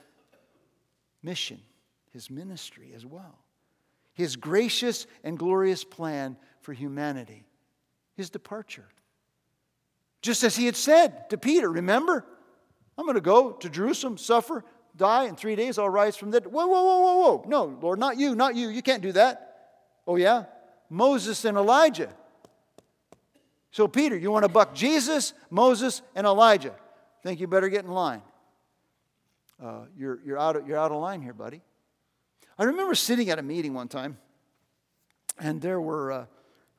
mission, 1.24 1.62
his 2.12 2.30
ministry 2.30 2.92
as 2.94 3.06
well. 3.06 3.40
His 4.14 4.36
gracious 4.36 5.08
and 5.24 5.40
glorious 5.40 5.86
plan 5.86 6.36
for 6.60 6.74
humanity, 6.74 7.46
his 8.18 8.30
departure. 8.30 8.90
Just 10.22 10.44
as 10.44 10.58
he 10.58 10.66
had 10.66 10.76
said 10.76 11.30
to 11.30 11.38
Peter, 11.38 11.72
remember? 11.72 12.26
I'm 12.98 13.06
going 13.06 13.16
to 13.16 13.22
go 13.22 13.54
to 13.54 13.70
Jerusalem, 13.70 14.18
suffer, 14.18 14.66
die, 14.96 15.26
in 15.26 15.36
three 15.36 15.56
days 15.56 15.78
I'll 15.78 15.90
rise 15.90 16.16
from 16.16 16.32
the 16.32 16.42
dead. 16.42 16.52
Whoa, 16.52 16.68
whoa, 16.68 16.84
whoa, 16.84 17.00
whoa, 17.00 17.16
whoa. 17.18 17.46
No, 17.48 17.78
Lord, 17.82 18.00
not 18.00 18.18
you, 18.18 18.36
not 18.36 18.56
you. 18.56 18.70
You 18.70 18.82
can't 18.82 19.02
do 19.02 19.12
that. 19.14 19.78
Oh, 20.08 20.16
yeah? 20.16 20.46
Moses 20.90 21.46
and 21.46 21.58
Elijah. 21.58 22.10
So, 23.72 23.88
Peter, 23.88 24.18
you 24.18 24.32
want 24.32 24.44
to 24.44 24.50
buck 24.50 24.74
Jesus, 24.74 25.34
Moses, 25.50 26.02
and 26.16 26.28
Elijah. 26.28 26.76
Think 27.24 27.40
you 27.40 27.48
better 27.48 27.70
get 27.70 27.86
in 27.86 27.92
line. 27.92 28.22
Uh, 29.64 29.86
you're, 29.96 30.20
you're, 30.26 30.40
out 30.40 30.56
of, 30.56 30.68
you're 30.68 30.78
out 30.78 30.92
of 30.92 31.02
line 31.02 31.22
here, 31.22 31.34
buddy. 31.34 31.62
I 32.58 32.66
remember 32.66 32.96
sitting 32.96 33.30
at 33.30 33.40
a 33.40 33.44
meeting 33.44 33.74
one 33.74 33.88
time, 33.88 34.18
and 35.40 35.62
there 35.62 35.80
were 35.80 36.12
uh, 36.12 36.26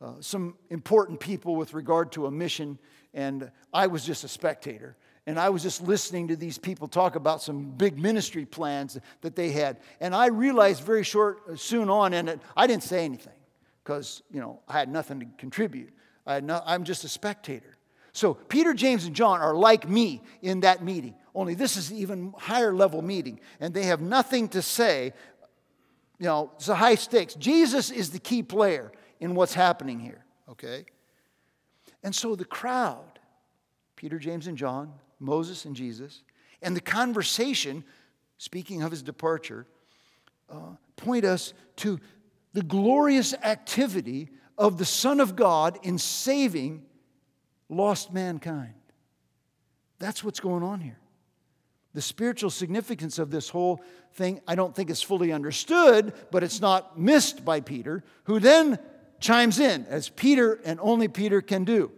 uh, 0.01 0.13
some 0.21 0.57
important 0.69 1.21
people 1.21 1.57
with 1.57 1.73
regard 1.75 2.13
to 2.13 2.27
a 2.27 2.31
mission 2.31 2.79
and 3.15 3.51
I 3.73 3.87
was 3.89 4.05
just 4.05 4.25
a 4.25 4.29
spectator. 4.29 4.97
And 5.27 5.39
I 5.39 5.51
was 5.51 5.63
just 5.63 5.83
listening 5.83 6.29
to 6.29 6.37
these 6.37 6.59
people 6.59 6.89
talk 6.89 7.15
about 7.15 7.41
some 7.41 7.71
big 7.71 7.97
ministry 7.97 8.45
plans 8.45 8.99
that 9.21 9.37
they 9.37 9.51
had. 9.51 9.79
And 10.01 10.15
I 10.15 10.27
realized 10.27 10.83
very 10.83 11.05
short, 11.05 11.43
uh, 11.49 11.57
soon 11.57 11.89
on, 11.89 12.13
and 12.13 12.41
I 12.57 12.67
didn't 12.67 12.83
say 12.83 13.05
anything 13.05 13.39
because, 13.85 14.23
you 14.33 14.41
know, 14.41 14.61
I 14.67 14.73
had 14.73 14.89
nothing 14.89 15.21
to 15.21 15.27
contribute. 15.39 15.91
I 16.27 16.41
no, 16.41 16.61
I'm 16.67 16.83
just 16.85 17.05
a 17.05 17.09
spectator. 17.09 17.77
So 18.13 18.35
Peter, 18.35 18.75
James, 18.75 19.05
and 19.05 19.15
John 19.15 19.41
are 19.41 19.55
like 19.55 19.89
me 19.89 20.23
in 20.43 20.61
that 20.61 20.85
meeting, 20.85 21.15
only 21.35 21.55
this 21.55 21.77
is 21.77 21.93
even 21.93 22.35
higher 22.37 22.75
level 22.75 23.01
meeting, 23.01 23.41
and 23.61 23.73
they 23.73 23.85
have 23.85 24.01
nothing 24.01 24.49
to 24.51 24.61
say. 24.63 25.15
You 26.19 26.27
know, 26.27 26.53
it's 26.57 26.69
a 26.69 26.75
high 26.75 26.95
stakes. 26.95 27.35
Jesus 27.35 27.91
is 27.91 28.11
the 28.11 28.19
key 28.19 28.43
player 28.43 28.93
in 29.19 29.35
what's 29.35 29.55
happening 29.55 29.99
here, 29.99 30.25
okay? 30.49 30.85
And 32.03 32.15
so 32.15 32.37
the 32.37 32.45
crowd, 32.45 33.19
Peter, 33.97 34.19
James, 34.19 34.47
and 34.47 34.59
John, 34.59 34.93
Moses 35.23 35.65
and 35.65 35.75
Jesus, 35.75 36.23
and 36.61 36.77
the 36.77 36.81
conversation, 36.81 37.85
speaking 38.39 38.83
of 38.83 38.91
his 38.91 39.03
departure, 39.03 39.67
uh, 40.51 40.77
point 40.97 41.25
us 41.25 41.55
to 41.77 41.99
the 42.53 42.63
glorious 42.63 43.35
activity 43.43 44.29
of 44.59 44.79
the 44.79 44.85
Son 44.85 45.21
of 45.21 45.35
God 45.37 45.79
in 45.83 45.99
saving 45.99 46.85
lost 47.69 48.13
mankind. 48.13 48.75
That's 49.99 50.23
what's 50.23 50.41
going 50.41 50.63
on 50.63 50.81
here. 50.81 50.99
The 51.95 52.03
spiritual 52.03 52.51
significance 52.51 53.19
of 53.19 53.31
this 53.31 53.49
whole 53.49 53.83
thing, 54.15 54.41
I 54.47 54.55
don't 54.55 54.75
think 54.75 54.91
is 54.91 55.03
fully 55.03 55.33
understood, 55.33 56.13
but 56.31 56.43
it's 56.43 56.61
not 56.61 56.99
missed 56.99 57.45
by 57.45 57.61
Peter, 57.61 58.03
who 58.25 58.41
then 58.41 58.79
chimes 59.21 59.59
in, 59.59 59.87
as 59.87 60.09
Peter 60.09 60.61
and 60.65 60.81
only 60.83 61.09
Peter 61.09 61.41
can 61.41 61.65
do. 61.65 61.93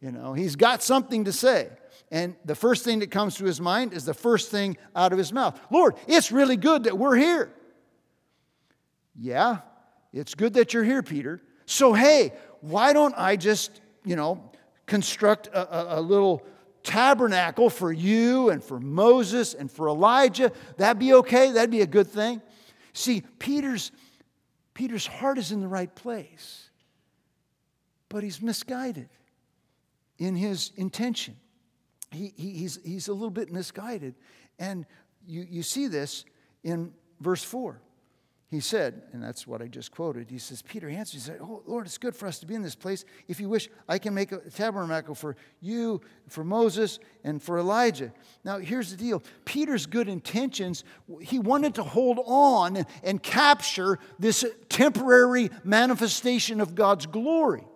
You 0.00 0.12
know, 0.12 0.32
he's 0.32 0.56
got 0.56 0.82
something 0.82 1.24
to 1.24 1.32
say. 1.32 1.68
And 2.10 2.36
the 2.44 2.54
first 2.54 2.84
thing 2.84 3.00
that 3.00 3.10
comes 3.10 3.36
to 3.36 3.44
his 3.44 3.60
mind 3.60 3.92
is 3.92 4.04
the 4.04 4.14
first 4.14 4.50
thing 4.50 4.76
out 4.96 5.12
of 5.12 5.18
his 5.18 5.32
mouth 5.32 5.60
Lord, 5.70 5.94
it's 6.06 6.32
really 6.32 6.56
good 6.56 6.84
that 6.84 6.96
we're 6.96 7.16
here. 7.16 7.52
Yeah, 9.14 9.58
it's 10.12 10.34
good 10.34 10.54
that 10.54 10.72
you're 10.72 10.84
here, 10.84 11.02
Peter. 11.02 11.42
So, 11.66 11.92
hey, 11.92 12.32
why 12.60 12.92
don't 12.92 13.14
I 13.16 13.36
just, 13.36 13.80
you 14.04 14.16
know, 14.16 14.50
construct 14.86 15.48
a, 15.48 15.96
a, 15.96 15.98
a 15.98 16.00
little 16.00 16.46
tabernacle 16.82 17.68
for 17.68 17.92
you 17.92 18.50
and 18.50 18.62
for 18.62 18.80
Moses 18.80 19.54
and 19.54 19.70
for 19.70 19.88
Elijah? 19.88 20.52
That'd 20.76 20.98
be 20.98 21.12
okay. 21.14 21.52
That'd 21.52 21.70
be 21.70 21.82
a 21.82 21.86
good 21.86 22.06
thing. 22.06 22.40
See, 22.94 23.22
Peter's, 23.38 23.92
Peter's 24.72 25.06
heart 25.06 25.36
is 25.36 25.52
in 25.52 25.60
the 25.60 25.68
right 25.68 25.94
place 25.94 26.68
but 28.08 28.22
he's 28.22 28.40
misguided 28.40 29.08
in 30.18 30.34
his 30.34 30.72
intention. 30.76 31.36
He, 32.10 32.32
he, 32.36 32.50
he's, 32.50 32.78
he's 32.84 33.08
a 33.08 33.12
little 33.12 33.30
bit 33.30 33.52
misguided. 33.52 34.14
And 34.58 34.86
you, 35.26 35.46
you 35.48 35.62
see 35.62 35.86
this 35.86 36.24
in 36.64 36.92
verse 37.20 37.44
4. 37.44 37.80
He 38.50 38.60
said, 38.60 39.02
and 39.12 39.22
that's 39.22 39.46
what 39.46 39.60
I 39.60 39.66
just 39.66 39.92
quoted, 39.92 40.30
he 40.30 40.38
says, 40.38 40.62
Peter 40.62 40.88
answered, 40.88 41.16
he 41.16 41.20
said, 41.20 41.38
Oh, 41.42 41.62
Lord, 41.66 41.84
it's 41.84 41.98
good 41.98 42.16
for 42.16 42.26
us 42.26 42.38
to 42.38 42.46
be 42.46 42.54
in 42.54 42.62
this 42.62 42.74
place. 42.74 43.04
If 43.28 43.40
you 43.40 43.48
wish, 43.50 43.68
I 43.86 43.98
can 43.98 44.14
make 44.14 44.32
a 44.32 44.38
tabernacle 44.38 45.14
for 45.14 45.36
you, 45.60 46.00
for 46.28 46.42
Moses, 46.44 46.98
and 47.24 47.42
for 47.42 47.58
Elijah. 47.58 48.10
Now, 48.44 48.56
here's 48.56 48.90
the 48.90 48.96
deal 48.96 49.22
Peter's 49.44 49.84
good 49.84 50.08
intentions, 50.08 50.82
he 51.20 51.38
wanted 51.38 51.74
to 51.74 51.82
hold 51.82 52.20
on 52.24 52.86
and 53.04 53.22
capture 53.22 53.98
this 54.18 54.46
temporary 54.70 55.50
manifestation 55.62 56.62
of 56.62 56.74
God's 56.74 57.04
glory. 57.04 57.66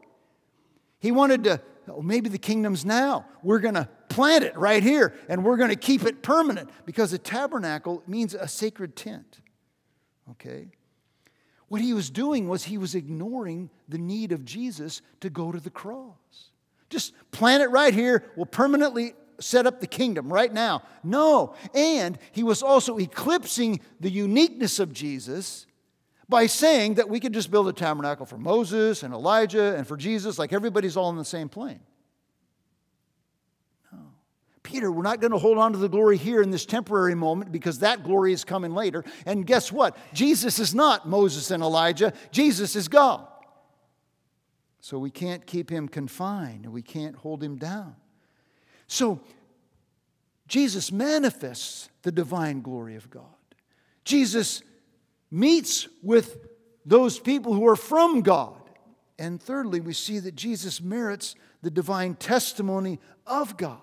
He 1.01 1.12
wanted 1.12 1.45
to 1.45 1.61
oh, 1.88 2.03
maybe 2.03 2.29
the 2.29 2.38
kingdom's 2.38 2.85
now. 2.85 3.27
We're 3.42 3.59
going 3.59 3.75
to 3.75 3.88
plant 4.09 4.45
it 4.45 4.57
right 4.57 4.83
here 4.83 5.14
and 5.29 5.45
we're 5.45 5.57
going 5.57 5.71
to 5.71 5.77
keep 5.77 6.05
it 6.05 6.23
permanent 6.23 6.71
because 6.87 7.12
a 7.12 7.18
tabernacle 7.18 8.03
means 8.07 8.35
a 8.35 8.49
sacred 8.49 8.97
tent. 8.97 9.40
Okay? 10.33 10.68
What 11.68 11.81
he 11.81 11.95
was 11.95 12.11
doing 12.11 12.49
was 12.49 12.64
he 12.64 12.79
was 12.79 12.95
ignoring 12.95 13.71
the 13.88 13.99
need 13.99 14.33
of 14.33 14.45
Jesus 14.45 15.01
to 15.21 15.31
go 15.31 15.51
to 15.53 15.59
the 15.59 15.71
cross. 15.71 16.51
Just 16.90 17.14
plant 17.31 17.62
it 17.62 17.71
right 17.71 17.95
here. 17.95 18.25
We'll 18.37 18.47
permanently 18.47 19.14
set 19.40 19.66
up 19.66 19.81
the 19.81 19.87
kingdom 19.87 20.33
right 20.33 20.53
now. 20.53 20.83
No. 21.03 21.55
And 21.75 22.18
he 22.33 22.42
was 22.42 22.62
also 22.62 22.99
eclipsing 22.99 23.81
the 24.01 24.11
uniqueness 24.11 24.79
of 24.79 24.92
Jesus 24.92 25.66
by 26.33 26.47
saying 26.47 26.95
that 26.95 27.11
we 27.11 27.21
could 27.21 27.35
just 27.35 27.51
build 27.51 27.68
a 27.68 27.73
tabernacle 27.75 28.25
for 28.25 28.38
Moses 28.38 29.03
and 29.03 29.12
Elijah 29.12 29.77
and 29.77 29.87
for 29.87 29.99
Jesus, 29.99 30.38
like 30.38 30.53
everybody's 30.53 30.97
all 30.97 31.11
in 31.11 31.16
the 31.16 31.25
same 31.25 31.51
plane. 31.51 31.81
No. 33.92 33.99
Peter, 34.62 34.90
we're 34.90 35.03
not 35.03 35.21
going 35.21 35.33
to 35.33 35.38
hold 35.38 35.59
on 35.59 35.73
to 35.73 35.79
the 35.79 35.90
glory 35.90 36.16
here 36.16 36.40
in 36.40 36.51
this 36.51 36.64
temporary 36.64 37.14
moment 37.14 37.53
because 37.53 37.81
that 37.81 38.03
glory 38.03 38.33
is 38.33 38.45
coming 38.45 38.75
later. 38.75 39.05
And 39.27 39.47
guess 39.47 39.71
what? 39.71 39.95
Jesus 40.14 40.59
is 40.59 40.75
not 40.75 41.07
Moses 41.07 41.51
and 41.51 41.62
Elijah, 41.62 42.14
Jesus 42.31 42.75
is 42.75 42.88
God. 42.88 43.29
So 44.81 44.99
we 44.99 45.11
can't 45.11 45.47
keep 45.47 45.68
him 45.68 45.87
confined 45.87 46.64
and 46.64 46.73
we 46.73 46.83
can't 46.83 47.14
hold 47.14 47.42
him 47.42 47.57
down. 47.57 47.95
So 48.87 49.21
Jesus 50.49 50.90
manifests 50.90 51.90
the 52.03 52.11
divine 52.11 52.62
glory 52.62 52.97
of 52.97 53.11
God. 53.11 53.27
Jesus 54.05 54.62
meets 55.33 55.88
with 56.03 56.47
those 56.85 57.18
people 57.18 57.55
who 57.55 57.66
are 57.66 57.77
from 57.77 58.21
God. 58.21 58.61
And 59.18 59.42
thirdly, 59.42 59.81
we 59.81 59.95
see 59.95 60.18
that 60.21 60.37
Jesus 60.37 60.81
merits 60.81 61.35
the 61.62 61.71
divine 61.71 62.14
testimony 62.14 63.01
of 63.27 63.57
God. 63.57 63.81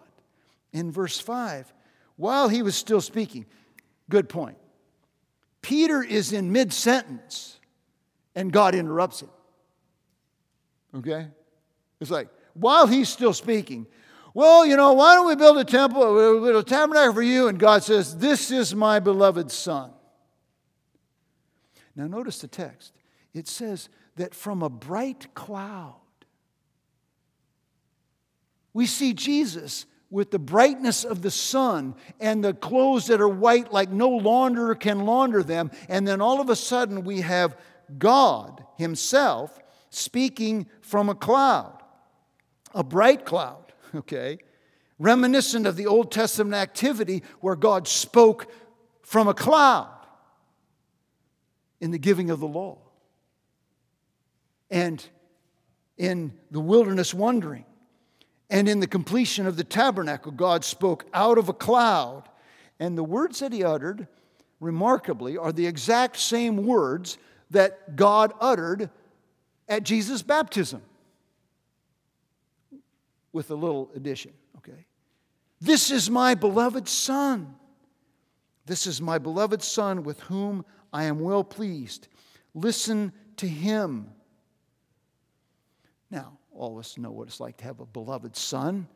In 0.71 0.91
verse 0.91 1.19
5, 1.19 1.73
while 2.15 2.47
he 2.47 2.61
was 2.61 2.75
still 2.75 3.01
speaking, 3.01 3.47
good 4.07 4.29
point. 4.29 4.57
Peter 5.63 6.03
is 6.03 6.31
in 6.31 6.51
mid 6.51 6.71
sentence 6.71 7.59
and 8.35 8.53
God 8.53 8.75
interrupts 8.75 9.21
him. 9.21 9.29
Okay? 10.95 11.27
It's 11.99 12.11
like, 12.11 12.29
while 12.53 12.85
he's 12.85 13.09
still 13.09 13.33
speaking, 13.33 13.87
well, 14.33 14.65
you 14.65 14.77
know, 14.77 14.93
why 14.93 15.15
don't 15.15 15.27
we 15.27 15.35
build 15.35 15.57
a 15.57 15.63
temple, 15.63 16.03
a 16.03 16.37
little 16.39 16.63
tabernacle 16.63 17.15
for 17.15 17.21
you? 17.21 17.47
And 17.47 17.57
God 17.57 17.83
says, 17.83 18.17
This 18.17 18.51
is 18.51 18.75
my 18.75 18.99
beloved 18.99 19.49
Son. 19.51 19.91
Now, 21.99 22.07
notice 22.07 22.39
the 22.39 22.47
text. 22.47 22.93
It 23.33 23.45
says 23.45 23.89
that 24.15 24.33
from 24.33 24.63
a 24.63 24.69
bright 24.69 25.35
cloud, 25.35 25.99
we 28.73 28.85
see 28.85 29.13
Jesus 29.13 29.85
with 30.09 30.31
the 30.31 30.39
brightness 30.39 31.03
of 31.03 31.21
the 31.21 31.29
sun 31.29 31.95
and 32.21 32.41
the 32.41 32.53
clothes 32.53 33.07
that 33.07 33.19
are 33.19 33.27
white 33.27 33.73
like 33.73 33.89
no 33.89 34.11
launderer 34.11 34.79
can 34.79 35.01
launder 35.01 35.43
them. 35.43 35.71
And 35.89 36.07
then 36.07 36.21
all 36.21 36.39
of 36.39 36.49
a 36.49 36.55
sudden, 36.55 37.03
we 37.03 37.19
have 37.19 37.57
God 37.97 38.63
Himself 38.77 39.59
speaking 39.89 40.67
from 40.79 41.09
a 41.09 41.15
cloud, 41.15 41.83
a 42.73 42.81
bright 42.81 43.25
cloud, 43.25 43.73
okay? 43.93 44.37
Reminiscent 44.99 45.67
of 45.67 45.75
the 45.75 45.87
Old 45.87 46.13
Testament 46.13 46.55
activity 46.55 47.23
where 47.41 47.57
God 47.57 47.89
spoke 47.89 48.49
from 49.01 49.27
a 49.27 49.33
cloud 49.33 49.98
in 51.79 51.91
the 51.91 51.97
giving 51.97 52.29
of 52.29 52.39
the 52.39 52.47
law 52.47 52.77
and 54.69 55.03
in 55.97 56.33
the 56.51 56.59
wilderness 56.59 57.13
wandering 57.13 57.65
and 58.49 58.67
in 58.67 58.79
the 58.79 58.87
completion 58.87 59.45
of 59.45 59.57
the 59.57 59.63
tabernacle. 59.63 60.31
God 60.31 60.63
spoke 60.63 61.05
out 61.13 61.37
of 61.37 61.49
a 61.49 61.53
cloud, 61.53 62.23
and 62.79 62.97
the 62.97 63.03
words 63.03 63.39
that 63.39 63.53
he 63.53 63.63
uttered, 63.63 64.07
remarkably, 64.59 65.37
are 65.37 65.51
the 65.51 65.67
exact 65.67 66.17
same 66.17 66.65
words 66.65 67.17
that 67.51 67.95
God 67.95 68.33
uttered 68.39 68.89
at 69.67 69.83
Jesus' 69.83 70.21
baptism, 70.23 70.81
with 73.31 73.51
a 73.51 73.55
little 73.55 73.91
addition, 73.95 74.31
okay? 74.57 74.87
This 75.61 75.91
is 75.91 76.09
my 76.09 76.33
beloved 76.33 76.87
Son. 76.87 77.53
This 78.65 78.87
is 78.87 78.99
my 78.99 79.19
beloved 79.19 79.61
Son 79.61 80.03
with 80.03 80.19
whom 80.21 80.65
I 80.91 81.05
am 81.05 81.19
well 81.19 81.43
pleased. 81.43 82.07
Listen 82.53 83.11
to 83.37 83.47
him. 83.47 84.11
Now, 86.11 86.37
all 86.53 86.73
of 86.73 86.79
us 86.79 86.97
know 86.97 87.11
what 87.11 87.27
it's 87.27 87.39
like 87.39 87.57
to 87.57 87.65
have 87.65 87.79
a 87.79 87.85
beloved 87.85 88.35
son 88.35 88.87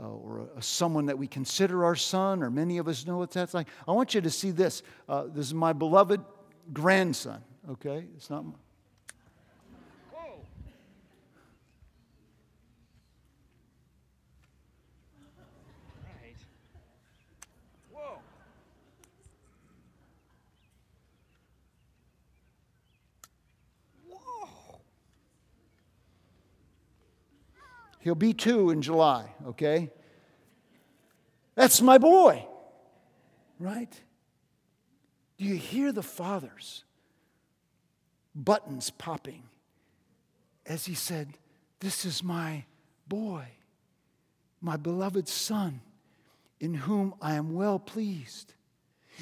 uh, 0.00 0.08
or 0.08 0.48
a, 0.56 0.62
someone 0.62 1.06
that 1.06 1.18
we 1.18 1.26
consider 1.26 1.84
our 1.84 1.96
son, 1.96 2.42
or 2.42 2.50
many 2.50 2.78
of 2.78 2.88
us 2.88 3.06
know 3.06 3.18
what 3.18 3.30
that's 3.30 3.54
like. 3.54 3.68
I 3.86 3.92
want 3.92 4.14
you 4.14 4.20
to 4.20 4.30
see 4.30 4.50
this. 4.50 4.82
Uh, 5.08 5.24
this 5.32 5.46
is 5.46 5.54
my 5.54 5.72
beloved 5.72 6.20
grandson, 6.72 7.42
okay? 7.70 8.04
It's 8.16 8.30
not. 8.30 8.44
My, 8.44 8.54
He'll 28.04 28.14
be 28.14 28.34
two 28.34 28.68
in 28.68 28.82
July, 28.82 29.24
okay? 29.46 29.90
That's 31.54 31.80
my 31.80 31.96
boy, 31.96 32.46
right? 33.58 33.90
Do 35.38 35.46
you 35.46 35.54
hear 35.54 35.90
the 35.90 36.02
father's 36.02 36.84
buttons 38.34 38.90
popping 38.90 39.44
as 40.66 40.84
he 40.84 40.92
said, 40.92 41.38
This 41.80 42.04
is 42.04 42.22
my 42.22 42.66
boy, 43.08 43.46
my 44.60 44.76
beloved 44.76 45.26
son, 45.26 45.80
in 46.60 46.74
whom 46.74 47.14
I 47.22 47.36
am 47.36 47.54
well 47.54 47.78
pleased. 47.78 48.52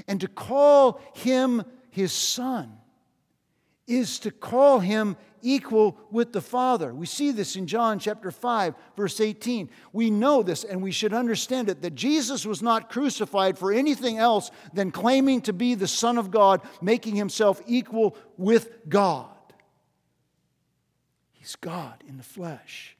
And 0.09 0.21
to 0.21 0.27
call 0.27 1.01
him 1.15 1.63
his 1.89 2.13
son 2.13 2.79
is 3.93 4.19
to 4.21 4.31
call 4.31 4.81
him 4.81 5.17
equal 5.43 5.99
with 6.11 6.33
the 6.33 6.41
Father. 6.41 6.95
We 6.95 7.07
see 7.07 7.31
this 7.33 7.57
in 7.57 7.67
John 7.67 7.99
chapter 7.99 8.31
5, 8.31 8.75
verse 8.97 9.21
18. 9.21 9.69
We 9.93 10.11
know 10.11 10.43
this 10.43 10.65
and 10.65 10.83
we 10.83 10.93
should 10.93 11.13
understand 11.13 11.69
it 11.69 11.83
that 11.83 11.95
Jesus 11.95 12.47
was 12.47 12.63
not 12.63 12.91
crucified 12.91 13.59
for 13.59 13.73
anything 13.73 14.19
else 14.19 14.51
than 14.73 14.91
claiming 14.91 15.41
to 15.43 15.53
be 15.53 15.75
the 15.75 15.89
Son 15.89 16.17
of 16.17 16.31
God, 16.31 16.63
making 16.81 17.17
himself 17.17 17.61
equal 17.67 18.17
with 18.37 18.71
God. 18.89 19.29
He's 21.33 21.57
God 21.57 22.03
in 22.07 22.17
the 22.17 22.23
flesh, 22.23 22.97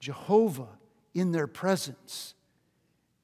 Jehovah 0.00 0.78
in 1.14 1.32
their 1.32 1.46
presence. 1.46 2.34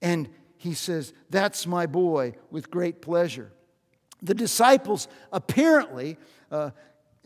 And 0.03 0.29
he 0.59 0.75
says, 0.75 1.15
That's 1.31 1.67
my 1.67 1.87
boy 1.87 2.35
with 2.51 2.71
great 2.71 3.01
pleasure. 3.01 3.53
The 4.25 4.35
disciples 4.35 5.07
apparently, 5.33 6.17
uh, 6.51 6.71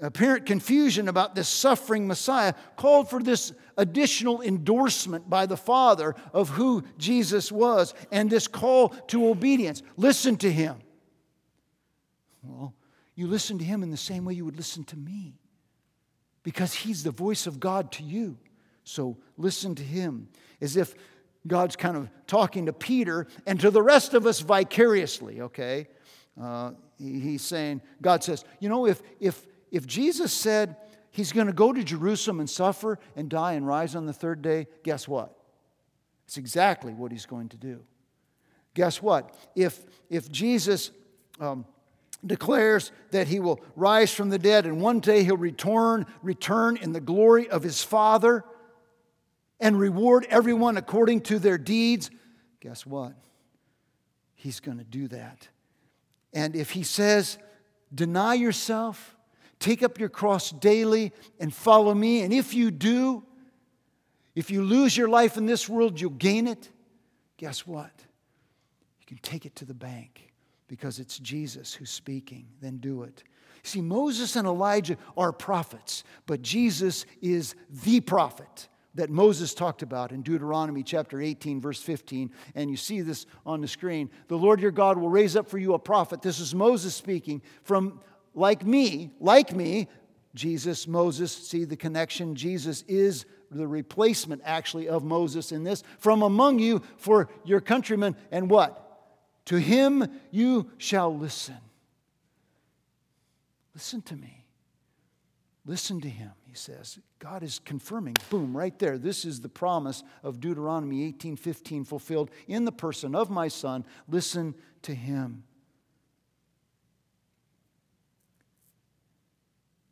apparent 0.00 0.46
confusion 0.46 1.08
about 1.08 1.34
this 1.34 1.48
suffering 1.48 2.06
Messiah 2.06 2.54
called 2.76 3.08
for 3.08 3.22
this 3.22 3.52
additional 3.76 4.42
endorsement 4.42 5.28
by 5.28 5.46
the 5.46 5.56
Father 5.56 6.14
of 6.32 6.50
who 6.50 6.84
Jesus 6.98 7.50
was 7.50 7.94
and 8.12 8.28
this 8.28 8.46
call 8.46 8.90
to 9.08 9.28
obedience. 9.28 9.82
Listen 9.96 10.36
to 10.38 10.50
him. 10.50 10.76
Well, 12.42 12.74
you 13.14 13.26
listen 13.26 13.58
to 13.58 13.64
him 13.64 13.82
in 13.82 13.90
the 13.90 13.96
same 13.96 14.24
way 14.24 14.34
you 14.34 14.44
would 14.44 14.56
listen 14.56 14.84
to 14.84 14.96
me 14.96 15.34
because 16.42 16.72
he's 16.72 17.02
the 17.02 17.10
voice 17.10 17.46
of 17.46 17.60
God 17.60 17.90
to 17.92 18.02
you. 18.02 18.38
So 18.84 19.18
listen 19.36 19.74
to 19.74 19.82
him 19.82 20.28
as 20.60 20.76
if 20.76 20.94
God's 21.46 21.76
kind 21.76 21.96
of 21.96 22.08
talking 22.26 22.66
to 22.66 22.72
Peter 22.72 23.26
and 23.46 23.60
to 23.60 23.70
the 23.70 23.82
rest 23.82 24.14
of 24.14 24.26
us 24.26 24.40
vicariously, 24.40 25.40
okay? 25.40 25.88
Uh, 26.40 26.72
he's 26.98 27.42
saying, 27.42 27.80
God 28.02 28.24
says, 28.24 28.44
you 28.60 28.68
know, 28.68 28.86
if, 28.86 29.02
if, 29.20 29.46
if 29.70 29.86
Jesus 29.86 30.32
said 30.32 30.76
he's 31.10 31.32
going 31.32 31.46
to 31.46 31.52
go 31.52 31.72
to 31.72 31.82
Jerusalem 31.82 32.40
and 32.40 32.50
suffer 32.50 32.98
and 33.16 33.28
die 33.28 33.52
and 33.54 33.66
rise 33.66 33.94
on 33.94 34.06
the 34.06 34.12
third 34.12 34.42
day, 34.42 34.66
guess 34.82 35.06
what? 35.06 35.34
It's 36.26 36.36
exactly 36.36 36.92
what 36.92 37.12
he's 37.12 37.26
going 37.26 37.48
to 37.50 37.56
do. 37.56 37.82
Guess 38.74 39.00
what? 39.00 39.34
If, 39.56 39.84
if 40.10 40.30
Jesus 40.30 40.90
um, 41.40 41.64
declares 42.24 42.92
that 43.12 43.28
he 43.28 43.40
will 43.40 43.60
rise 43.76 44.12
from 44.12 44.28
the 44.28 44.38
dead 44.38 44.66
and 44.66 44.80
one 44.80 45.00
day 45.00 45.24
he'll 45.24 45.36
return, 45.36 46.06
return 46.22 46.76
in 46.76 46.92
the 46.92 47.00
glory 47.00 47.48
of 47.48 47.62
his 47.62 47.82
Father 47.82 48.44
and 49.60 49.78
reward 49.78 50.26
everyone 50.28 50.76
according 50.76 51.22
to 51.22 51.38
their 51.38 51.58
deeds, 51.58 52.10
guess 52.60 52.84
what? 52.84 53.14
He's 54.34 54.60
going 54.60 54.78
to 54.78 54.84
do 54.84 55.08
that. 55.08 55.48
And 56.32 56.54
if 56.54 56.70
he 56.70 56.82
says, 56.82 57.38
deny 57.94 58.34
yourself, 58.34 59.16
take 59.58 59.82
up 59.82 59.98
your 59.98 60.08
cross 60.08 60.50
daily, 60.50 61.12
and 61.40 61.52
follow 61.52 61.94
me, 61.94 62.22
and 62.22 62.32
if 62.32 62.54
you 62.54 62.70
do, 62.70 63.24
If 64.38 64.52
you 64.52 64.62
lose 64.62 64.96
your 64.96 65.08
life 65.08 65.36
in 65.36 65.46
this 65.46 65.68
world, 65.68 66.00
you'll 66.00 66.10
gain 66.10 66.46
it. 66.46 66.70
Guess 67.38 67.66
what? 67.66 67.90
You 69.00 69.04
can 69.04 69.18
take 69.18 69.44
it 69.44 69.56
to 69.56 69.64
the 69.64 69.74
bank 69.74 70.32
because 70.68 71.00
it's 71.00 71.18
Jesus 71.18 71.74
who's 71.74 71.90
speaking. 71.90 72.46
Then 72.60 72.76
do 72.76 73.02
it. 73.02 73.24
See, 73.64 73.80
Moses 73.80 74.36
and 74.36 74.46
Elijah 74.46 74.96
are 75.16 75.32
prophets, 75.32 76.04
but 76.26 76.40
Jesus 76.40 77.04
is 77.20 77.56
the 77.82 77.98
prophet 77.98 78.68
that 78.98 79.10
Moses 79.10 79.54
talked 79.54 79.82
about 79.82 80.10
in 80.10 80.22
Deuteronomy 80.22 80.82
chapter 80.82 81.20
18, 81.22 81.60
verse 81.60 81.80
15. 81.80 82.32
And 82.56 82.68
you 82.68 82.76
see 82.76 83.00
this 83.00 83.26
on 83.46 83.60
the 83.60 83.68
screen. 83.68 84.10
The 84.26 84.36
Lord 84.36 84.60
your 84.60 84.72
God 84.72 84.98
will 84.98 85.08
raise 85.08 85.36
up 85.36 85.48
for 85.48 85.56
you 85.56 85.74
a 85.74 85.78
prophet. 85.78 86.20
This 86.20 86.40
is 86.40 86.52
Moses 86.52 86.94
speaking 86.96 87.40
from 87.62 88.00
like 88.34 88.66
me, 88.66 89.10
like 89.20 89.54
me, 89.54 89.88
Jesus, 90.34 90.88
Moses. 90.88 91.30
See 91.30 91.64
the 91.64 91.76
connection? 91.76 92.34
Jesus 92.34 92.82
is 92.88 93.24
the 93.52 93.68
replacement, 93.68 94.42
actually, 94.44 94.88
of 94.88 95.04
Moses 95.04 95.52
in 95.52 95.62
this. 95.62 95.84
From 96.00 96.22
among 96.22 96.58
you 96.58 96.82
for 96.96 97.28
your 97.44 97.60
countrymen, 97.60 98.16
and 98.32 98.50
what? 98.50 98.84
To 99.46 99.56
him 99.56 100.08
you 100.32 100.70
shall 100.76 101.16
listen. 101.16 101.56
Listen 103.74 104.02
to 104.02 104.16
me. 104.16 104.37
Listen 105.68 106.00
to 106.00 106.08
him, 106.08 106.32
he 106.46 106.54
says. 106.54 106.98
God 107.18 107.42
is 107.42 107.58
confirming, 107.58 108.16
boom, 108.30 108.56
right 108.56 108.76
there. 108.78 108.96
This 108.96 109.26
is 109.26 109.42
the 109.42 109.50
promise 109.50 110.02
of 110.22 110.40
Deuteronomy 110.40 111.12
18:15 111.12 111.86
fulfilled 111.86 112.30
in 112.46 112.64
the 112.64 112.72
person 112.72 113.14
of 113.14 113.28
my 113.28 113.48
son. 113.48 113.84
Listen 114.08 114.54
to 114.80 114.94
him. 114.94 115.44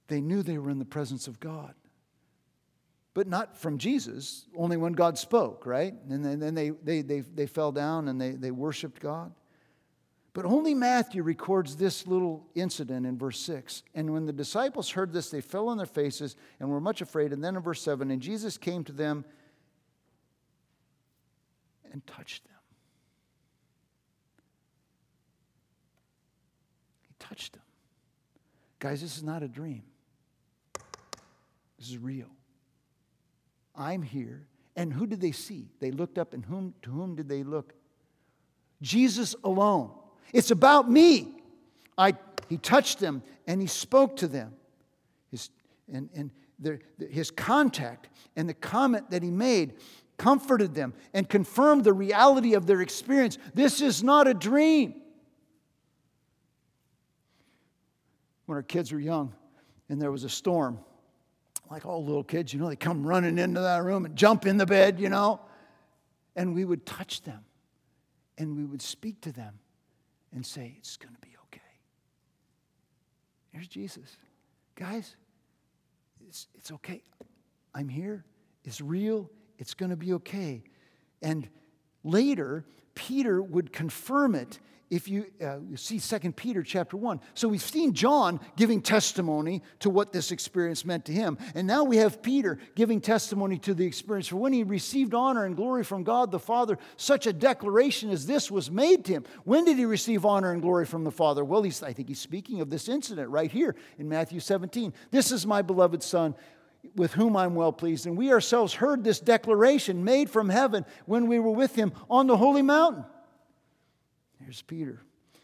They 0.08 0.22
knew 0.22 0.42
they 0.42 0.56
were 0.56 0.70
in 0.70 0.78
the 0.78 0.86
presence 0.86 1.28
of 1.28 1.40
God. 1.40 1.74
But 3.12 3.26
not 3.26 3.58
from 3.58 3.76
Jesus, 3.76 4.46
only 4.56 4.78
when 4.78 4.94
God 4.94 5.18
spoke, 5.18 5.66
right? 5.66 5.92
And 6.08 6.24
then, 6.24 6.54
they, 6.54 6.70
they, 6.70 7.02
they, 7.02 7.20
they 7.20 7.46
fell 7.46 7.72
down 7.72 8.08
and 8.08 8.18
they, 8.18 8.30
they 8.30 8.50
worshiped 8.50 9.02
God. 9.02 9.34
But 10.36 10.44
only 10.44 10.74
Matthew 10.74 11.22
records 11.22 11.76
this 11.76 12.06
little 12.06 12.46
incident 12.54 13.06
in 13.06 13.16
verse 13.16 13.40
6. 13.40 13.82
And 13.94 14.12
when 14.12 14.26
the 14.26 14.34
disciples 14.34 14.90
heard 14.90 15.10
this, 15.10 15.30
they 15.30 15.40
fell 15.40 15.70
on 15.70 15.78
their 15.78 15.86
faces 15.86 16.36
and 16.60 16.68
were 16.68 16.78
much 16.78 17.00
afraid. 17.00 17.32
And 17.32 17.42
then 17.42 17.56
in 17.56 17.62
verse 17.62 17.80
7, 17.80 18.10
and 18.10 18.20
Jesus 18.20 18.58
came 18.58 18.84
to 18.84 18.92
them 18.92 19.24
and 21.90 22.06
touched 22.06 22.44
them. 22.44 22.58
He 27.08 27.14
touched 27.18 27.54
them. 27.54 27.62
Guys, 28.78 29.00
this 29.00 29.16
is 29.16 29.22
not 29.22 29.42
a 29.42 29.48
dream. 29.48 29.84
This 31.78 31.88
is 31.88 31.96
real. 31.96 32.28
I'm 33.74 34.02
here. 34.02 34.46
And 34.76 34.92
who 34.92 35.06
did 35.06 35.22
they 35.22 35.32
see? 35.32 35.70
They 35.80 35.92
looked 35.92 36.18
up, 36.18 36.34
and 36.34 36.44
whom, 36.44 36.74
to 36.82 36.90
whom 36.90 37.14
did 37.14 37.26
they 37.26 37.42
look? 37.42 37.72
Jesus 38.82 39.34
alone. 39.42 39.92
It's 40.32 40.50
about 40.50 40.90
me. 40.90 41.34
I, 41.96 42.14
he 42.48 42.58
touched 42.58 42.98
them 42.98 43.22
and 43.46 43.60
he 43.60 43.66
spoke 43.66 44.16
to 44.16 44.28
them. 44.28 44.52
His, 45.30 45.50
and 45.92 46.08
and 46.14 46.30
their, 46.58 46.80
his 47.10 47.30
contact 47.30 48.08
and 48.34 48.48
the 48.48 48.54
comment 48.54 49.10
that 49.10 49.22
he 49.22 49.30
made 49.30 49.74
comforted 50.16 50.74
them 50.74 50.94
and 51.12 51.28
confirmed 51.28 51.84
the 51.84 51.92
reality 51.92 52.54
of 52.54 52.66
their 52.66 52.80
experience. 52.80 53.38
This 53.54 53.80
is 53.80 54.02
not 54.02 54.26
a 54.26 54.34
dream. 54.34 54.94
When 58.46 58.56
our 58.56 58.62
kids 58.62 58.92
were 58.92 59.00
young 59.00 59.34
and 59.88 60.00
there 60.00 60.10
was 60.10 60.24
a 60.24 60.28
storm, 60.28 60.78
like 61.70 61.84
all 61.84 62.04
little 62.04 62.24
kids, 62.24 62.54
you 62.54 62.60
know, 62.60 62.68
they 62.68 62.76
come 62.76 63.06
running 63.06 63.38
into 63.38 63.60
that 63.60 63.82
room 63.82 64.04
and 64.04 64.16
jump 64.16 64.46
in 64.46 64.56
the 64.56 64.66
bed, 64.66 65.00
you 65.00 65.08
know, 65.08 65.40
and 66.34 66.54
we 66.54 66.64
would 66.64 66.86
touch 66.86 67.22
them 67.22 67.44
and 68.38 68.56
we 68.56 68.64
would 68.64 68.80
speak 68.80 69.20
to 69.22 69.32
them 69.32 69.58
and 70.36 70.46
say, 70.46 70.74
It's 70.78 70.96
going 70.96 71.14
to 71.14 71.20
be 71.20 71.34
okay. 71.46 71.60
Here's 73.50 73.66
Jesus. 73.66 74.16
Guys, 74.76 75.16
it's, 76.28 76.46
it's 76.54 76.70
okay. 76.70 77.02
I'm 77.74 77.88
here. 77.88 78.24
It's 78.62 78.80
real. 78.80 79.30
It's 79.58 79.72
going 79.74 79.90
to 79.90 79.96
be 79.96 80.12
okay. 80.12 80.62
And 81.22 81.48
later, 82.06 82.64
Peter 82.94 83.42
would 83.42 83.72
confirm 83.72 84.34
it 84.34 84.58
if 84.88 85.08
you, 85.08 85.26
uh, 85.42 85.58
you 85.68 85.76
see 85.76 85.98
2 85.98 86.32
Peter 86.32 86.62
chapter 86.62 86.96
1. 86.96 87.20
So 87.34 87.48
we've 87.48 87.60
seen 87.60 87.92
John 87.92 88.38
giving 88.56 88.80
testimony 88.80 89.62
to 89.80 89.90
what 89.90 90.12
this 90.12 90.30
experience 90.30 90.84
meant 90.84 91.06
to 91.06 91.12
him. 91.12 91.38
And 91.56 91.66
now 91.66 91.82
we 91.82 91.96
have 91.96 92.22
Peter 92.22 92.58
giving 92.76 93.00
testimony 93.00 93.58
to 93.58 93.74
the 93.74 93.84
experience. 93.84 94.28
For 94.28 94.36
when 94.36 94.52
he 94.52 94.62
received 94.62 95.12
honor 95.12 95.44
and 95.44 95.56
glory 95.56 95.82
from 95.82 96.04
God 96.04 96.30
the 96.30 96.38
Father, 96.38 96.78
such 96.96 97.26
a 97.26 97.32
declaration 97.32 98.10
as 98.10 98.26
this 98.26 98.48
was 98.48 98.70
made 98.70 99.04
to 99.06 99.12
him. 99.12 99.24
When 99.44 99.64
did 99.64 99.76
he 99.76 99.84
receive 99.84 100.24
honor 100.24 100.52
and 100.52 100.62
glory 100.62 100.86
from 100.86 101.02
the 101.02 101.10
Father? 101.10 101.44
Well, 101.44 101.62
he's, 101.62 101.82
I 101.82 101.92
think 101.92 102.08
he's 102.08 102.20
speaking 102.20 102.60
of 102.60 102.70
this 102.70 102.88
incident 102.88 103.28
right 103.30 103.50
here 103.50 103.74
in 103.98 104.08
Matthew 104.08 104.38
17. 104.38 104.92
This 105.10 105.32
is 105.32 105.46
my 105.46 105.62
beloved 105.62 106.02
Son 106.02 106.34
with 106.94 107.12
whom 107.14 107.36
I'm 107.36 107.54
well 107.54 107.72
pleased. 107.72 108.06
And 108.06 108.16
we 108.16 108.32
ourselves 108.32 108.74
heard 108.74 109.02
this 109.02 109.20
declaration 109.20 110.04
made 110.04 110.30
from 110.30 110.48
heaven 110.48 110.84
when 111.06 111.26
we 111.26 111.38
were 111.38 111.50
with 111.50 111.74
him 111.74 111.92
on 112.08 112.26
the 112.26 112.36
holy 112.36 112.62
mountain. 112.62 113.04
Here's 114.42 114.62
Peter 114.62 115.02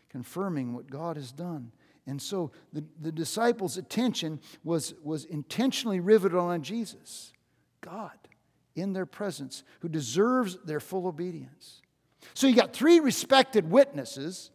confirming 0.08 0.74
what 0.74 0.90
God 0.90 1.16
has 1.16 1.32
done. 1.32 1.72
And 2.06 2.20
so 2.20 2.50
the, 2.72 2.84
the 3.00 3.12
disciples' 3.12 3.78
attention 3.78 4.40
was, 4.62 4.94
was 5.02 5.24
intentionally 5.24 6.00
riveted 6.00 6.36
on 6.36 6.62
Jesus, 6.62 7.32
God 7.80 8.12
in 8.74 8.92
their 8.92 9.06
presence, 9.06 9.64
who 9.80 9.88
deserves 9.88 10.58
their 10.64 10.80
full 10.80 11.06
obedience. 11.06 11.80
So 12.34 12.46
you 12.46 12.54
got 12.54 12.72
three 12.72 13.00
respected 13.00 13.70
witnesses 13.70 14.50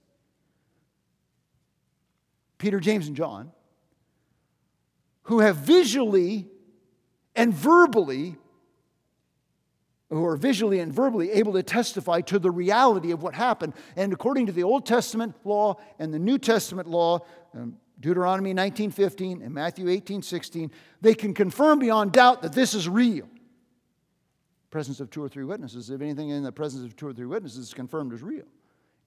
Peter, 2.57 2.79
James, 2.79 3.07
and 3.07 3.15
John 3.15 3.51
who 5.27 5.39
have 5.39 5.57
visually 5.57 6.47
and 7.37 7.53
verbally 7.53 8.35
who 10.09 10.25
are 10.25 10.35
visually 10.35 10.79
and 10.79 10.91
verbally 10.91 11.31
able 11.31 11.53
to 11.53 11.63
testify 11.63 12.21
to 12.21 12.39
the 12.39 12.51
reality 12.51 13.11
of 13.11 13.21
what 13.21 13.33
happened. 13.33 13.73
And 13.95 14.11
according 14.11 14.45
to 14.47 14.51
the 14.51 14.63
Old 14.63 14.85
Testament 14.85 15.35
law 15.43 15.77
and 15.99 16.13
the 16.13 16.19
New 16.19 16.37
Testament 16.37 16.89
law, 16.89 17.19
um, 17.53 17.77
Deuteronomy 17.99 18.53
19:15 18.53 19.41
and 19.41 19.53
Matthew 19.53 19.89
18:16, 19.89 20.71
they 21.01 21.13
can 21.13 21.33
confirm 21.33 21.79
beyond 21.79 22.13
doubt 22.13 22.41
that 22.41 22.53
this 22.53 22.73
is 22.73 22.87
real. 22.87 23.27
Presence 24.69 24.99
of 24.99 25.09
two 25.09 25.23
or 25.23 25.29
three 25.29 25.43
witnesses. 25.43 25.89
If 25.89 26.01
anything 26.01 26.29
in 26.29 26.43
the 26.43 26.51
presence 26.51 26.85
of 26.85 26.95
two 26.95 27.07
or 27.07 27.13
three 27.13 27.25
witnesses 27.25 27.59
is 27.59 27.73
confirmed 27.73 28.13
as 28.13 28.21
real. 28.21 28.45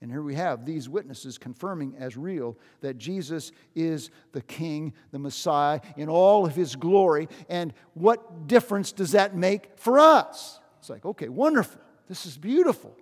And 0.03 0.11
here 0.11 0.23
we 0.23 0.35
have 0.35 0.65
these 0.65 0.89
witnesses 0.89 1.37
confirming 1.37 1.95
as 1.99 2.17
real 2.17 2.57
that 2.81 2.97
Jesus 2.97 3.53
is 3.75 4.11
the 4.33 4.41
King, 4.41 4.95
the 5.11 5.19
Messiah, 5.19 5.81
in 5.97 6.09
all 6.09 6.47
of 6.47 6.55
his 6.55 6.75
glory. 6.75 7.29
And 7.51 7.75
what 7.93 8.47
difference 8.47 8.93
does 8.93 9.13
that 9.13 9.37
make 9.37 9.77
for 9.77 9.99
us? 9.99 10.59
It's 10.79 10.89
like, 10.89 11.05
okay, 11.05 11.29
wonderful. 11.29 11.81
This 12.09 12.25
is 12.25 12.39
beautiful. 12.39 12.97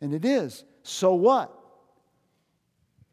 And 0.00 0.12
it 0.12 0.24
is. 0.24 0.64
So 0.82 1.14
what? 1.14 1.56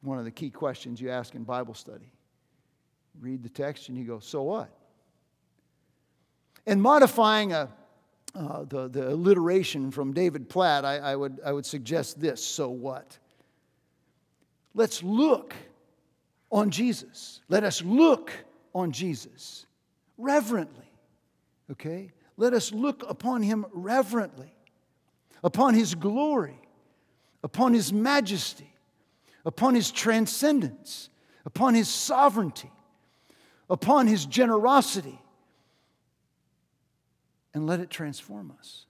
One 0.01 0.17
of 0.17 0.25
the 0.25 0.32
key 0.32 0.49
questions 0.49 0.99
you 0.99 1.11
ask 1.11 1.36
in 1.36 1.43
Bible 1.43 1.75
study. 1.75 2.11
Read 3.19 3.43
the 3.43 3.49
text 3.49 3.89
and 3.89 3.97
you 3.97 4.05
go, 4.05 4.19
so 4.19 4.41
what? 4.41 4.71
And 6.65 6.82
modifying 6.82 7.53
a, 7.53 7.69
uh, 8.40 8.64
the, 8.64 8.88
the 8.88 9.10
alliteration 9.10 9.92
from 9.92 10.14
David 10.14 10.50
Platt, 10.50 10.86
I, 10.86 10.98
I, 10.98 11.16
would, 11.16 11.40
I 11.46 11.52
would 11.52 11.66
suggest 11.66 12.20
this 12.20 12.44
so 12.44 12.70
what? 12.70 13.18
Let's 14.74 15.04
look 15.04 15.54
on 16.52 16.72
Jesus. 16.72 17.42
Let 17.50 17.64
us 17.64 17.84
look 17.84 18.32
on 18.74 18.92
Jesus 18.92 19.66
reverently, 20.18 20.92
okay? 21.72 22.12
let 22.40 22.54
us 22.54 22.72
look 22.72 23.04
upon 23.08 23.44
him 23.44 23.66
reverently, 23.74 24.54
upon 25.44 25.74
his 25.74 25.94
glory, 25.94 26.58
upon 27.44 27.74
his 27.74 27.92
majesty, 27.92 28.74
upon 29.44 29.76
his 29.76 29.92
transcendence, 29.92 31.10
upon 31.46 31.74
his 31.74 31.90
sovereignty, 31.90 32.72
upon 33.70 34.08
his 34.08 34.26
generosity, 34.26 35.20
and 37.54 37.66
let 37.66 37.80
it 37.80 37.89
transform 37.89 38.54
us. 38.58 38.86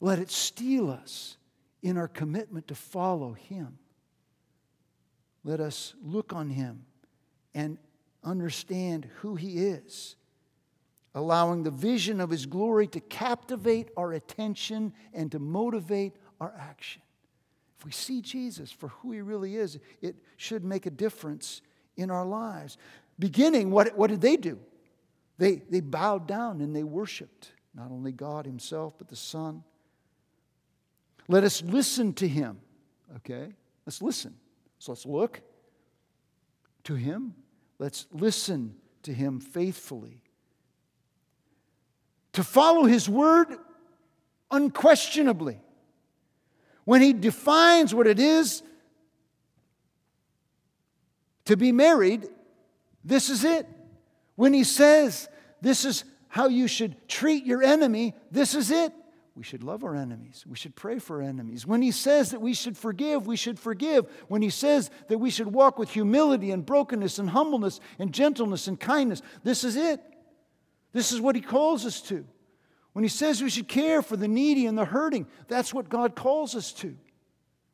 Let 0.00 0.18
it 0.18 0.30
steel 0.30 0.90
us 0.90 1.36
in 1.82 1.96
our 1.96 2.08
commitment 2.08 2.68
to 2.68 2.74
follow 2.74 3.32
him. 3.32 3.78
Let 5.44 5.60
us 5.60 5.94
look 6.02 6.32
on 6.32 6.50
him 6.50 6.84
and 7.54 7.78
understand 8.24 9.08
who 9.20 9.34
he 9.34 9.58
is 9.58 10.16
allowing 11.14 11.62
the 11.62 11.70
vision 11.70 12.20
of 12.20 12.30
His 12.30 12.46
glory 12.46 12.86
to 12.88 13.00
captivate 13.00 13.90
our 13.96 14.12
attention 14.12 14.92
and 15.12 15.30
to 15.32 15.38
motivate 15.38 16.14
our 16.40 16.54
action. 16.58 17.02
If 17.78 17.84
we 17.84 17.92
see 17.92 18.20
Jesus 18.20 18.70
for 18.70 18.88
who 18.88 19.12
He 19.12 19.20
really 19.20 19.56
is, 19.56 19.78
it 20.00 20.16
should 20.36 20.64
make 20.64 20.86
a 20.86 20.90
difference 20.90 21.62
in 21.96 22.10
our 22.10 22.24
lives. 22.24 22.78
Beginning, 23.18 23.70
what, 23.70 23.96
what 23.96 24.08
did 24.08 24.20
they 24.20 24.36
do? 24.36 24.58
They, 25.38 25.56
they 25.56 25.80
bowed 25.80 26.26
down 26.26 26.60
and 26.60 26.74
they 26.74 26.84
worshiped 26.84 27.52
not 27.74 27.90
only 27.90 28.12
God 28.12 28.46
Himself, 28.46 28.94
but 28.98 29.08
the 29.08 29.16
Son. 29.16 29.64
Let 31.28 31.44
us 31.44 31.62
listen 31.62 32.12
to 32.14 32.28
Him, 32.28 32.60
okay? 33.16 33.52
Let's 33.86 34.02
listen. 34.02 34.34
So 34.78 34.92
let's 34.92 35.06
look 35.06 35.40
to 36.84 36.94
Him. 36.94 37.34
Let's 37.78 38.06
listen 38.12 38.74
to 39.04 39.12
Him 39.12 39.40
faithfully. 39.40 40.22
To 42.34 42.44
follow 42.44 42.84
His 42.84 43.08
word 43.08 43.56
unquestionably. 44.50 45.60
When 46.84 47.00
He 47.00 47.12
defines 47.12 47.94
what 47.94 48.06
it 48.06 48.18
is 48.18 48.62
to 51.44 51.56
be 51.56 51.72
married, 51.72 52.26
this 53.04 53.30
is 53.30 53.44
it. 53.44 53.66
When 54.36 54.52
He 54.52 54.64
says, 54.64 55.28
this 55.60 55.84
is 55.84 56.04
how 56.28 56.48
you 56.48 56.66
should 56.66 57.08
treat 57.08 57.44
your 57.44 57.62
enemy, 57.62 58.14
this 58.30 58.54
is 58.54 58.70
it. 58.70 58.92
We 59.34 59.42
should 59.42 59.62
love 59.62 59.82
our 59.82 59.94
enemies. 59.94 60.44
We 60.46 60.56
should 60.56 60.76
pray 60.76 60.98
for 60.98 61.22
our 61.22 61.28
enemies. 61.28 61.66
When 61.66 61.80
he 61.80 61.90
says 61.90 62.32
that 62.32 62.40
we 62.42 62.52
should 62.52 62.76
forgive, 62.76 63.26
we 63.26 63.36
should 63.36 63.58
forgive. 63.58 64.06
When 64.28 64.42
he 64.42 64.50
says 64.50 64.90
that 65.08 65.18
we 65.18 65.30
should 65.30 65.46
walk 65.46 65.78
with 65.78 65.90
humility 65.90 66.50
and 66.50 66.66
brokenness 66.66 67.18
and 67.18 67.30
humbleness 67.30 67.80
and 67.98 68.12
gentleness 68.12 68.68
and 68.68 68.78
kindness, 68.78 69.22
this 69.42 69.64
is 69.64 69.76
it. 69.76 70.00
This 70.92 71.12
is 71.12 71.20
what 71.20 71.34
he 71.34 71.40
calls 71.40 71.86
us 71.86 72.02
to. 72.02 72.26
When 72.92 73.04
he 73.04 73.08
says 73.08 73.42
we 73.42 73.48
should 73.48 73.68
care 73.68 74.02
for 74.02 74.18
the 74.18 74.28
needy 74.28 74.66
and 74.66 74.76
the 74.76 74.84
hurting, 74.84 75.26
that's 75.48 75.72
what 75.72 75.88
God 75.88 76.14
calls 76.14 76.54
us 76.54 76.72
to. 76.74 76.88
We 76.88 76.96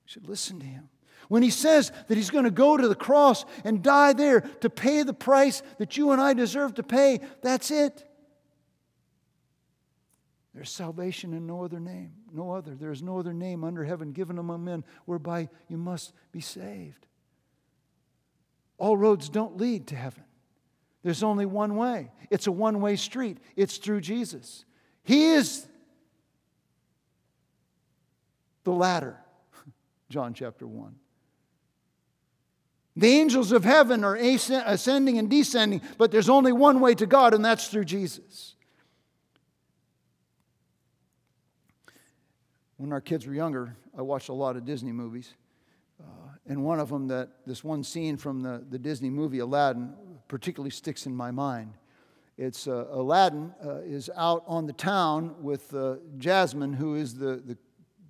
should 0.05 0.29
listen 0.29 0.61
to 0.61 0.67
him. 0.67 0.89
When 1.29 1.43
he 1.43 1.51
says 1.51 1.93
that 2.07 2.17
he's 2.17 2.31
going 2.31 2.45
to 2.45 2.51
go 2.51 2.77
to 2.77 2.89
the 2.89 2.95
cross 2.95 3.45
and 3.65 3.83
die 3.83 4.13
there 4.13 4.41
to 4.41 4.71
pay 4.71 5.03
the 5.03 5.13
price 5.13 5.63
that 5.79 5.97
you 5.97 6.13
and 6.13 6.21
I 6.21 6.33
deserve 6.33 6.75
to 6.75 6.83
pay, 6.83 7.21
that's 7.43 7.71
it. 7.71 8.05
There's 10.55 10.71
salvation 10.71 11.35
in 11.35 11.47
no 11.47 11.63
other 11.63 11.79
name, 11.79 12.13
no 12.33 12.53
other. 12.53 12.75
There 12.75 12.91
is 12.91 13.03
no 13.03 13.19
other 13.19 13.33
name 13.33 13.63
under 13.63 13.85
heaven 13.85 14.13
given 14.13 14.39
among 14.39 14.65
men 14.65 14.85
whereby 15.05 15.49
you 15.69 15.77
must 15.77 16.13
be 16.33 16.41
saved. 16.41 17.07
All 18.79 18.97
roads 18.97 19.29
don't 19.29 19.57
lead 19.57 19.89
to 19.89 19.97
heaven. 19.97 20.25
There's 21.03 21.23
only 21.23 21.47
one 21.47 21.77
way. 21.77 22.11
It's 22.31 22.47
a 22.47 22.53
one 22.53 22.81
way 22.81 22.97
street. 22.97 23.39
It's 23.57 23.77
through 23.77 24.01
Jesus. 24.01 24.65
He 25.05 25.27
is 25.27 25.67
the 28.65 28.73
ladder, 28.73 29.17
John 30.11 30.35
chapter 30.35 30.67
1. 30.67 30.95
The 32.99 33.09
angels 33.09 33.53
of 33.53 33.65
heaven 33.65 34.05
are 34.05 34.17
ascending 34.17 35.19
and 35.19 35.31
descending, 35.31 35.81
but 35.97 36.11
there's 36.11 36.29
only 36.29 36.53
one 36.53 36.81
way 36.81 36.95
to 36.97 37.07
God, 37.07 37.33
and 37.33 37.45
that's 37.45 37.69
through 37.69 37.87
Jesus. 37.87 38.57
when 42.79 42.93
our 42.93 43.01
kids 43.01 43.27
were 43.27 43.35
younger, 43.35 43.77
I 43.97 44.03
watched 44.03 44.29
a 44.29 44.33
lot 44.33 44.57
of 44.57 44.65
Disney 44.65 44.93
movies. 44.93 45.35
Uh, 46.01 46.05
and 46.47 46.65
one 46.65 46.79
of 46.79 46.89
them, 46.89 47.09
that 47.09 47.29
this 47.45 47.63
one 47.63 47.83
scene 47.83 48.17
from 48.17 48.41
the, 48.41 48.65
the 48.71 48.79
Disney 48.79 49.11
movie 49.11 49.41
Aladdin, 49.41 49.95
particularly 50.29 50.71
sticks 50.71 51.05
in 51.05 51.15
my 51.15 51.33
mind. 51.33 51.75
It's 52.39 52.69
uh, 52.69 52.87
Aladdin 52.91 53.53
uh, 53.65 53.81
is 53.81 54.09
out 54.17 54.45
on 54.47 54.67
the 54.67 54.73
town 54.73 55.35
with 55.43 55.75
uh, 55.75 55.97
Jasmine, 56.19 56.73
who 56.73 56.95
is 56.95 57.17
the, 57.17 57.43
the 57.45 57.59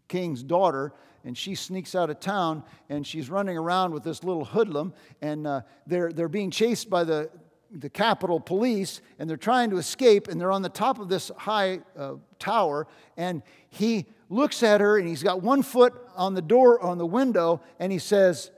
king's 0.06 0.42
daughter, 0.42 0.92
and 1.28 1.36
she 1.36 1.54
sneaks 1.54 1.94
out 1.94 2.08
of 2.08 2.20
town 2.20 2.62
and 2.88 3.06
she's 3.06 3.28
running 3.28 3.58
around 3.58 3.92
with 3.92 4.02
this 4.02 4.24
little 4.24 4.46
hoodlum, 4.46 4.94
and 5.20 5.46
uh, 5.46 5.60
they're, 5.86 6.10
they're 6.10 6.26
being 6.26 6.50
chased 6.50 6.88
by 6.88 7.04
the, 7.04 7.28
the 7.70 7.90
Capitol 7.90 8.40
Police, 8.40 9.02
and 9.18 9.28
they're 9.28 9.36
trying 9.36 9.68
to 9.68 9.76
escape, 9.76 10.28
and 10.28 10.40
they're 10.40 10.50
on 10.50 10.62
the 10.62 10.70
top 10.70 10.98
of 10.98 11.10
this 11.10 11.30
high 11.36 11.80
uh, 11.98 12.14
tower, 12.38 12.86
and 13.18 13.42
he 13.68 14.06
looks 14.30 14.62
at 14.62 14.80
her 14.80 14.96
and 14.96 15.06
he's 15.06 15.22
got 15.22 15.42
one 15.42 15.62
foot 15.62 15.92
on 16.16 16.32
the 16.32 16.40
door, 16.40 16.80
on 16.80 16.96
the 16.96 17.04
window, 17.04 17.60
and 17.78 17.92
he 17.92 17.98
says, 17.98 18.50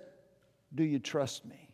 Do 0.73 0.85
you 0.85 1.01
trust 1.01 1.45
me? 1.45 1.71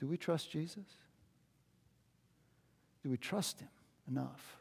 Do 0.00 0.08
we 0.08 0.16
trust 0.16 0.50
Jesus? 0.50 0.96
Do 3.04 3.08
we 3.08 3.16
trust 3.16 3.60
him 3.60 3.68
enough? 4.08 4.59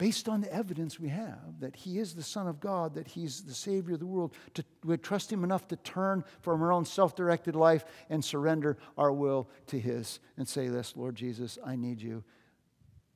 Based 0.00 0.30
on 0.30 0.40
the 0.40 0.50
evidence 0.50 0.98
we 0.98 1.10
have 1.10 1.60
that 1.60 1.76
he 1.76 1.98
is 1.98 2.14
the 2.14 2.22
Son 2.22 2.46
of 2.48 2.58
God, 2.58 2.94
that 2.94 3.06
he's 3.06 3.42
the 3.42 3.52
Savior 3.52 3.92
of 3.92 4.00
the 4.00 4.06
world, 4.06 4.32
to, 4.54 4.64
we 4.82 4.96
trust 4.96 5.30
him 5.30 5.44
enough 5.44 5.68
to 5.68 5.76
turn 5.76 6.24
from 6.40 6.62
our 6.62 6.72
own 6.72 6.86
self 6.86 7.14
directed 7.14 7.54
life 7.54 7.84
and 8.08 8.24
surrender 8.24 8.78
our 8.96 9.12
will 9.12 9.46
to 9.66 9.78
his 9.78 10.18
and 10.38 10.48
say, 10.48 10.68
This, 10.68 10.96
Lord 10.96 11.16
Jesus, 11.16 11.58
I 11.62 11.76
need 11.76 12.00
you 12.00 12.24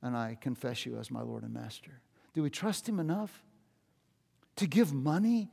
and 0.03 0.15
I 0.15 0.37
confess 0.39 0.85
you 0.85 0.99
as 0.99 1.11
my 1.11 1.23
Lord 1.23 1.43
and 1.43 1.55
Master? 1.55 2.03
Do 2.35 2.43
we 2.43 2.51
trust 2.51 2.87
Him 2.87 3.01
enough 3.01 3.43
to 4.57 4.67
give 4.67 4.93
money 4.93 5.51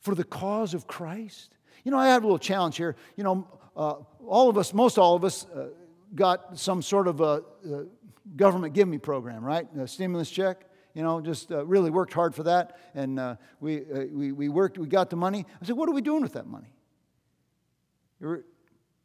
for 0.00 0.14
the 0.14 0.24
cause 0.24 0.72
of 0.72 0.86
Christ? 0.86 1.54
You 1.84 1.90
know, 1.90 1.98
I 1.98 2.08
have 2.08 2.22
a 2.22 2.26
little 2.26 2.38
challenge 2.38 2.78
here. 2.78 2.96
You 3.14 3.24
know, 3.24 3.46
uh, 3.76 3.96
all 4.26 4.48
of 4.48 4.56
us, 4.56 4.72
most 4.72 4.96
all 4.96 5.16
of 5.16 5.24
us, 5.24 5.44
uh, 5.54 5.66
got 6.14 6.58
some 6.58 6.82
sort 6.82 7.06
of 7.06 7.20
a, 7.20 7.42
a, 7.68 7.84
government 8.36 8.74
give 8.74 8.88
me 8.88 8.98
program, 8.98 9.44
right? 9.44 9.66
A 9.78 9.86
stimulus 9.86 10.30
check. 10.30 10.66
You 10.94 11.02
know, 11.04 11.20
just 11.20 11.52
uh, 11.52 11.64
really 11.66 11.90
worked 11.90 12.12
hard 12.12 12.34
for 12.34 12.42
that, 12.42 12.76
and 12.94 13.20
uh, 13.20 13.36
we, 13.60 13.78
uh, 13.78 14.06
we, 14.12 14.32
we 14.32 14.48
worked, 14.48 14.76
we 14.76 14.88
got 14.88 15.08
the 15.08 15.14
money. 15.14 15.46
I 15.62 15.64
said, 15.64 15.76
what 15.76 15.88
are 15.88 15.92
we 15.92 16.02
doing 16.02 16.20
with 16.20 16.32
that 16.32 16.48
money? 16.48 16.72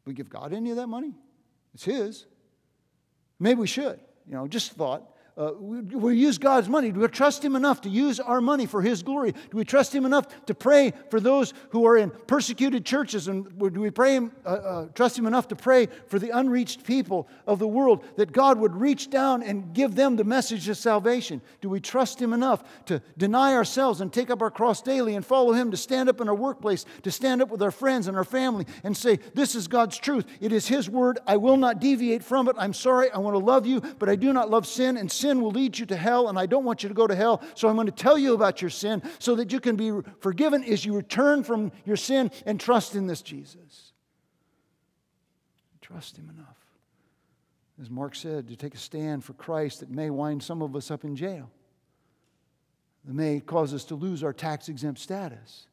We 0.04 0.12
give 0.12 0.28
God 0.28 0.52
any 0.52 0.70
of 0.70 0.76
that 0.76 0.88
money? 0.88 1.14
It's 1.74 1.84
His. 1.84 2.26
Maybe 3.38 3.60
we 3.60 3.68
should. 3.68 4.00
You 4.26 4.34
know, 4.34 4.48
just 4.48 4.72
thought 4.72 5.15
uh, 5.38 5.52
we, 5.60 5.80
we, 5.82 6.16
use 6.16 6.38
God's 6.38 6.66
money. 6.66 6.90
Do 6.90 7.00
we 7.00 7.08
trust 7.08 7.44
Him 7.44 7.56
enough 7.56 7.82
to 7.82 7.90
use 7.90 8.18
our 8.20 8.40
money 8.40 8.64
for 8.64 8.80
His 8.80 9.02
glory? 9.02 9.32
Do 9.32 9.58
we 9.58 9.66
trust 9.66 9.94
Him 9.94 10.06
enough 10.06 10.46
to 10.46 10.54
pray 10.54 10.94
for 11.10 11.20
those 11.20 11.52
who 11.70 11.84
are 11.84 11.98
in 11.98 12.08
persecuted 12.26 12.86
churches? 12.86 13.28
And 13.28 13.46
do 13.58 13.80
we 13.80 13.90
pray 13.90 14.14
him, 14.14 14.32
uh, 14.46 14.48
uh, 14.48 14.86
trust 14.94 15.18
Him 15.18 15.26
enough 15.26 15.48
to 15.48 15.56
pray 15.56 15.88
for 16.06 16.18
the 16.18 16.30
unreached 16.30 16.84
people 16.84 17.28
of 17.46 17.58
the 17.58 17.68
world 17.68 18.02
that 18.16 18.32
God 18.32 18.58
would 18.58 18.74
reach 18.74 19.10
down 19.10 19.42
and 19.42 19.74
give 19.74 19.94
them 19.94 20.16
the 20.16 20.24
message 20.24 20.70
of 20.70 20.78
salvation? 20.78 21.42
Do 21.60 21.68
we 21.68 21.80
trust 21.80 22.18
Him 22.18 22.32
enough 22.32 22.64
to 22.86 23.02
deny 23.18 23.52
ourselves 23.52 24.00
and 24.00 24.10
take 24.10 24.30
up 24.30 24.40
our 24.40 24.50
cross 24.50 24.80
daily 24.80 25.16
and 25.16 25.26
follow 25.26 25.52
Him, 25.52 25.70
to 25.70 25.76
stand 25.76 26.08
up 26.08 26.22
in 26.22 26.30
our 26.30 26.34
workplace, 26.34 26.86
to 27.02 27.10
stand 27.10 27.42
up 27.42 27.50
with 27.50 27.60
our 27.60 27.70
friends 27.70 28.08
and 28.08 28.16
our 28.16 28.24
family 28.24 28.66
and 28.84 28.96
say, 28.96 29.18
This 29.34 29.54
is 29.54 29.68
God's 29.68 29.98
truth. 29.98 30.24
It 30.40 30.50
is 30.50 30.66
His 30.66 30.88
word. 30.88 31.18
I 31.26 31.36
will 31.36 31.58
not 31.58 31.78
deviate 31.78 32.24
from 32.24 32.48
it. 32.48 32.56
I'm 32.58 32.72
sorry. 32.72 33.10
I 33.10 33.18
want 33.18 33.34
to 33.34 33.44
love 33.44 33.66
you, 33.66 33.82
but 33.98 34.08
I 34.08 34.16
do 34.16 34.32
not 34.32 34.48
love 34.48 34.66
sin, 34.66 34.96
and 34.96 35.12
sin 35.12 35.25
sin 35.26 35.40
will 35.40 35.50
lead 35.50 35.76
you 35.76 35.86
to 35.86 35.96
hell, 35.96 36.28
and 36.28 36.38
I 36.38 36.46
don't 36.46 36.64
want 36.64 36.82
you 36.82 36.88
to 36.88 36.94
go 36.94 37.06
to 37.06 37.14
hell. 37.14 37.42
So 37.54 37.68
I'm 37.68 37.74
going 37.74 37.86
to 37.86 37.92
tell 37.92 38.16
you 38.16 38.34
about 38.34 38.60
your 38.62 38.70
sin 38.70 39.02
so 39.18 39.34
that 39.36 39.52
you 39.52 39.58
can 39.58 39.74
be 39.76 39.92
forgiven 40.20 40.62
as 40.64 40.84
you 40.84 40.94
return 40.94 41.42
from 41.42 41.72
your 41.84 41.96
sin 41.96 42.30
and 42.44 42.60
trust 42.60 42.94
in 42.94 43.06
this 43.06 43.22
Jesus. 43.22 43.92
Trust 45.80 46.16
Him 46.16 46.30
enough. 46.30 46.56
As 47.80 47.90
Mark 47.90 48.14
said, 48.14 48.48
to 48.48 48.56
take 48.56 48.74
a 48.74 48.78
stand 48.78 49.24
for 49.24 49.34
Christ 49.34 49.80
that 49.80 49.90
may 49.90 50.10
wind 50.10 50.42
some 50.42 50.62
of 50.62 50.74
us 50.76 50.90
up 50.90 51.04
in 51.04 51.16
jail, 51.16 51.50
that 53.04 53.14
may 53.14 53.40
cause 53.40 53.74
us 53.74 53.84
to 53.86 53.94
lose 53.94 54.22
our 54.22 54.32
tax 54.32 54.68
exempt 54.68 55.00
status. 55.00 55.66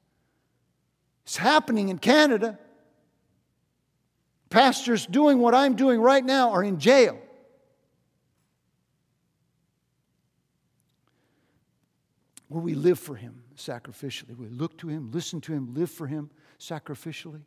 It's 1.23 1.37
happening 1.37 1.89
in 1.89 1.99
Canada. 1.99 2.57
Pastors 4.49 5.05
doing 5.05 5.39
what 5.39 5.55
I'm 5.55 5.75
doing 5.75 6.01
right 6.01 6.23
now 6.23 6.51
are 6.51 6.63
in 6.63 6.79
jail. 6.79 7.19
Where 12.53 12.63
we 12.63 12.75
live 12.75 12.99
for 12.99 13.15
Him 13.15 13.43
sacrificially. 13.55 14.37
We 14.37 14.47
look 14.47 14.77
to 14.79 14.87
Him, 14.87 15.11
listen 15.11 15.41
to 15.41 15.53
Him, 15.53 15.73
live 15.73 15.89
for 15.89 16.05
Him 16.07 16.29
sacrificially, 16.59 17.41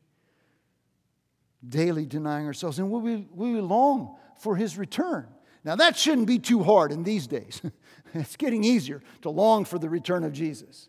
daily 1.67 2.07
denying 2.07 2.47
ourselves, 2.47 2.79
and 2.79 2.91
will 2.91 3.01
we, 3.01 3.27
will 3.31 3.53
we 3.53 3.61
long 3.61 4.17
for 4.41 4.57
His 4.57 4.77
return. 4.77 5.29
Now, 5.65 5.77
that 5.77 5.97
shouldn't 5.97 6.27
be 6.27 6.39
too 6.39 6.63
hard 6.63 6.93
in 6.93 7.03
these 7.03 7.27
days. 7.27 7.61
it's 8.15 8.37
getting 8.37 8.65
easier 8.65 9.03
to 9.23 9.31
long 9.31 9.65
for 9.65 9.79
the 9.79 9.89
return 9.89 10.25
of 10.25 10.33
Jesus. 10.33 10.89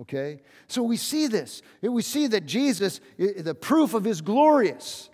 Okay? 0.00 0.42
So 0.68 0.82
we 0.82 0.96
see 0.96 1.26
this. 1.26 1.62
We 1.80 2.02
see 2.02 2.26
that 2.28 2.46
Jesus, 2.46 3.00
the 3.18 3.54
proof 3.54 3.94
of 3.94 4.04
his 4.04 4.20
glorious 4.20 5.10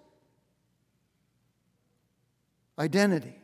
identity. 2.79 3.41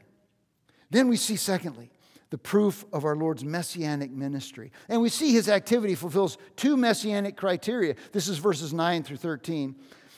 Then 0.90 1.08
we 1.08 1.16
see, 1.16 1.36
secondly, 1.36 1.90
the 2.30 2.38
proof 2.38 2.84
of 2.92 3.04
our 3.04 3.16
Lord's 3.16 3.44
messianic 3.44 4.10
ministry. 4.10 4.72
And 4.88 5.00
we 5.00 5.08
see 5.08 5.32
his 5.32 5.48
activity 5.48 5.94
fulfills 5.94 6.38
two 6.56 6.76
messianic 6.76 7.36
criteria. 7.36 7.94
This 8.12 8.28
is 8.28 8.38
verses 8.38 8.72
9 8.72 9.02
through 9.02 9.18
13. 9.18 9.76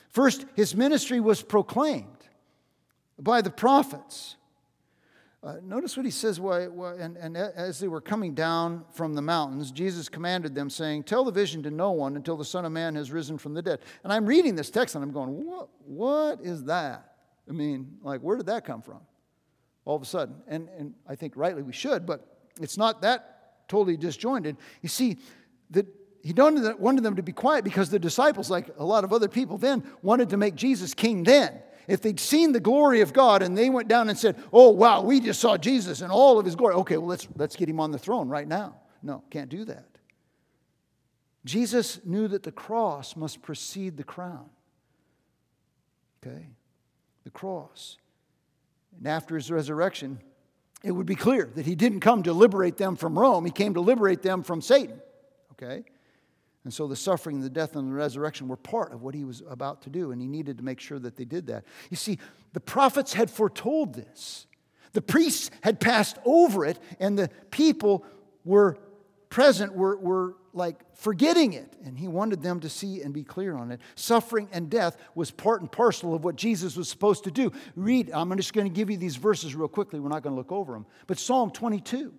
First, 0.09 0.47
his 0.55 0.75
ministry 0.75 1.21
was 1.21 1.43
proclaimed 1.43 2.07
by 3.19 3.43
the 3.43 3.51
prophets. 3.51 4.37
Uh, 5.43 5.57
notice 5.63 5.97
what 5.97 6.05
he 6.05 6.11
says, 6.11 6.41
why, 6.41 6.67
why, 6.67 6.95
and, 6.95 7.17
and 7.19 7.37
as 7.37 7.79
they 7.79 7.87
were 7.87 8.01
coming 8.01 8.35
down 8.35 8.85
from 8.93 9.15
the 9.15 9.23
mountains, 9.23 9.71
Jesus 9.71 10.09
commanded 10.09 10.55
them, 10.55 10.71
saying, 10.71 11.05
Tell 11.05 11.25
the 11.25 11.31
vision 11.31 11.63
to 11.63 11.71
no 11.71 11.93
one 11.93 12.17
until 12.17 12.37
the 12.37 12.45
Son 12.45 12.65
of 12.65 12.73
Man 12.73 12.97
has 12.97 13.13
risen 13.13 13.39
from 13.39 13.55
the 13.55 13.63
dead. 13.63 13.81
And 14.03 14.13
I'm 14.13 14.27
reading 14.27 14.57
this 14.57 14.71
text 14.71 14.95
and 14.95 15.05
I'm 15.05 15.13
going, 15.13 15.45
What, 15.47 15.69
what 15.85 16.41
is 16.41 16.65
that? 16.65 17.13
I 17.49 17.53
mean, 17.53 17.99
like, 18.03 18.23
where 18.23 18.37
did 18.37 18.47
that 18.47 18.65
come 18.65 18.83
from? 18.83 19.01
All 19.87 19.97
of 19.97 20.03
a 20.03 20.07
sudden. 20.07 20.35
And, 20.47 20.69
and 20.77 20.95
I 21.09 21.15
think 21.15 21.33
rightly 21.37 21.63
we 21.63 21.73
should, 21.73 22.05
but 22.05 22.27
it's 22.61 22.77
not 22.77 23.01
that 23.03 23.69
totally 23.69 23.97
disjointed. 23.97 24.59
You 24.83 24.91
see, 24.91 25.17
that 25.71 25.87
he 26.23 26.33
wanted 26.33 27.03
them 27.03 27.17
to 27.17 27.23
be 27.23 27.33
quiet 27.33 27.65
because 27.65 27.89
the 27.89 27.99
disciples, 27.99 28.51
like 28.51 28.69
a 28.79 28.85
lot 28.85 29.05
of 29.05 29.13
other 29.13 29.29
people 29.29 29.59
then, 29.59 29.85
wanted 30.03 30.31
to 30.31 30.37
make 30.37 30.57
Jesus 30.57 30.93
king 30.93 31.23
then. 31.23 31.63
If 31.87 32.03
they'd 32.03 32.19
seen 32.19 32.51
the 32.51 32.61
glory 32.61 33.01
of 33.01 33.13
God 33.13 33.43
and 33.43 33.57
they 33.57 33.71
went 33.71 33.87
down 33.87 34.09
and 34.09 34.19
said, 34.19 34.37
Oh, 34.53 34.71
wow, 34.71 35.03
we 35.03 35.21
just 35.21 35.41
saw 35.41 35.57
Jesus 35.57 36.01
and 36.01 36.11
all 36.11 36.39
of 36.39 36.45
his 36.45 36.57
glory. 36.57 36.75
Okay, 36.75 36.97
well, 36.97 37.07
let's, 37.07 37.29
let's 37.37 37.55
get 37.55 37.69
him 37.69 37.79
on 37.79 37.93
the 37.93 37.99
throne 37.99 38.29
right 38.29 38.47
now. 38.49 38.75
No, 39.03 39.23
can't 39.31 39.49
do 39.49 39.65
that. 39.67 39.87
Jesus 41.45 42.01
knew 42.05 42.27
that 42.27 42.43
the 42.43 42.51
cross 42.51 43.15
must 43.15 43.41
precede 43.41 43.97
the 43.97 44.03
crown. 44.03 44.51
Okay? 46.27 46.49
The 47.23 47.31
cross. 47.31 47.99
And 48.99 49.07
after 49.07 49.35
his 49.35 49.51
resurrection, 49.51 50.21
it 50.83 50.93
would 50.93 51.07
be 51.07 51.15
clear 51.15 51.51
that 51.55 51.67
he 51.67 51.75
didn't 51.75 52.01
come 52.01 52.23
to 52.25 52.33
liberate 52.33 52.77
them 52.77 52.97
from 52.97 53.19
Rome, 53.19 53.45
he 53.45 53.51
came 53.51 53.75
to 53.75 53.81
liberate 53.81 54.23
them 54.23 54.43
from 54.43 54.61
Satan. 54.61 55.01
Okay? 55.53 55.85
And 56.65 56.75
so 56.75 56.89
the 56.89 56.97
suffering, 56.97 57.41
the 57.41 57.49
death, 57.49 57.77
and 57.77 57.89
the 57.89 57.95
resurrection 57.95 58.49
were 58.49 58.57
part 58.57 58.93
of 58.93 59.01
what 59.01 59.15
he 59.15 59.23
was 59.23 59.41
about 59.49 59.83
to 59.83 59.91
do, 59.91 60.11
and 60.11 60.21
he 60.21 60.27
needed 60.27 60.59
to 60.59 60.65
make 60.65 60.81
sure 60.81 60.99
that 60.99 61.17
they 61.17 61.25
did 61.25 61.47
that. 61.47 61.65
You 61.91 61.97
see, 61.97 62.19
the 62.55 62.61
prophets 62.61 63.13
had 63.13 63.31
foretold 63.31 63.95
this. 63.95 64.49
The 64.93 65.01
priests 65.01 65.53
had 65.61 65.79
passed 65.79 66.19
over 66.25 66.65
it, 66.65 66.81
and 66.99 67.17
the 67.17 67.31
people 67.53 68.05
were 68.45 68.79
present, 69.29 69.75
were, 69.75 69.97
were 69.97 70.35
like 70.57 70.81
forgetting 70.95 71.53
it. 71.53 71.73
And 71.85 71.99
he 71.99 72.09
wanted 72.09 72.43
them 72.43 72.61
to 72.61 72.69
see 72.69 73.03
and 73.03 73.13
be 73.13 73.23
clear 73.23 73.57
on 73.57 73.71
it. 73.71 73.81
Suffering 73.95 74.49
and 74.53 74.71
death 74.71 74.97
was 75.15 75.31
part 75.31 75.61
and 75.61 75.71
parcel 75.71 76.15
of 76.15 76.25
what 76.25 76.37
Jesus 76.37 76.77
was 76.77 76.89
supposed 76.89 77.25
to 77.25 77.31
do. 77.31 77.53
Read, 77.75 78.11
I'm 78.13 78.35
just 78.37 78.53
going 78.53 78.67
to 78.67 78.75
give 78.75 78.91
you 78.91 78.97
these 78.97 79.17
verses 79.17 79.55
real 79.55 79.69
quickly. 79.69 80.01
We're 80.01 80.09
not 80.09 80.23
going 80.23 80.35
to 80.35 80.39
look 80.39 80.53
over 80.53 80.73
them. 80.73 80.87
But 81.07 81.19
Psalm 81.19 81.51
22, 81.51 82.13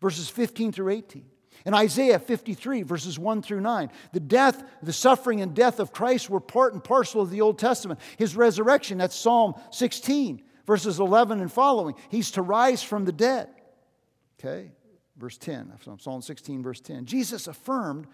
verses 0.00 0.28
15 0.28 0.72
through 0.72 0.90
18. 0.90 1.24
And 1.64 1.74
Isaiah 1.74 2.18
53, 2.18 2.82
verses 2.82 3.18
1 3.18 3.42
through 3.42 3.60
9, 3.60 3.90
the 4.12 4.20
death, 4.20 4.62
the 4.82 4.92
suffering 4.92 5.40
and 5.40 5.54
death 5.54 5.80
of 5.80 5.92
Christ 5.92 6.30
were 6.30 6.40
part 6.40 6.72
and 6.72 6.82
parcel 6.82 7.20
of 7.20 7.30
the 7.30 7.40
Old 7.40 7.58
Testament. 7.58 8.00
His 8.16 8.36
resurrection, 8.36 8.98
that's 8.98 9.16
Psalm 9.16 9.54
16, 9.72 10.42
verses 10.66 11.00
11 11.00 11.40
and 11.40 11.52
following. 11.52 11.96
He's 12.10 12.30
to 12.32 12.42
rise 12.42 12.82
from 12.82 13.04
the 13.04 13.12
dead. 13.12 13.48
Okay, 14.38 14.70
verse 15.18 15.36
10, 15.36 15.72
Psalm 15.98 16.22
16, 16.22 16.62
verse 16.62 16.80
10. 16.80 17.04
Jesus 17.04 17.46
affirmed 17.46 18.06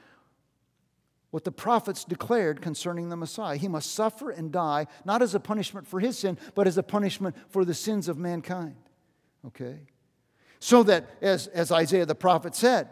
what 1.30 1.44
the 1.44 1.52
prophets 1.52 2.04
declared 2.04 2.62
concerning 2.62 3.08
the 3.08 3.16
Messiah. 3.16 3.56
He 3.56 3.68
must 3.68 3.92
suffer 3.92 4.30
and 4.30 4.52
die, 4.52 4.86
not 5.04 5.20
as 5.20 5.34
a 5.34 5.40
punishment 5.40 5.86
for 5.86 6.00
his 6.00 6.18
sin, 6.18 6.38
but 6.54 6.66
as 6.66 6.78
a 6.78 6.82
punishment 6.82 7.36
for 7.48 7.64
the 7.64 7.74
sins 7.74 8.08
of 8.08 8.18
mankind. 8.18 8.76
Okay? 9.46 9.80
So 10.60 10.82
that, 10.84 11.10
as, 11.20 11.48
as 11.48 11.72
Isaiah 11.72 12.06
the 12.06 12.14
prophet 12.14 12.54
said, 12.54 12.88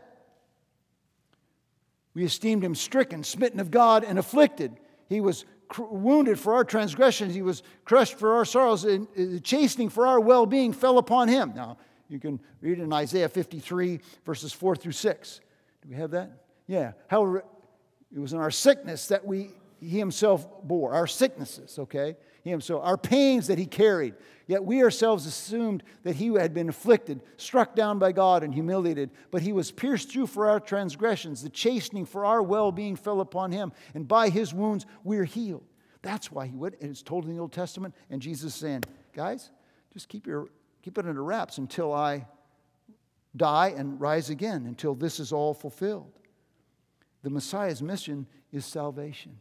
we 2.15 2.25
esteemed 2.25 2.63
him 2.65 2.75
stricken, 2.75 3.25
smitten 3.25 3.61
of 3.61 3.71
God, 3.71 4.05
and 4.05 4.19
afflicted. 4.19 4.77
He 5.09 5.21
was 5.21 5.45
cr- 5.69 5.85
wounded 5.85 6.39
for 6.39 6.55
our 6.55 6.65
transgressions, 6.65 7.35
he 7.35 7.43
was 7.43 7.63
crushed 7.85 8.19
for 8.19 8.35
our 8.35 8.45
sorrows, 8.45 8.85
and 8.85 9.07
the 9.15 9.41
chastening 9.41 9.89
for 9.89 10.07
our 10.07 10.21
well 10.21 10.47
being 10.47 10.73
fell 10.73 10.99
upon 10.99 11.29
him. 11.29 11.53
Now, 11.55 11.79
you 12.13 12.21
can 12.21 12.41
read 12.61 12.79
it 12.79 12.83
in 12.83 12.93
Isaiah 12.93 13.29
53, 13.29 14.01
verses 14.25 14.53
4 14.53 14.77
through 14.77 14.93
6. 14.93 15.41
Do 15.83 15.89
we 15.89 15.97
have 15.97 16.11
that? 16.13 16.31
Yeah. 16.67 16.93
However, 17.09 17.45
it 18.15 18.19
was 18.19 18.33
in 18.33 18.39
our 18.39 18.51
sickness 18.51 19.09
that 19.09 19.27
we 19.27 19.51
he 19.83 19.99
himself 19.99 20.47
bore, 20.63 20.93
our 20.93 21.09
sicknesses, 21.09 21.77
okay? 21.77 22.17
He 22.45 22.51
himself, 22.51 22.85
our 22.85 22.97
pains 22.97 23.49
that 23.49 23.59
he 23.59 23.67
carried. 23.67 24.15
Yet 24.47 24.65
we 24.65 24.83
ourselves 24.83 25.27
assumed 25.27 25.83
that 26.05 26.17
he 26.17 26.29
had 26.35 26.55
been 26.55 26.69
afflicted, 26.69 27.21
struck 27.37 27.75
down 27.75 27.99
by 27.99 28.13
God, 28.13 28.45
and 28.45 28.55
humiliated. 28.55 29.11
But 29.33 29.43
he 29.43 29.53
was 29.53 29.73
pierced 29.73 30.11
through 30.11 30.29
for 30.29 30.49
our 30.49 30.61
transgressions. 30.61 31.43
The 31.43 31.49
chastening 31.49 32.07
for 32.07 32.25
our 32.25 32.43
well 32.43 32.71
being 32.71 32.95
fell 32.95 33.21
upon 33.21 33.51
him, 33.51 33.73
and 33.95 34.07
by 34.07 34.29
his 34.29 34.55
wounds 34.55 34.87
we're 35.03 35.25
healed. 35.25 35.65
That's 36.03 36.31
why 36.31 36.47
he 36.47 36.55
would. 36.55 36.77
And 36.81 36.91
it's 36.91 37.03
told 37.03 37.25
in 37.25 37.35
the 37.35 37.41
Old 37.41 37.53
Testament. 37.53 37.95
And 38.11 38.23
Jesus 38.23 38.55
is 38.55 38.61
saying, 38.61 38.85
guys, 39.15 39.51
just 39.93 40.09
keep, 40.09 40.27
your, 40.27 40.49
keep 40.83 40.99
it 40.99 41.07
under 41.07 41.23
wraps 41.23 41.59
until 41.59 41.93
I 41.93 42.27
die 43.37 43.73
and 43.77 44.01
rise 44.01 44.31
again, 44.31 44.67
until 44.67 44.95
this 44.95 45.19
is 45.19 45.33
all 45.33 45.55
fulfilled. 45.55 46.13
The 47.23 47.31
Messiah's 47.31 47.81
mission 47.81 48.27
is 48.53 48.67
salvation. 48.67 49.39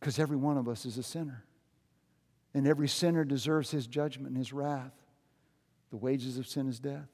Because 0.00 0.18
every 0.18 0.36
one 0.36 0.56
of 0.56 0.68
us 0.68 0.86
is 0.86 0.98
a 0.98 1.02
sinner. 1.02 1.44
And 2.54 2.66
every 2.66 2.88
sinner 2.88 3.24
deserves 3.24 3.70
his 3.70 3.86
judgment 3.86 4.28
and 4.28 4.36
his 4.36 4.52
wrath. 4.52 4.94
The 5.90 5.96
wages 5.96 6.38
of 6.38 6.48
sin 6.48 6.68
is 6.68 6.80
death. 6.80 7.08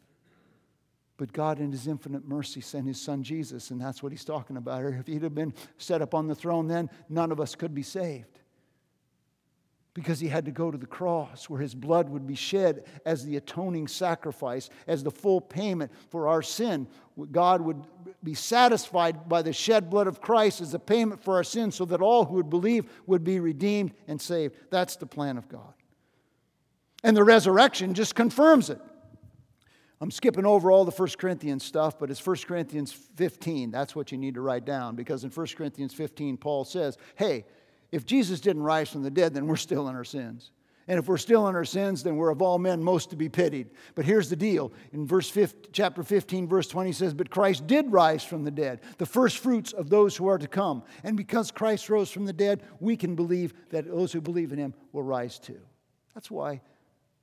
But 1.17 1.33
God, 1.33 1.61
in 1.61 1.71
his 1.73 1.87
infinite 1.87 2.27
mercy, 2.27 2.61
sent 2.61 2.87
his 2.87 3.01
son 3.01 3.23
Jesus, 3.23 3.71
and 3.71 3.81
that's 3.81 4.03
what 4.03 4.13
he's 4.13 4.25
talking 4.25 4.57
about. 4.57 4.81
here. 4.81 4.97
If 4.99 5.07
he'd 5.07 5.23
have 5.23 5.35
been 5.35 5.53
set 5.79 6.01
up 6.01 6.15
on 6.15 6.27
the 6.27 6.35
throne 6.35 6.69
then, 6.69 6.89
none 7.09 7.31
of 7.31 7.41
us 7.41 7.55
could 7.55 7.75
be 7.75 7.83
saved 7.83 8.42
because 9.95 10.21
he 10.21 10.29
had 10.29 10.47
to 10.47 10.51
go 10.51 10.71
to 10.71 10.79
the 10.79 10.87
cross 10.87 11.51
where 11.51 11.61
his 11.61 11.75
blood 11.75 12.09
would 12.09 12.27
be 12.27 12.35
shed 12.35 12.85
as 13.05 13.25
the 13.25 13.37
atoning 13.37 13.87
sacrifice, 13.87 14.71
as 14.87 15.03
the 15.03 15.11
full 15.11 15.41
payment 15.41 15.93
for 16.09 16.29
our 16.29 16.43
sin. 16.43 16.87
God 17.31 17.61
would 17.61 17.85
be 18.25 18.35
satisfied 18.35 19.29
by 19.29 19.43
the 19.43 19.53
shed 19.53 19.91
blood 19.91 20.07
of 20.07 20.21
Christ 20.21 20.63
as 20.63 20.73
a 20.73 20.79
payment 20.79 21.23
for 21.23 21.35
our 21.35 21.45
sins 21.45 21.75
so 21.75 21.85
that 21.87 22.01
all 22.01 22.25
who 22.25 22.37
would 22.37 22.49
believe 22.49 22.91
would 23.07 23.23
be 23.23 23.39
redeemed 23.39 23.93
and 24.09 24.21
saved. 24.21 24.57
That's 24.71 24.97
the 24.97 25.07
plan 25.07 25.37
of 25.37 25.49
God. 25.49 25.75
And 27.05 27.17
the 27.17 27.25
resurrection 27.25 27.93
just 27.93 28.15
confirms 28.15 28.71
it. 28.71 28.81
I'm 30.01 30.11
skipping 30.11 30.47
over 30.47 30.73
all 30.73 30.85
the 30.85 30.91
1 30.91 31.11
Corinthians 31.19 31.65
stuff, 31.65 31.99
but 31.99 32.11
it's 32.11 32.25
1 32.27 32.37
Corinthians 32.49 32.93
15. 32.93 33.71
That's 33.71 33.95
what 33.95 34.11
you 34.11 34.19
need 34.19 34.35
to 34.35 34.41
write 34.41 34.65
down 34.65 34.97
because 34.97 35.23
in 35.23 35.31
1 35.31 35.47
Corinthians 35.57 35.95
15, 35.95 36.39
Paul 36.39 36.65
says, 36.65 36.97
hey, 37.15 37.45
if 37.93 38.07
Jesus 38.07 38.41
didn't 38.41 38.63
rise 38.63 38.89
from 38.89 39.03
the 39.03 39.11
dead, 39.11 39.35
then 39.35 39.47
we're 39.47 39.57
still 39.57 39.89
in 39.89 39.95
our 39.95 40.05
sins. 40.05 40.51
And 40.89 40.99
if 40.99 41.07
we're 41.07 41.19
still 41.19 41.47
in 41.47 41.55
our 41.55 41.65
sins, 41.65 42.03
then 42.03 42.17
we're 42.17 42.31
of 42.31 42.43
all 42.43 42.59
men 42.59 42.83
most 42.83 43.11
to 43.11 43.17
be 43.17 43.29
pitied. 43.29 43.71
But 43.95 44.05
here's 44.05 44.29
the 44.29 44.37
deal. 44.37 44.73
In 44.93 45.07
verse 45.07 45.31
15, 45.31 45.71
chapter 45.73 46.03
15, 46.03 46.49
verse 46.49 46.67
20 46.67 46.91
says, 46.91 47.15
But 47.15 47.31
Christ 47.31 47.69
did 47.69 47.93
rise 47.93 48.25
from 48.25 48.43
the 48.43 48.51
dead, 48.51 48.81
the 48.99 49.07
first 49.07 49.39
fruits 49.39 49.73
of 49.73 49.91
those 49.91 50.17
who 50.17 50.27
are 50.27 50.39
to 50.39 50.49
come. 50.49 50.83
And 51.05 51.17
because 51.17 51.53
Christ 51.53 51.89
rose 51.89 52.11
from 52.11 52.25
the 52.25 52.33
dead, 52.33 52.65
we 52.81 52.97
can 52.97 53.15
believe 53.15 53.55
that 53.71 53.87
those 53.87 54.13
who 54.13 54.21
believe 54.21 54.53
in 54.53 54.59
him 54.59 54.75
will 54.93 55.05
rise 55.05 55.39
too. 55.39 55.61
That's 56.15 56.31
why 56.31 56.61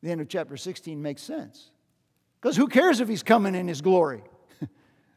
the 0.02 0.12
end 0.12 0.22
of 0.22 0.30
chapter 0.30 0.56
16 0.56 1.02
makes 1.02 1.22
sense. 1.22 1.72
Because 2.42 2.56
who 2.56 2.68
cares 2.68 3.02
if 3.02 3.10
he's 3.10 3.24
coming 3.24 3.56
in 3.56 3.68
his 3.68 3.82
glory? 3.82 4.24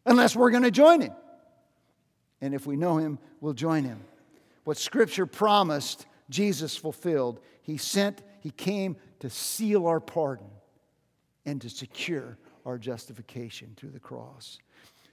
Unless 0.07 0.35
we're 0.35 0.51
going 0.51 0.65
to 0.65 0.73
join 0.73 1.01
him. 1.01 1.13
And 2.41 2.55
if 2.55 2.67
we 2.67 2.75
know 2.75 2.97
him, 2.97 3.21
we'll 3.41 3.53
join 3.53 3.85
him. 3.85 4.03
What 4.65 4.77
Scripture 4.77 5.27
promised, 5.27 6.07
Jesus 6.31 6.77
fulfilled. 6.77 7.41
He 7.63 7.77
sent, 7.77 8.23
He 8.41 8.51
came 8.51 8.97
to 9.21 9.31
seal 9.31 9.87
our 9.87 10.01
pardon 10.01 10.51
and 11.45 11.61
to 11.61 11.69
secure 11.69 12.39
our 12.65 12.79
justification 12.79 13.75
through 13.77 13.91
the 13.91 14.01
cross. 14.01 14.59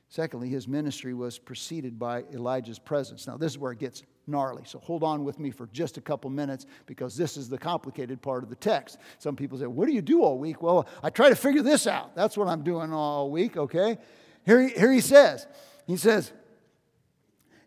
Secondly, 0.09 0.49
his 0.49 0.67
ministry 0.67 1.13
was 1.13 1.37
preceded 1.37 1.99
by 1.99 2.23
Elijah's 2.33 2.79
presence. 2.79 3.27
Now, 3.27 3.37
this 3.37 3.51
is 3.51 3.59
where 3.59 3.71
it 3.71 3.79
gets 3.79 4.03
gnarly. 4.25 4.63
So 4.65 4.79
hold 4.79 5.03
on 5.03 5.23
with 5.23 5.39
me 5.39 5.51
for 5.51 5.67
just 5.67 5.97
a 5.97 6.01
couple 6.01 6.31
minutes 6.31 6.65
because 6.87 7.15
this 7.15 7.37
is 7.37 7.47
the 7.47 7.57
complicated 7.57 8.19
part 8.19 8.43
of 8.43 8.49
the 8.49 8.55
text. 8.55 8.97
Some 9.19 9.35
people 9.35 9.59
say, 9.59 9.67
What 9.67 9.87
do 9.87 9.93
you 9.93 10.01
do 10.01 10.23
all 10.23 10.39
week? 10.39 10.63
Well, 10.63 10.87
I 11.03 11.11
try 11.11 11.29
to 11.29 11.35
figure 11.35 11.61
this 11.61 11.85
out. 11.85 12.15
That's 12.15 12.37
what 12.37 12.47
I'm 12.47 12.63
doing 12.63 12.91
all 12.91 13.29
week, 13.29 13.55
okay? 13.55 13.97
Here 14.45 14.61
he, 14.61 14.69
here 14.69 14.91
he 14.91 15.01
says, 15.01 15.45
He 15.85 15.95
says, 15.95 16.31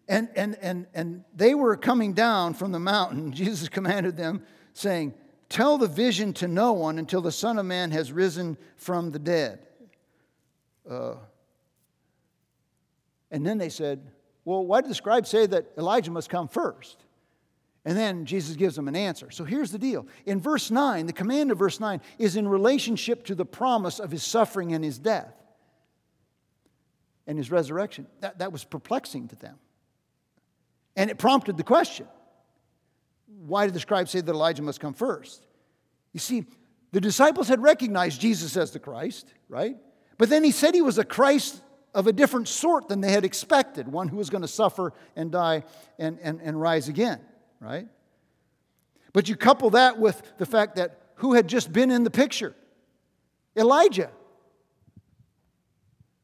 and, 0.09 0.29
and, 0.35 0.57
and, 0.61 0.87
and 0.95 1.25
they 1.35 1.55
were 1.55 1.77
coming 1.77 2.13
down 2.13 2.55
from 2.55 2.73
the 2.73 2.81
mountain. 2.81 3.33
Jesus 3.35 3.69
commanded 3.69 4.17
them, 4.17 4.43
saying, 4.75 5.15
Tell 5.49 5.77
the 5.77 5.89
vision 5.89 6.33
to 6.35 6.49
no 6.49 6.73
one 6.73 6.99
until 6.99 7.21
the 7.21 7.33
Son 7.33 7.59
of 7.59 7.67
Man 7.67 7.91
has 7.91 8.11
risen 8.11 8.57
from 8.77 9.11
the 9.11 9.19
dead. 9.19 9.59
Uh, 10.89 11.15
and 13.31 13.45
then 13.45 13.59
they 13.59 13.69
said, 13.69 14.11
Well, 14.45 14.65
why 14.65 14.81
did 14.81 14.91
the 14.91 14.95
scribe 14.95 15.27
say 15.27 15.47
that 15.47 15.73
Elijah 15.77 16.11
must 16.11 16.31
come 16.31 16.49
first? 16.49 17.05
And 17.85 17.99
then 17.99 18.25
Jesus 18.25 18.57
gives 18.57 18.77
them 18.77 18.89
an 18.89 18.95
answer. 18.95 19.31
So 19.31 19.45
here's 19.45 19.73
the 19.73 19.79
deal. 19.79 20.07
In 20.25 20.41
verse 20.41 20.71
9, 20.71 21.07
the 21.07 21.13
command 21.13 21.51
of 21.51 21.59
verse 21.59 21.81
9 21.81 22.01
is 22.17 22.37
in 22.37 22.47
relationship 22.47 23.25
to 23.27 23.35
the 23.35 23.45
promise 23.45 23.99
of 23.99 24.11
his 24.11 24.23
suffering 24.23 24.73
and 24.73 24.85
his 24.85 24.99
death 24.99 25.35
and 27.27 27.37
his 27.37 27.51
resurrection. 27.51 28.07
That, 28.21 28.39
that 28.39 28.53
was 28.53 28.65
perplexing 28.65 29.29
to 29.29 29.37
them. 29.37 29.59
And 30.97 31.11
it 31.11 31.19
prompted 31.19 31.57
the 31.57 31.65
question 31.65 32.07
why 33.47 33.67
did 33.67 33.75
the 33.75 33.81
scribes 33.81 34.11
say 34.11 34.21
that 34.21 34.31
Elijah 34.31 34.63
must 34.63 34.79
come 34.79 34.95
first? 34.95 35.45
You 36.13 36.21
see, 36.21 36.47
the 36.93 37.01
disciples 37.01 37.49
had 37.49 37.61
recognized 37.61 38.21
Jesus 38.21 38.57
as 38.57 38.71
the 38.71 38.79
Christ, 38.79 39.33
right? 39.49 39.77
But 40.19 40.29
then 40.29 40.45
he 40.45 40.53
said 40.53 40.75
he 40.75 40.83
was 40.83 40.99
a 40.99 41.05
Christ 41.05 41.61
of 41.95 42.07
a 42.07 42.13
different 42.13 42.49
sort 42.49 42.89
than 42.89 43.01
they 43.01 43.11
had 43.11 43.25
expected, 43.25 43.89
one 43.89 44.09
who 44.09 44.17
was 44.17 44.31
going 44.31 44.43
to 44.43 44.49
suffer 44.49 44.93
and 45.17 45.33
die 45.33 45.65
and, 45.99 46.19
and, 46.23 46.41
and 46.41 46.61
rise 46.61 46.89
again, 46.89 47.21
right? 47.61 47.89
But 49.13 49.29
you 49.29 49.37
couple 49.37 49.71
that 49.71 49.99
with 49.99 50.23
the 50.39 50.47
fact 50.47 50.77
that 50.77 50.99
who 51.17 51.35
had 51.35 51.49
just 51.49 51.73
been 51.73 51.91
in 51.91 52.05
the 52.05 52.11
picture? 52.11 52.55
Elijah. 53.57 54.11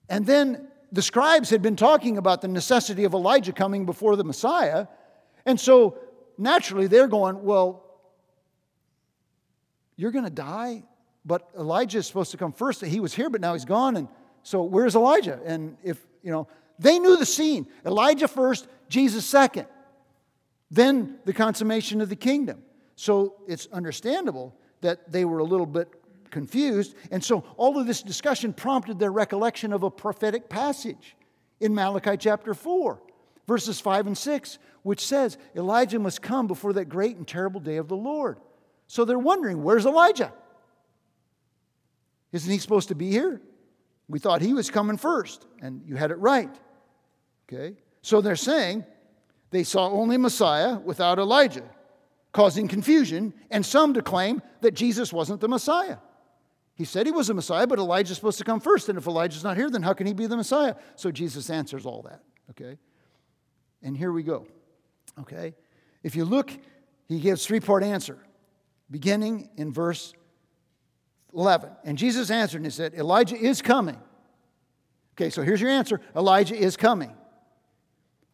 And 0.08 0.24
then 0.24 0.68
the 0.92 1.02
scribes 1.02 1.50
had 1.50 1.62
been 1.62 1.76
talking 1.76 2.18
about 2.18 2.40
the 2.40 2.48
necessity 2.48 3.04
of 3.04 3.14
Elijah 3.14 3.52
coming 3.52 3.86
before 3.86 4.16
the 4.16 4.24
Messiah. 4.24 4.86
And 5.44 5.60
so 5.60 5.98
naturally 6.36 6.86
they're 6.86 7.08
going, 7.08 7.42
well, 7.42 7.84
you're 9.96 10.12
going 10.12 10.24
to 10.24 10.30
die, 10.30 10.84
but 11.24 11.48
Elijah 11.58 11.98
is 11.98 12.06
supposed 12.06 12.30
to 12.30 12.36
come 12.36 12.52
first. 12.52 12.84
He 12.84 13.00
was 13.00 13.14
here, 13.14 13.28
but 13.28 13.40
now 13.40 13.52
he's 13.52 13.64
gone. 13.64 13.96
And 13.96 14.08
so 14.42 14.62
where's 14.62 14.94
Elijah? 14.94 15.40
And 15.44 15.76
if, 15.82 15.98
you 16.22 16.30
know, 16.30 16.48
they 16.78 16.98
knew 16.98 17.16
the 17.16 17.26
scene 17.26 17.66
Elijah 17.84 18.28
first, 18.28 18.68
Jesus 18.88 19.26
second, 19.26 19.66
then 20.70 21.18
the 21.24 21.32
consummation 21.32 22.00
of 22.00 22.08
the 22.08 22.16
kingdom. 22.16 22.62
So 22.94 23.34
it's 23.46 23.66
understandable 23.72 24.54
that 24.80 25.10
they 25.10 25.24
were 25.24 25.38
a 25.38 25.44
little 25.44 25.66
bit 25.66 25.97
confused. 26.30 26.94
And 27.10 27.22
so 27.22 27.44
all 27.56 27.78
of 27.78 27.86
this 27.86 28.02
discussion 28.02 28.52
prompted 28.52 28.98
their 28.98 29.12
recollection 29.12 29.72
of 29.72 29.82
a 29.82 29.90
prophetic 29.90 30.48
passage 30.48 31.16
in 31.60 31.74
Malachi 31.74 32.16
chapter 32.16 32.54
4, 32.54 33.00
verses 33.46 33.80
5 33.80 34.08
and 34.08 34.18
6, 34.18 34.58
which 34.82 35.06
says, 35.06 35.38
Elijah 35.56 35.98
must 35.98 36.22
come 36.22 36.46
before 36.46 36.72
that 36.74 36.86
great 36.86 37.16
and 37.16 37.26
terrible 37.26 37.60
day 37.60 37.76
of 37.76 37.88
the 37.88 37.96
Lord. 37.96 38.38
So 38.86 39.04
they're 39.04 39.18
wondering, 39.18 39.62
where's 39.62 39.86
Elijah? 39.86 40.32
Isn't 42.32 42.50
he 42.50 42.58
supposed 42.58 42.88
to 42.88 42.94
be 42.94 43.10
here? 43.10 43.40
We 44.08 44.18
thought 44.18 44.40
he 44.40 44.54
was 44.54 44.70
coming 44.70 44.96
first, 44.96 45.46
and 45.60 45.82
you 45.84 45.96
had 45.96 46.10
it 46.10 46.18
right. 46.18 46.50
Okay? 47.46 47.76
So 48.02 48.20
they're 48.20 48.36
saying 48.36 48.84
they 49.50 49.64
saw 49.64 49.90
only 49.90 50.16
Messiah 50.16 50.78
without 50.78 51.18
Elijah, 51.18 51.64
causing 52.32 52.68
confusion, 52.68 53.34
and 53.50 53.64
some 53.64 53.94
to 53.94 54.02
claim 54.02 54.42
that 54.60 54.72
Jesus 54.72 55.12
wasn't 55.12 55.40
the 55.40 55.48
Messiah. 55.48 55.98
He 56.78 56.84
said 56.84 57.06
he 57.06 57.12
was 57.12 57.28
a 57.28 57.34
Messiah, 57.34 57.66
but 57.66 57.80
Elijah's 57.80 58.16
supposed 58.16 58.38
to 58.38 58.44
come 58.44 58.60
first. 58.60 58.88
And 58.88 58.96
if 58.96 59.08
Elijah's 59.08 59.42
not 59.42 59.56
here, 59.56 59.68
then 59.68 59.82
how 59.82 59.94
can 59.94 60.06
he 60.06 60.12
be 60.12 60.26
the 60.26 60.36
Messiah? 60.36 60.76
So 60.94 61.10
Jesus 61.10 61.50
answers 61.50 61.84
all 61.84 62.02
that. 62.02 62.22
Okay? 62.50 62.78
And 63.82 63.96
here 63.96 64.12
we 64.12 64.22
go. 64.22 64.46
Okay? 65.18 65.56
If 66.04 66.14
you 66.14 66.24
look, 66.24 66.52
he 67.06 67.18
gives 67.18 67.44
three-part 67.44 67.82
answer, 67.82 68.16
beginning 68.88 69.50
in 69.56 69.72
verse 69.72 70.14
11. 71.34 71.70
And 71.82 71.98
Jesus 71.98 72.30
answered 72.30 72.58
and 72.58 72.66
he 72.66 72.70
said, 72.70 72.94
Elijah 72.94 73.36
is 73.36 73.60
coming. 73.60 74.00
Okay, 75.14 75.30
so 75.30 75.42
here's 75.42 75.60
your 75.60 75.70
answer 75.70 76.00
Elijah 76.14 76.54
is 76.54 76.76
coming. 76.76 77.12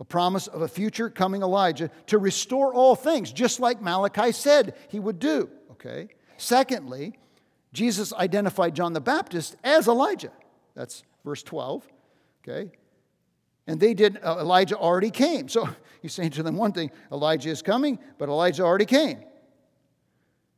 A 0.00 0.04
promise 0.04 0.48
of 0.48 0.60
a 0.60 0.68
future 0.68 1.08
coming 1.08 1.40
Elijah 1.40 1.90
to 2.08 2.18
restore 2.18 2.74
all 2.74 2.94
things, 2.94 3.32
just 3.32 3.58
like 3.58 3.80
Malachi 3.80 4.32
said 4.32 4.74
he 4.88 5.00
would 5.00 5.18
do. 5.18 5.48
Okay? 5.70 6.08
Secondly, 6.36 7.16
Jesus 7.74 8.12
identified 8.14 8.74
John 8.74 8.92
the 8.92 9.00
Baptist 9.00 9.56
as 9.62 9.88
Elijah. 9.88 10.32
That's 10.74 11.02
verse 11.24 11.42
12. 11.42 11.86
Okay? 12.42 12.70
And 13.66 13.80
they 13.80 13.94
did, 13.94 14.18
uh, 14.22 14.36
Elijah 14.40 14.76
already 14.76 15.10
came. 15.10 15.48
So 15.48 15.68
he's 16.02 16.14
saying 16.14 16.30
to 16.32 16.42
them 16.42 16.56
one 16.56 16.72
thing 16.72 16.90
Elijah 17.12 17.50
is 17.50 17.60
coming, 17.60 17.98
but 18.16 18.28
Elijah 18.28 18.62
already 18.62 18.86
came. 18.86 19.18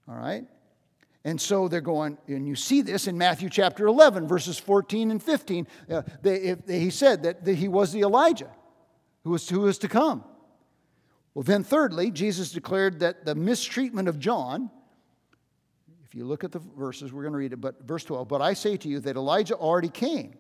All 0.07 0.17
right? 0.17 0.45
And 1.25 1.41
so 1.41 1.67
they're 1.67 1.81
going, 1.81 2.19
and 2.29 2.47
you 2.47 2.55
see 2.55 2.83
this 2.83 3.09
in 3.09 3.19
Matthew 3.19 3.49
chapter 3.51 3.87
11, 3.87 4.29
verses 4.29 4.59
14 4.59 5.11
and 5.11 5.21
15. 5.21 5.67
Uh, 5.91 6.03
they, 6.23 6.53
they, 6.53 6.79
he 6.79 6.91
said 6.91 7.25
that, 7.25 7.45
that 7.45 7.55
he 7.55 7.67
was 7.67 7.93
the 7.93 8.03
Elijah 8.03 8.51
who 9.25 9.31
was, 9.31 9.49
who 9.49 9.61
was 9.63 9.79
to 9.79 9.89
come. 9.89 10.23
Well, 11.35 11.43
then, 11.43 11.65
thirdly, 11.65 12.13
Jesus 12.13 12.53
declared 12.53 13.01
that 13.01 13.25
the 13.25 13.35
mistreatment 13.35 14.07
of 14.07 14.21
John 14.21 14.71
you 16.17 16.25
look 16.25 16.45
at 16.45 16.53
the 16.53 16.61
verses, 16.79 17.13
we're 17.13 17.23
going 17.23 17.35
to 17.35 17.39
read 17.39 17.53
it, 17.53 17.61
but 17.61 17.87
verse 17.87 18.03
12, 18.03 18.27
but 18.27 18.41
I 18.41 18.55
say 18.55 18.79
to 18.79 18.89
you 18.89 19.01
that 19.01 19.17
Elijah 19.17 19.55
already 19.55 19.91
came, 19.91 20.33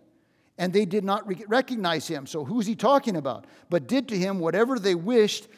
and 0.56 0.72
they 0.72 0.86
did 0.86 1.04
not 1.04 1.30
recognize 1.48 2.08
him. 2.08 2.26
So 2.26 2.46
who's 2.46 2.66
he 2.66 2.74
talking 2.74 3.14
about? 3.14 3.46
But 3.68 3.86
did 3.86 4.08
to 4.08 4.16
him 4.16 4.40
whatever 4.40 4.78
they 4.78 4.94
wished, 4.94 5.48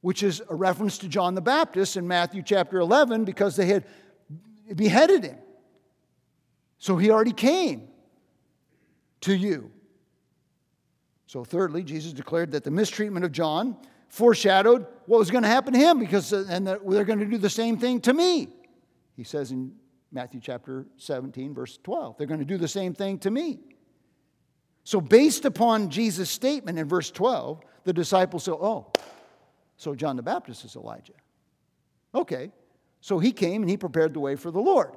which 0.00 0.24
is 0.24 0.42
a 0.48 0.54
reference 0.56 0.98
to 0.98 1.08
John 1.08 1.36
the 1.36 1.40
Baptist 1.40 1.96
in 1.96 2.08
Matthew 2.08 2.42
chapter 2.42 2.80
11, 2.80 3.24
because 3.24 3.54
they 3.54 3.66
had 3.66 3.86
beheaded 4.74 5.22
him. 5.22 5.38
So 6.78 6.96
he 6.96 7.12
already 7.12 7.32
came 7.32 7.88
to 9.20 9.32
you. 9.32 9.70
So, 11.26 11.44
thirdly, 11.44 11.84
Jesus 11.84 12.12
declared 12.12 12.50
that 12.52 12.64
the 12.64 12.70
mistreatment 12.72 13.24
of 13.24 13.30
John 13.30 13.76
foreshadowed 14.08 14.86
what 15.06 15.18
was 15.18 15.30
going 15.30 15.42
to 15.42 15.48
happen 15.48 15.74
to 15.74 15.78
him 15.78 16.00
because 16.00 16.32
and 16.32 16.66
they're 16.66 17.04
going 17.04 17.18
to 17.20 17.26
do 17.26 17.38
the 17.38 17.50
same 17.50 17.78
thing 17.78 18.00
to 18.00 18.12
me. 18.12 18.48
He 19.18 19.24
says 19.24 19.50
in 19.50 19.72
Matthew 20.12 20.38
chapter 20.40 20.86
17, 20.96 21.52
verse 21.52 21.76
12, 21.82 22.16
they're 22.16 22.28
going 22.28 22.38
to 22.38 22.46
do 22.46 22.56
the 22.56 22.68
same 22.68 22.94
thing 22.94 23.18
to 23.18 23.32
me. 23.32 23.58
So, 24.84 25.00
based 25.00 25.44
upon 25.44 25.90
Jesus' 25.90 26.30
statement 26.30 26.78
in 26.78 26.88
verse 26.88 27.10
12, 27.10 27.60
the 27.82 27.92
disciples 27.92 28.44
say, 28.44 28.52
Oh, 28.52 28.92
so 29.76 29.96
John 29.96 30.14
the 30.14 30.22
Baptist 30.22 30.64
is 30.64 30.76
Elijah. 30.76 31.14
Okay, 32.14 32.52
so 33.00 33.18
he 33.18 33.32
came 33.32 33.62
and 33.62 33.68
he 33.68 33.76
prepared 33.76 34.14
the 34.14 34.20
way 34.20 34.36
for 34.36 34.52
the 34.52 34.60
Lord. 34.60 34.92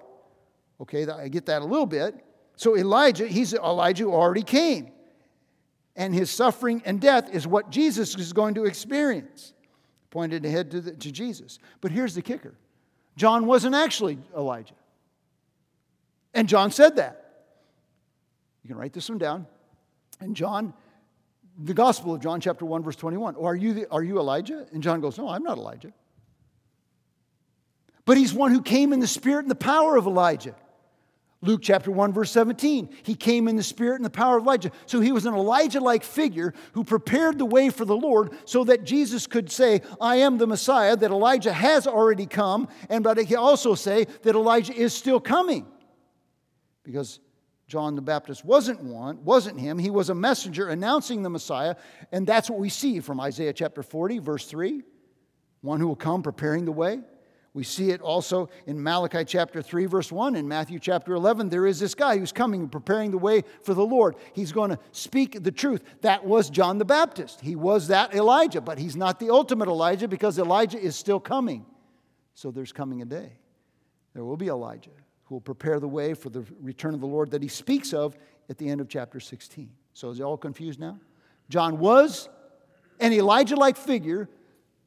Okay, 0.79 1.07
I 1.07 1.27
get 1.27 1.47
that 1.47 1.63
a 1.63 1.65
little 1.65 1.87
bit. 1.87 2.23
So, 2.57 2.77
Elijah, 2.77 3.27
he's 3.27 3.55
Elijah 3.55 4.03
who 4.03 4.13
already 4.13 4.43
came. 4.43 4.91
And 5.95 6.13
his 6.13 6.29
suffering 6.29 6.83
and 6.85 7.01
death 7.01 7.33
is 7.33 7.47
what 7.47 7.71
Jesus 7.71 8.15
is 8.15 8.33
going 8.33 8.53
to 8.53 8.65
experience. 8.65 9.53
Pointed 10.11 10.45
ahead 10.45 10.69
to, 10.71 10.79
the, 10.79 10.91
to 10.91 11.11
Jesus. 11.11 11.57
But 11.81 11.89
here's 11.89 12.13
the 12.13 12.21
kicker 12.21 12.53
John 13.21 13.45
wasn't 13.45 13.75
actually 13.75 14.17
Elijah. 14.35 14.73
And 16.33 16.49
John 16.49 16.71
said 16.71 16.95
that. 16.95 17.23
You 18.63 18.69
can 18.69 18.77
write 18.79 18.93
this 18.93 19.09
one 19.09 19.19
down. 19.19 19.45
And 20.19 20.35
John, 20.35 20.73
the 21.55 21.75
Gospel 21.75 22.15
of 22.15 22.21
John, 22.23 22.41
chapter 22.41 22.65
1, 22.65 22.81
verse 22.81 22.95
21. 22.95 23.35
Or 23.35 23.51
are 23.51 23.55
you, 23.55 23.75
the, 23.75 23.87
are 23.91 24.01
you 24.01 24.17
Elijah? 24.17 24.65
And 24.73 24.81
John 24.81 25.01
goes, 25.01 25.19
No, 25.19 25.29
I'm 25.29 25.43
not 25.43 25.59
Elijah. 25.59 25.93
But 28.05 28.17
he's 28.17 28.33
one 28.33 28.51
who 28.51 28.63
came 28.63 28.91
in 28.91 28.99
the 28.99 29.05
spirit 29.05 29.41
and 29.41 29.51
the 29.51 29.55
power 29.55 29.97
of 29.97 30.07
Elijah. 30.07 30.55
Luke 31.43 31.61
chapter 31.63 31.89
1, 31.89 32.13
verse 32.13 32.29
17. 32.31 32.89
He 33.01 33.15
came 33.15 33.47
in 33.47 33.55
the 33.55 33.63
spirit 33.63 33.95
and 33.95 34.05
the 34.05 34.11
power 34.11 34.37
of 34.37 34.43
Elijah. 34.43 34.71
So 34.85 34.99
he 34.99 35.11
was 35.11 35.25
an 35.25 35.33
Elijah 35.33 35.79
like 35.79 36.03
figure 36.03 36.53
who 36.73 36.83
prepared 36.83 37.39
the 37.39 37.45
way 37.45 37.69
for 37.69 37.83
the 37.83 37.95
Lord 37.95 38.33
so 38.45 38.63
that 38.65 38.83
Jesus 38.83 39.25
could 39.25 39.51
say, 39.51 39.81
I 39.99 40.17
am 40.17 40.37
the 40.37 40.45
Messiah, 40.45 40.95
that 40.95 41.09
Elijah 41.09 41.51
has 41.51 41.87
already 41.87 42.27
come, 42.27 42.67
and 42.89 43.03
but 43.03 43.17
he 43.17 43.25
can 43.25 43.37
also 43.37 43.73
say 43.73 44.05
that 44.21 44.35
Elijah 44.35 44.73
is 44.73 44.93
still 44.93 45.19
coming. 45.19 45.65
Because 46.83 47.19
John 47.67 47.95
the 47.95 48.01
Baptist 48.01 48.45
wasn't 48.45 48.83
one, 48.83 49.23
wasn't 49.23 49.59
him. 49.59 49.79
He 49.79 49.89
was 49.89 50.09
a 50.09 50.15
messenger 50.15 50.67
announcing 50.67 51.23
the 51.23 51.29
Messiah, 51.29 51.75
and 52.11 52.27
that's 52.27 52.51
what 52.51 52.59
we 52.59 52.69
see 52.69 52.99
from 52.99 53.19
Isaiah 53.19 53.53
chapter 53.53 53.81
40, 53.81 54.19
verse 54.19 54.45
3. 54.45 54.83
One 55.61 55.79
who 55.79 55.87
will 55.87 55.95
come 55.95 56.21
preparing 56.21 56.65
the 56.65 56.71
way. 56.71 56.99
We 57.53 57.63
see 57.63 57.91
it 57.91 57.99
also 57.99 58.49
in 58.65 58.81
Malachi 58.81 59.25
chapter 59.25 59.61
3, 59.61 59.85
verse 59.85 60.09
1. 60.09 60.35
In 60.35 60.47
Matthew 60.47 60.79
chapter 60.79 61.13
11, 61.13 61.49
there 61.49 61.67
is 61.67 61.79
this 61.81 61.93
guy 61.93 62.17
who's 62.17 62.31
coming 62.31 62.61
and 62.61 62.71
preparing 62.71 63.11
the 63.11 63.17
way 63.17 63.43
for 63.63 63.73
the 63.73 63.85
Lord. 63.85 64.15
He's 64.31 64.53
going 64.53 64.69
to 64.69 64.79
speak 64.93 65.43
the 65.43 65.51
truth. 65.51 65.83
That 66.01 66.25
was 66.25 66.49
John 66.49 66.77
the 66.77 66.85
Baptist. 66.85 67.41
He 67.41 67.57
was 67.57 67.89
that 67.89 68.15
Elijah, 68.15 68.61
but 68.61 68.77
he's 68.77 68.95
not 68.95 69.19
the 69.19 69.31
ultimate 69.31 69.67
Elijah 69.67 70.07
because 70.07 70.39
Elijah 70.39 70.79
is 70.79 70.95
still 70.95 71.19
coming. 71.19 71.65
So 72.35 72.51
there's 72.51 72.71
coming 72.71 73.01
a 73.01 73.05
day. 73.05 73.33
There 74.13 74.23
will 74.23 74.37
be 74.37 74.47
Elijah 74.47 74.91
who 75.25 75.35
will 75.35 75.41
prepare 75.41 75.79
the 75.81 75.87
way 75.87 76.13
for 76.13 76.29
the 76.29 76.45
return 76.61 76.93
of 76.93 77.01
the 77.01 77.07
Lord 77.07 77.31
that 77.31 77.41
he 77.41 77.49
speaks 77.49 77.93
of 77.93 78.17
at 78.49 78.57
the 78.57 78.69
end 78.69 78.79
of 78.79 78.87
chapter 78.87 79.19
16. 79.19 79.69
So 79.93 80.09
is 80.09 80.19
it 80.21 80.23
all 80.23 80.37
confused 80.37 80.79
now? 80.79 80.99
John 81.49 81.79
was 81.79 82.29
an 83.01 83.11
Elijah 83.11 83.57
like 83.57 83.75
figure 83.75 84.29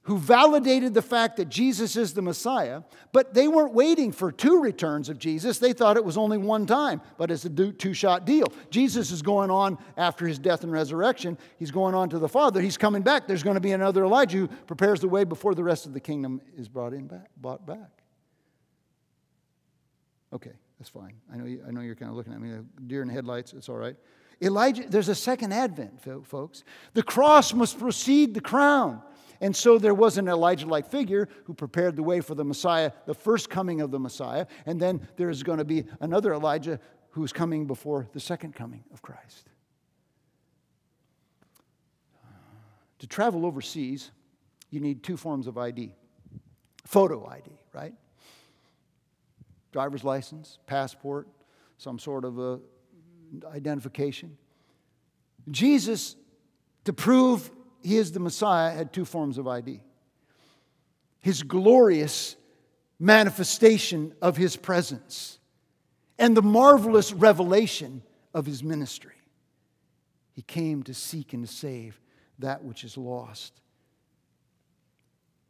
who 0.04 0.18
validated 0.18 0.92
the 0.92 1.02
fact 1.02 1.36
that 1.36 1.48
Jesus 1.48 1.96
is 1.96 2.12
the 2.12 2.22
Messiah, 2.22 2.82
but 3.12 3.32
they 3.32 3.48
weren't 3.48 3.72
waiting 3.72 4.12
for 4.12 4.30
two 4.30 4.60
returns 4.60 5.08
of 5.08 5.18
Jesus. 5.18 5.58
They 5.58 5.72
thought 5.72 5.96
it 5.96 6.04
was 6.04 6.18
only 6.18 6.36
one 6.36 6.66
time, 6.66 7.00
but 7.16 7.30
it's 7.30 7.44
a 7.46 7.50
two 7.50 7.94
shot 7.94 8.26
deal. 8.26 8.46
Jesus 8.70 9.10
is 9.10 9.22
going 9.22 9.50
on 9.50 9.78
after 9.96 10.26
his 10.26 10.38
death 10.38 10.62
and 10.62 10.70
resurrection. 10.70 11.38
He's 11.58 11.70
going 11.70 11.94
on 11.94 12.10
to 12.10 12.18
the 12.18 12.28
Father. 12.28 12.60
He's 12.60 12.76
coming 12.76 13.02
back. 13.02 13.26
There's 13.26 13.42
going 13.42 13.54
to 13.54 13.60
be 13.60 13.72
another 13.72 14.04
Elijah 14.04 14.38
who 14.38 14.48
prepares 14.48 15.00
the 15.00 15.08
way 15.08 15.24
before 15.24 15.54
the 15.54 15.64
rest 15.64 15.86
of 15.86 15.94
the 15.94 16.00
kingdom 16.00 16.42
is 16.56 16.68
brought 16.68 16.92
in 16.92 17.06
back, 17.06 17.30
brought 17.38 17.66
back. 17.66 18.02
Okay, 20.34 20.52
that's 20.78 20.90
fine. 20.90 21.14
I 21.32 21.36
know, 21.36 21.46
you, 21.46 21.64
I 21.66 21.70
know 21.70 21.80
you're 21.80 21.94
kind 21.94 22.10
of 22.10 22.16
looking 22.16 22.34
at 22.34 22.40
me, 22.40 22.52
uh, 22.52 22.58
deer 22.86 23.00
in 23.00 23.08
the 23.08 23.14
headlights, 23.14 23.54
it's 23.54 23.70
all 23.70 23.76
right. 23.76 23.96
Elijah, 24.42 24.84
there's 24.86 25.08
a 25.08 25.14
second 25.14 25.52
advent, 25.52 26.02
folks. 26.26 26.64
The 26.92 27.02
cross 27.02 27.54
must 27.54 27.78
precede 27.78 28.34
the 28.34 28.40
crown. 28.40 29.00
And 29.40 29.54
so 29.54 29.78
there 29.78 29.94
was 29.94 30.18
an 30.18 30.28
Elijah 30.28 30.66
like 30.66 30.90
figure 30.90 31.28
who 31.44 31.54
prepared 31.54 31.96
the 31.96 32.02
way 32.02 32.20
for 32.20 32.34
the 32.34 32.44
Messiah, 32.44 32.92
the 33.06 33.14
first 33.14 33.50
coming 33.50 33.80
of 33.80 33.90
the 33.90 33.98
Messiah. 33.98 34.46
And 34.66 34.80
then 34.80 35.06
there's 35.16 35.42
going 35.42 35.58
to 35.58 35.64
be 35.64 35.84
another 36.00 36.32
Elijah 36.32 36.80
who's 37.10 37.32
coming 37.32 37.66
before 37.66 38.08
the 38.12 38.20
second 38.20 38.54
coming 38.54 38.84
of 38.92 39.02
Christ. 39.02 39.48
To 43.00 43.06
travel 43.06 43.44
overseas, 43.44 44.10
you 44.70 44.80
need 44.80 45.02
two 45.02 45.16
forms 45.16 45.46
of 45.46 45.58
ID. 45.58 45.94
photo 46.86 47.26
ID, 47.26 47.50
right? 47.72 47.94
Driver's 49.72 50.04
license, 50.04 50.58
passport, 50.66 51.28
some 51.78 51.98
sort 51.98 52.24
of 52.24 52.38
a 52.38 52.60
identification. 53.46 54.36
Jesus, 55.50 56.16
to 56.84 56.92
prove 56.92 57.50
he 57.84 57.98
is 57.98 58.12
the 58.12 58.20
Messiah, 58.20 58.72
had 58.72 58.92
two 58.92 59.04
forms 59.04 59.38
of 59.38 59.46
ID 59.46 59.80
his 61.20 61.42
glorious 61.42 62.36
manifestation 62.98 64.14
of 64.20 64.36
his 64.36 64.56
presence 64.56 65.38
and 66.18 66.36
the 66.36 66.42
marvelous 66.42 67.14
revelation 67.14 68.02
of 68.34 68.44
his 68.44 68.62
ministry. 68.62 69.14
He 70.32 70.42
came 70.42 70.82
to 70.82 70.92
seek 70.92 71.32
and 71.32 71.46
to 71.46 71.52
save 71.52 71.98
that 72.40 72.62
which 72.62 72.84
is 72.84 72.98
lost. 72.98 73.58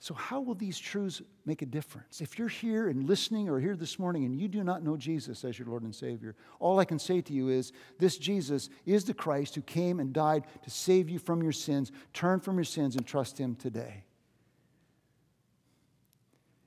So, 0.01 0.13
how 0.13 0.41
will 0.41 0.55
these 0.55 0.79
truths 0.79 1.23
make 1.47 1.63
a 1.63 1.67
difference? 1.67 2.21
If 2.21 2.39
you're 2.39 2.49
here 2.49 2.89
and 2.89 3.09
listening 3.09 3.49
or 3.49 3.59
here 3.59 3.77
this 3.77 3.99
morning 3.99 4.25
and 4.25 4.37
you 4.39 4.49
do 4.49 4.63
not 4.63 4.83
know 4.83 4.97
Jesus 4.97 5.45
as 5.45 5.59
your 5.59 5.69
Lord 5.69 5.83
and 5.83 5.95
Savior, 5.95 6.35
all 6.59 6.79
I 6.79 6.85
can 6.85 6.99
say 6.99 7.21
to 7.23 7.33
you 7.33 7.49
is 7.49 7.73
this 7.99 8.19
Jesus 8.19 8.69
is 8.85 9.05
the 9.05 9.15
Christ 9.15 9.55
who 9.55 9.63
came 9.63 10.01
and 10.01 10.13
died 10.13 10.45
to 10.63 10.71
save 10.71 11.09
you 11.09 11.19
from 11.19 11.43
your 11.43 11.53
sins. 11.53 11.91
Turn 12.13 12.41
from 12.41 12.57
your 12.57 12.65
sins 12.65 12.97
and 12.97 13.07
trust 13.07 13.39
Him 13.39 13.55
today. 13.55 14.05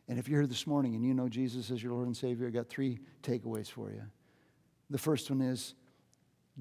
And 0.07 0.17
if 0.17 0.29
you're 0.29 0.41
here 0.41 0.47
this 0.47 0.65
morning 0.65 0.95
and 0.95 1.03
you 1.03 1.13
know 1.13 1.27
Jesus 1.27 1.69
as 1.69 1.83
your 1.83 1.91
Lord 1.91 2.07
and 2.07 2.15
Savior, 2.15 2.47
I 2.47 2.49
got 2.49 2.69
three 2.69 2.99
takeaways 3.21 3.69
for 3.69 3.91
you. 3.91 4.03
The 4.89 4.97
first 4.97 5.29
one 5.29 5.41
is 5.41 5.75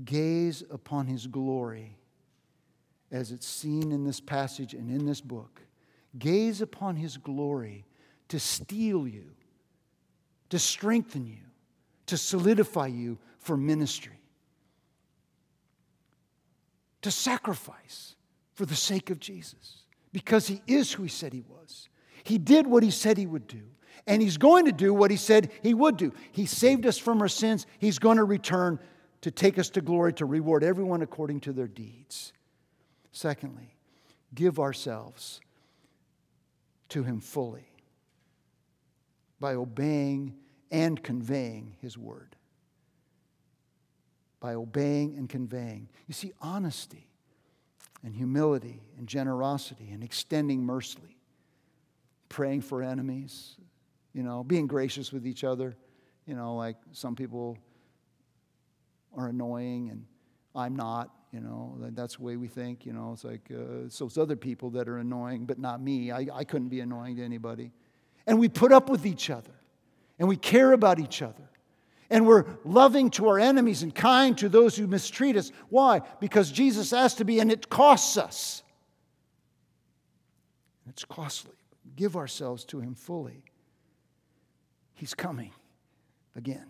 gaze 0.05 0.65
upon 0.71 1.07
His 1.07 1.27
glory 1.27 1.97
as 3.13 3.31
it's 3.31 3.47
seen 3.47 3.93
in 3.93 4.05
this 4.05 4.21
passage 4.21 4.75
and 4.75 4.91
in 4.91 5.07
this 5.07 5.21
book 5.21 5.63
Gaze 6.19 6.61
upon 6.61 6.97
his 6.97 7.17
glory 7.17 7.85
to 8.29 8.39
steel 8.39 9.07
you, 9.07 9.31
to 10.51 10.59
strengthen 10.59 11.27
you, 11.27 11.43
to 12.07 12.17
solidify 12.17 12.87
you 12.87 13.19
for 13.39 13.57
ministry, 13.57 14.21
to 17.03 17.11
sacrifice 17.11 18.15
for 18.55 18.67
the 18.67 18.75
sake 18.75 19.11
of 19.11 19.21
Jesus, 19.21 19.83
because 20.13 20.47
he 20.47 20.63
is 20.67 20.93
who 20.93 21.03
he 21.03 21.09
said 21.09 21.33
he 21.33 21.45
was. 21.49 21.89
He 22.25 22.39
did 22.39 22.67
what 22.67 22.83
he 22.83 22.91
said 22.91 23.19
he 23.19 23.27
would 23.27 23.47
do, 23.47 23.63
and 24.07 24.23
he's 24.23 24.39
going 24.39 24.65
to 24.65 24.73
do 24.73 24.95
what 24.95 25.11
he 25.11 25.17
said 25.17 25.51
he 25.63 25.75
would 25.75 25.97
do. 25.97 26.13
He 26.33 26.47
saved 26.47 26.87
us 26.87 26.99
from 26.99 27.21
our 27.21 27.29
sins, 27.29 27.67
he's 27.79 27.99
going 27.99 28.17
to 28.17 28.25
return 28.25 28.79
to 29.23 29.31
take 29.31 29.59
us 29.59 29.71
to 29.71 29.81
glory, 29.81 30.13
to 30.15 30.25
reward 30.25 30.63
everyone 30.63 31.03
according 31.03 31.41
to 31.41 31.53
their 31.53 31.67
deeds. 31.67 32.33
Secondly, 33.13 33.75
give 34.35 34.59
ourselves 34.59 35.41
to 36.91 37.03
Him 37.03 37.21
fully 37.21 37.69
by 39.41 39.55
obeying 39.55 40.35
and 40.71 41.03
conveying 41.03 41.77
His 41.81 41.97
word. 41.97 42.37
By 44.41 44.55
obeying 44.55 45.17
and 45.17 45.29
conveying. 45.29 45.89
You 46.07 46.15
see, 46.15 46.33
honesty 46.41 47.09
and 48.03 48.15
humility 48.15 48.83
and 48.99 49.07
generosity 49.09 49.91
and 49.91 50.05
extending 50.05 50.63
mercy, 50.63 51.19
praying 52.29 52.61
for 52.61 52.83
enemies, 52.83 53.57
you 54.13 54.23
know, 54.23 54.45
being 54.45 54.67
gracious 54.67 55.13
with 55.13 55.27
each 55.27 55.45
other. 55.45 55.77
You 56.27 56.35
know, 56.35 56.57
like 56.57 56.77
some 56.93 57.15
people 57.15 57.59
are 59.17 59.29
annoying 59.29 59.91
and 59.91 60.05
I'm 60.55 60.77
not. 60.77 61.11
You 61.37 61.43
know, 61.43 61.77
that's 61.91 62.17
the 62.17 62.23
way 62.23 62.37
we 62.39 62.49
think. 62.49 62.87
You 62.87 62.95
know, 62.95 63.13
it's 63.13 63.23
like, 63.23 63.51
uh, 63.51 63.91
so 63.91 64.07
it's 64.07 64.17
other 64.17 64.37
people 64.37 64.71
that 64.71 64.89
are 64.89 64.97
annoying, 64.97 65.45
but 65.45 65.59
not 65.59 65.83
me. 65.83 66.11
I, 66.11 66.27
I 66.33 66.45
couldn't 66.45 66.71
be 66.71 66.81
annoying 66.81 67.17
to 67.17 67.23
anybody. 67.23 67.73
And 68.27 68.39
we 68.39 68.49
put 68.49 68.73
up 68.73 68.89
with 68.89 69.05
each 69.05 69.29
other, 69.29 69.53
and 70.19 70.29
we 70.29 70.39
care 70.39 70.73
about 70.73 70.99
each 70.99 71.21
other. 71.21 71.51
And 72.09 72.27
we're 72.27 72.47
loving 72.65 73.11
to 73.11 73.29
our 73.29 73.39
enemies 73.39 73.83
and 73.83 73.95
kind 73.95 74.39
to 74.39 74.49
those 74.49 74.77
who 74.77 74.87
mistreat 74.87 75.37
us. 75.37 75.53
Why? 75.69 76.01
Because 76.21 76.51
Jesus 76.51 76.95
asked 76.95 77.19
to 77.19 77.27
be, 77.27 77.39
and 77.39 77.53
it 77.53 77.69
costs 77.69 78.17
us. 78.17 78.63
It's 80.89 81.05
costly. 81.05 81.57
Give 81.97 82.17
ourselves 82.17 82.65
to 82.67 82.81
Him 82.81 82.95
fully. 82.95 83.45
He's 84.95 85.13
coming 85.13 85.53
again. 86.35 86.69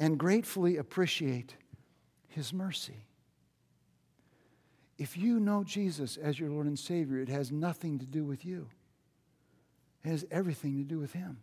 And 0.00 0.18
gratefully 0.18 0.78
appreciate 0.78 1.54
his 2.36 2.52
mercy. 2.52 3.06
If 4.98 5.16
you 5.16 5.40
know 5.40 5.64
Jesus 5.64 6.18
as 6.18 6.38
your 6.38 6.50
Lord 6.50 6.66
and 6.66 6.78
Savior, 6.78 7.18
it 7.18 7.30
has 7.30 7.50
nothing 7.50 7.98
to 7.98 8.06
do 8.06 8.24
with 8.24 8.44
you, 8.44 8.68
it 10.04 10.08
has 10.10 10.24
everything 10.30 10.76
to 10.76 10.84
do 10.84 10.98
with 10.98 11.14
Him. 11.14 11.38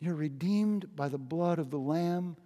You're 0.00 0.14
redeemed 0.14 0.96
by 0.96 1.08
the 1.08 1.18
blood 1.18 1.58
of 1.58 1.70
the 1.70 1.78
Lamb 1.78 2.36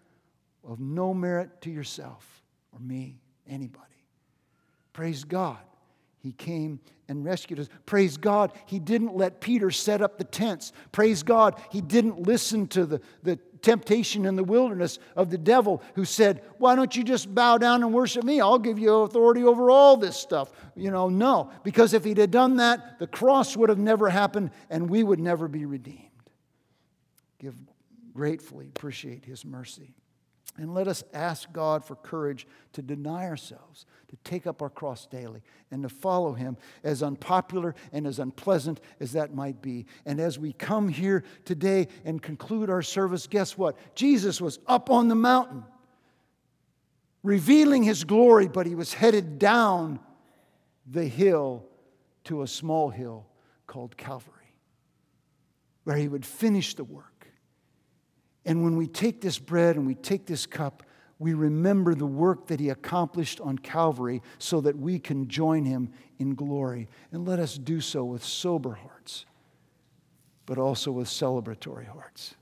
of 0.65 0.81
no 0.81 1.15
merit 1.15 1.61
to 1.63 1.71
yourself 1.71 2.43
or 2.73 2.81
me, 2.81 3.21
anybody. 3.49 3.87
Praise 4.93 5.25
God. 5.25 5.59
He 6.19 6.33
came 6.33 6.81
and 7.09 7.25
rescued 7.25 7.61
us. 7.61 7.69
Praise 7.87 8.17
God, 8.17 8.53
He 8.67 8.79
didn't 8.79 9.17
let 9.17 9.41
Peter 9.41 9.71
set 9.71 10.03
up 10.03 10.19
the 10.19 10.25
tents. 10.25 10.73
Praise 10.93 11.23
God, 11.23 11.61
He 11.71 11.81
didn't 11.81 12.21
listen 12.23 12.67
to 12.69 12.85
the, 12.85 13.01
the 13.23 13.39
temptation 13.63 14.27
in 14.27 14.37
the 14.37 14.45
wilderness 14.45 14.99
of 15.17 15.31
the 15.31 15.39
devil 15.39 15.83
who 15.95 16.05
said, 16.05 16.43
Why 16.59 16.75
don't 16.75 16.95
you 16.95 17.05
just 17.05 17.35
bow 17.35 17.59
down 17.59 17.83
and 17.83 17.93
worship 17.93 18.25
me? 18.25 18.41
I'll 18.41 18.59
give 18.59 18.79
you 18.79 18.93
authority 19.01 19.45
over 19.45 19.71
all 19.71 19.97
this 19.97 20.17
stuff. 20.17 20.53
You 20.75 20.91
know, 20.91 21.09
no, 21.09 21.51
because 21.63 21.95
if 21.95 22.05
he'd 22.05 22.19
have 22.19 22.31
done 22.31 22.57
that, 22.57 22.99
the 22.99 23.07
cross 23.07 23.57
would 23.57 23.69
have 23.69 23.79
never 23.79 24.09
happened 24.09 24.51
and 24.69 24.89
we 24.89 25.03
would 25.03 25.21
never 25.21 25.49
be 25.49 25.65
redeemed. 25.65 26.09
Give 27.39 27.55
gratefully, 28.13 28.69
appreciate 28.69 29.25
his 29.25 29.45
mercy. 29.45 29.95
And 30.57 30.75
let 30.75 30.89
us 30.89 31.05
ask 31.15 31.51
God 31.53 31.85
for 31.85 31.95
courage 31.95 32.47
to 32.73 32.83
deny 32.83 33.27
ourselves, 33.27 33.87
to 34.09 34.17
take 34.25 34.47
up 34.47 34.63
our 34.63 34.69
cross 34.69 35.07
daily, 35.07 35.43
and 35.71 35.83
to 35.85 35.89
follow 35.89 36.33
Him, 36.33 36.57
as 36.83 37.03
unpopular 37.03 37.75
and 37.93 38.07
as 38.07 38.19
unpleasant 38.19 38.81
as 38.99 39.13
that 39.13 39.35
might 39.35 39.63
be. 39.63 39.87
And 40.05 40.21
as 40.21 40.39
we 40.39 40.53
come 40.53 40.89
here 40.89 41.23
today 41.45 41.89
and 42.05 42.21
conclude 42.21 42.69
our 42.69 42.83
service, 42.83 43.27
guess 43.27 43.57
what? 43.57 43.77
Jesus 43.95 44.41
was 44.41 44.59
up 44.67 44.91
on 44.91 45.09
the 45.09 45.15
mountain, 45.15 45.65
revealing 47.23 47.85
His 47.85 48.05
glory, 48.05 48.49
but 48.49 48.67
He 48.67 48.75
was 48.75 48.93
headed 48.93 49.39
down 49.39 50.01
the 50.85 51.07
hill 51.07 51.65
to 52.25 52.43
a 52.43 52.49
small 52.49 52.91
hill 52.91 53.27
called 53.69 53.97
Calvary, 53.97 54.35
where 55.85 55.97
He 55.97 56.09
would 56.09 56.27
finish 56.27 56.75
the 56.75 56.85
work 56.85 57.10
and 58.45 58.65
when 58.65 58.77
we 58.77 58.87
take 58.87 59.21
this 59.21 59.39
bread 59.39 59.77
and 59.77 59.87
we 59.87 59.95
take 59.95 60.27
this 60.27 60.47
cup, 60.47 60.83
we 61.19 61.35
remember 61.35 61.95
the 61.95 62.07
work 62.07 62.47
that 62.47 62.61
he 62.61 62.71
accomplished 62.71 63.41
on 63.41 63.59
Calvary 63.59 64.23
so 64.39 64.61
that 64.63 64.79
we 64.79 64.99
can 64.99 65.29
join 65.29 65.67
him 65.67 65.93
in 66.19 66.35
glory. 66.35 66.89
And 67.13 67.29
let 67.29 67.39
us 67.39 67.59
do 67.59 67.81
so 67.83 68.05
with 68.05 68.25
sober 68.25 68.73
hearts, 68.73 69.27
but 70.47 70.57
also 70.57 70.91
with 70.93 71.09
celebratory 71.09 71.87
hearts. 71.87 72.35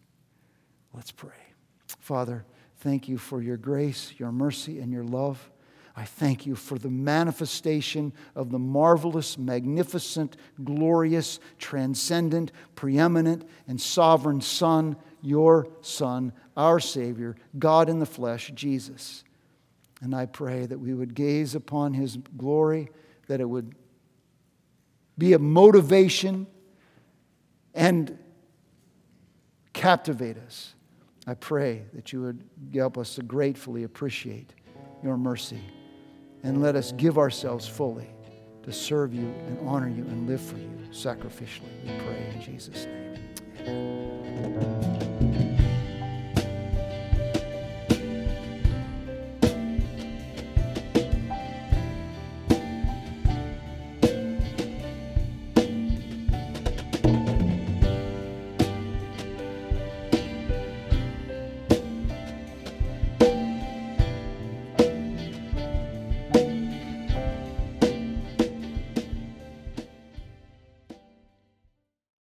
Let's 0.95 1.11
pray. 1.11 1.33
Father, 1.99 2.45
thank 2.77 3.09
you 3.09 3.19
for 3.19 3.43
your 3.43 3.57
grace, 3.57 4.13
your 4.17 4.31
mercy, 4.31 4.79
and 4.79 4.93
your 4.93 5.05
love. 5.05 5.51
I 5.97 6.05
thank 6.05 6.47
you 6.47 6.55
for 6.55 6.79
the 6.79 6.89
manifestation 6.89 8.13
of 8.37 8.53
the 8.53 8.59
marvelous, 8.61 9.37
magnificent, 9.37 10.37
glorious, 10.63 11.41
transcendent, 11.59 12.53
preeminent, 12.77 13.49
and 13.67 13.81
sovereign 13.81 14.41
Son 14.41 14.97
your 15.23 15.69
Son, 15.81 16.33
our 16.57 16.81
Savior, 16.81 17.37
God 17.59 17.89
in 17.89 17.99
the 17.99 18.07
flesh, 18.07 18.53
Jesus. 18.55 19.25
And 20.01 20.15
I 20.15 20.27
pray 20.27 20.67
that 20.67 20.79
we 20.79 20.95
would 20.95 21.15
gaze 21.15 21.55
upon 21.55 21.95
his 21.95 22.17
glory, 22.37 22.89
that 23.27 23.41
it 23.41 23.49
would 23.49 23.75
be 25.17 25.33
a 25.33 25.39
motivation 25.39 26.47
and 27.75 28.19
captivate 29.73 30.39
us. 30.39 30.75
I 31.27 31.35
pray 31.35 31.85
that 31.95 32.13
you 32.13 32.23
would 32.23 32.45
help 32.73 32.97
us 32.97 33.17
to 33.17 33.23
gratefully 33.23 33.85
appreciate 33.85 34.55
your 35.03 35.17
mercy 35.17 35.61
and 36.43 36.63
let 36.63 36.77
us 36.77 36.93
give 36.93 37.19
ourselves 37.19 37.67
fully 37.67 38.09
to 38.63 38.73
serve 38.73 39.13
you 39.15 39.35
and 39.47 39.59
honor 39.69 39.89
you 39.89 40.05
and 40.05 40.29
live 40.29 40.41
for 40.41 40.57
you 40.57 40.71
sacrificially. 40.91 41.85
We 41.85 41.99
pray 42.05 42.33
in 42.35 42.41
Jesus' 42.41 42.87
name. 42.87 43.19
Amen. 43.67 44.88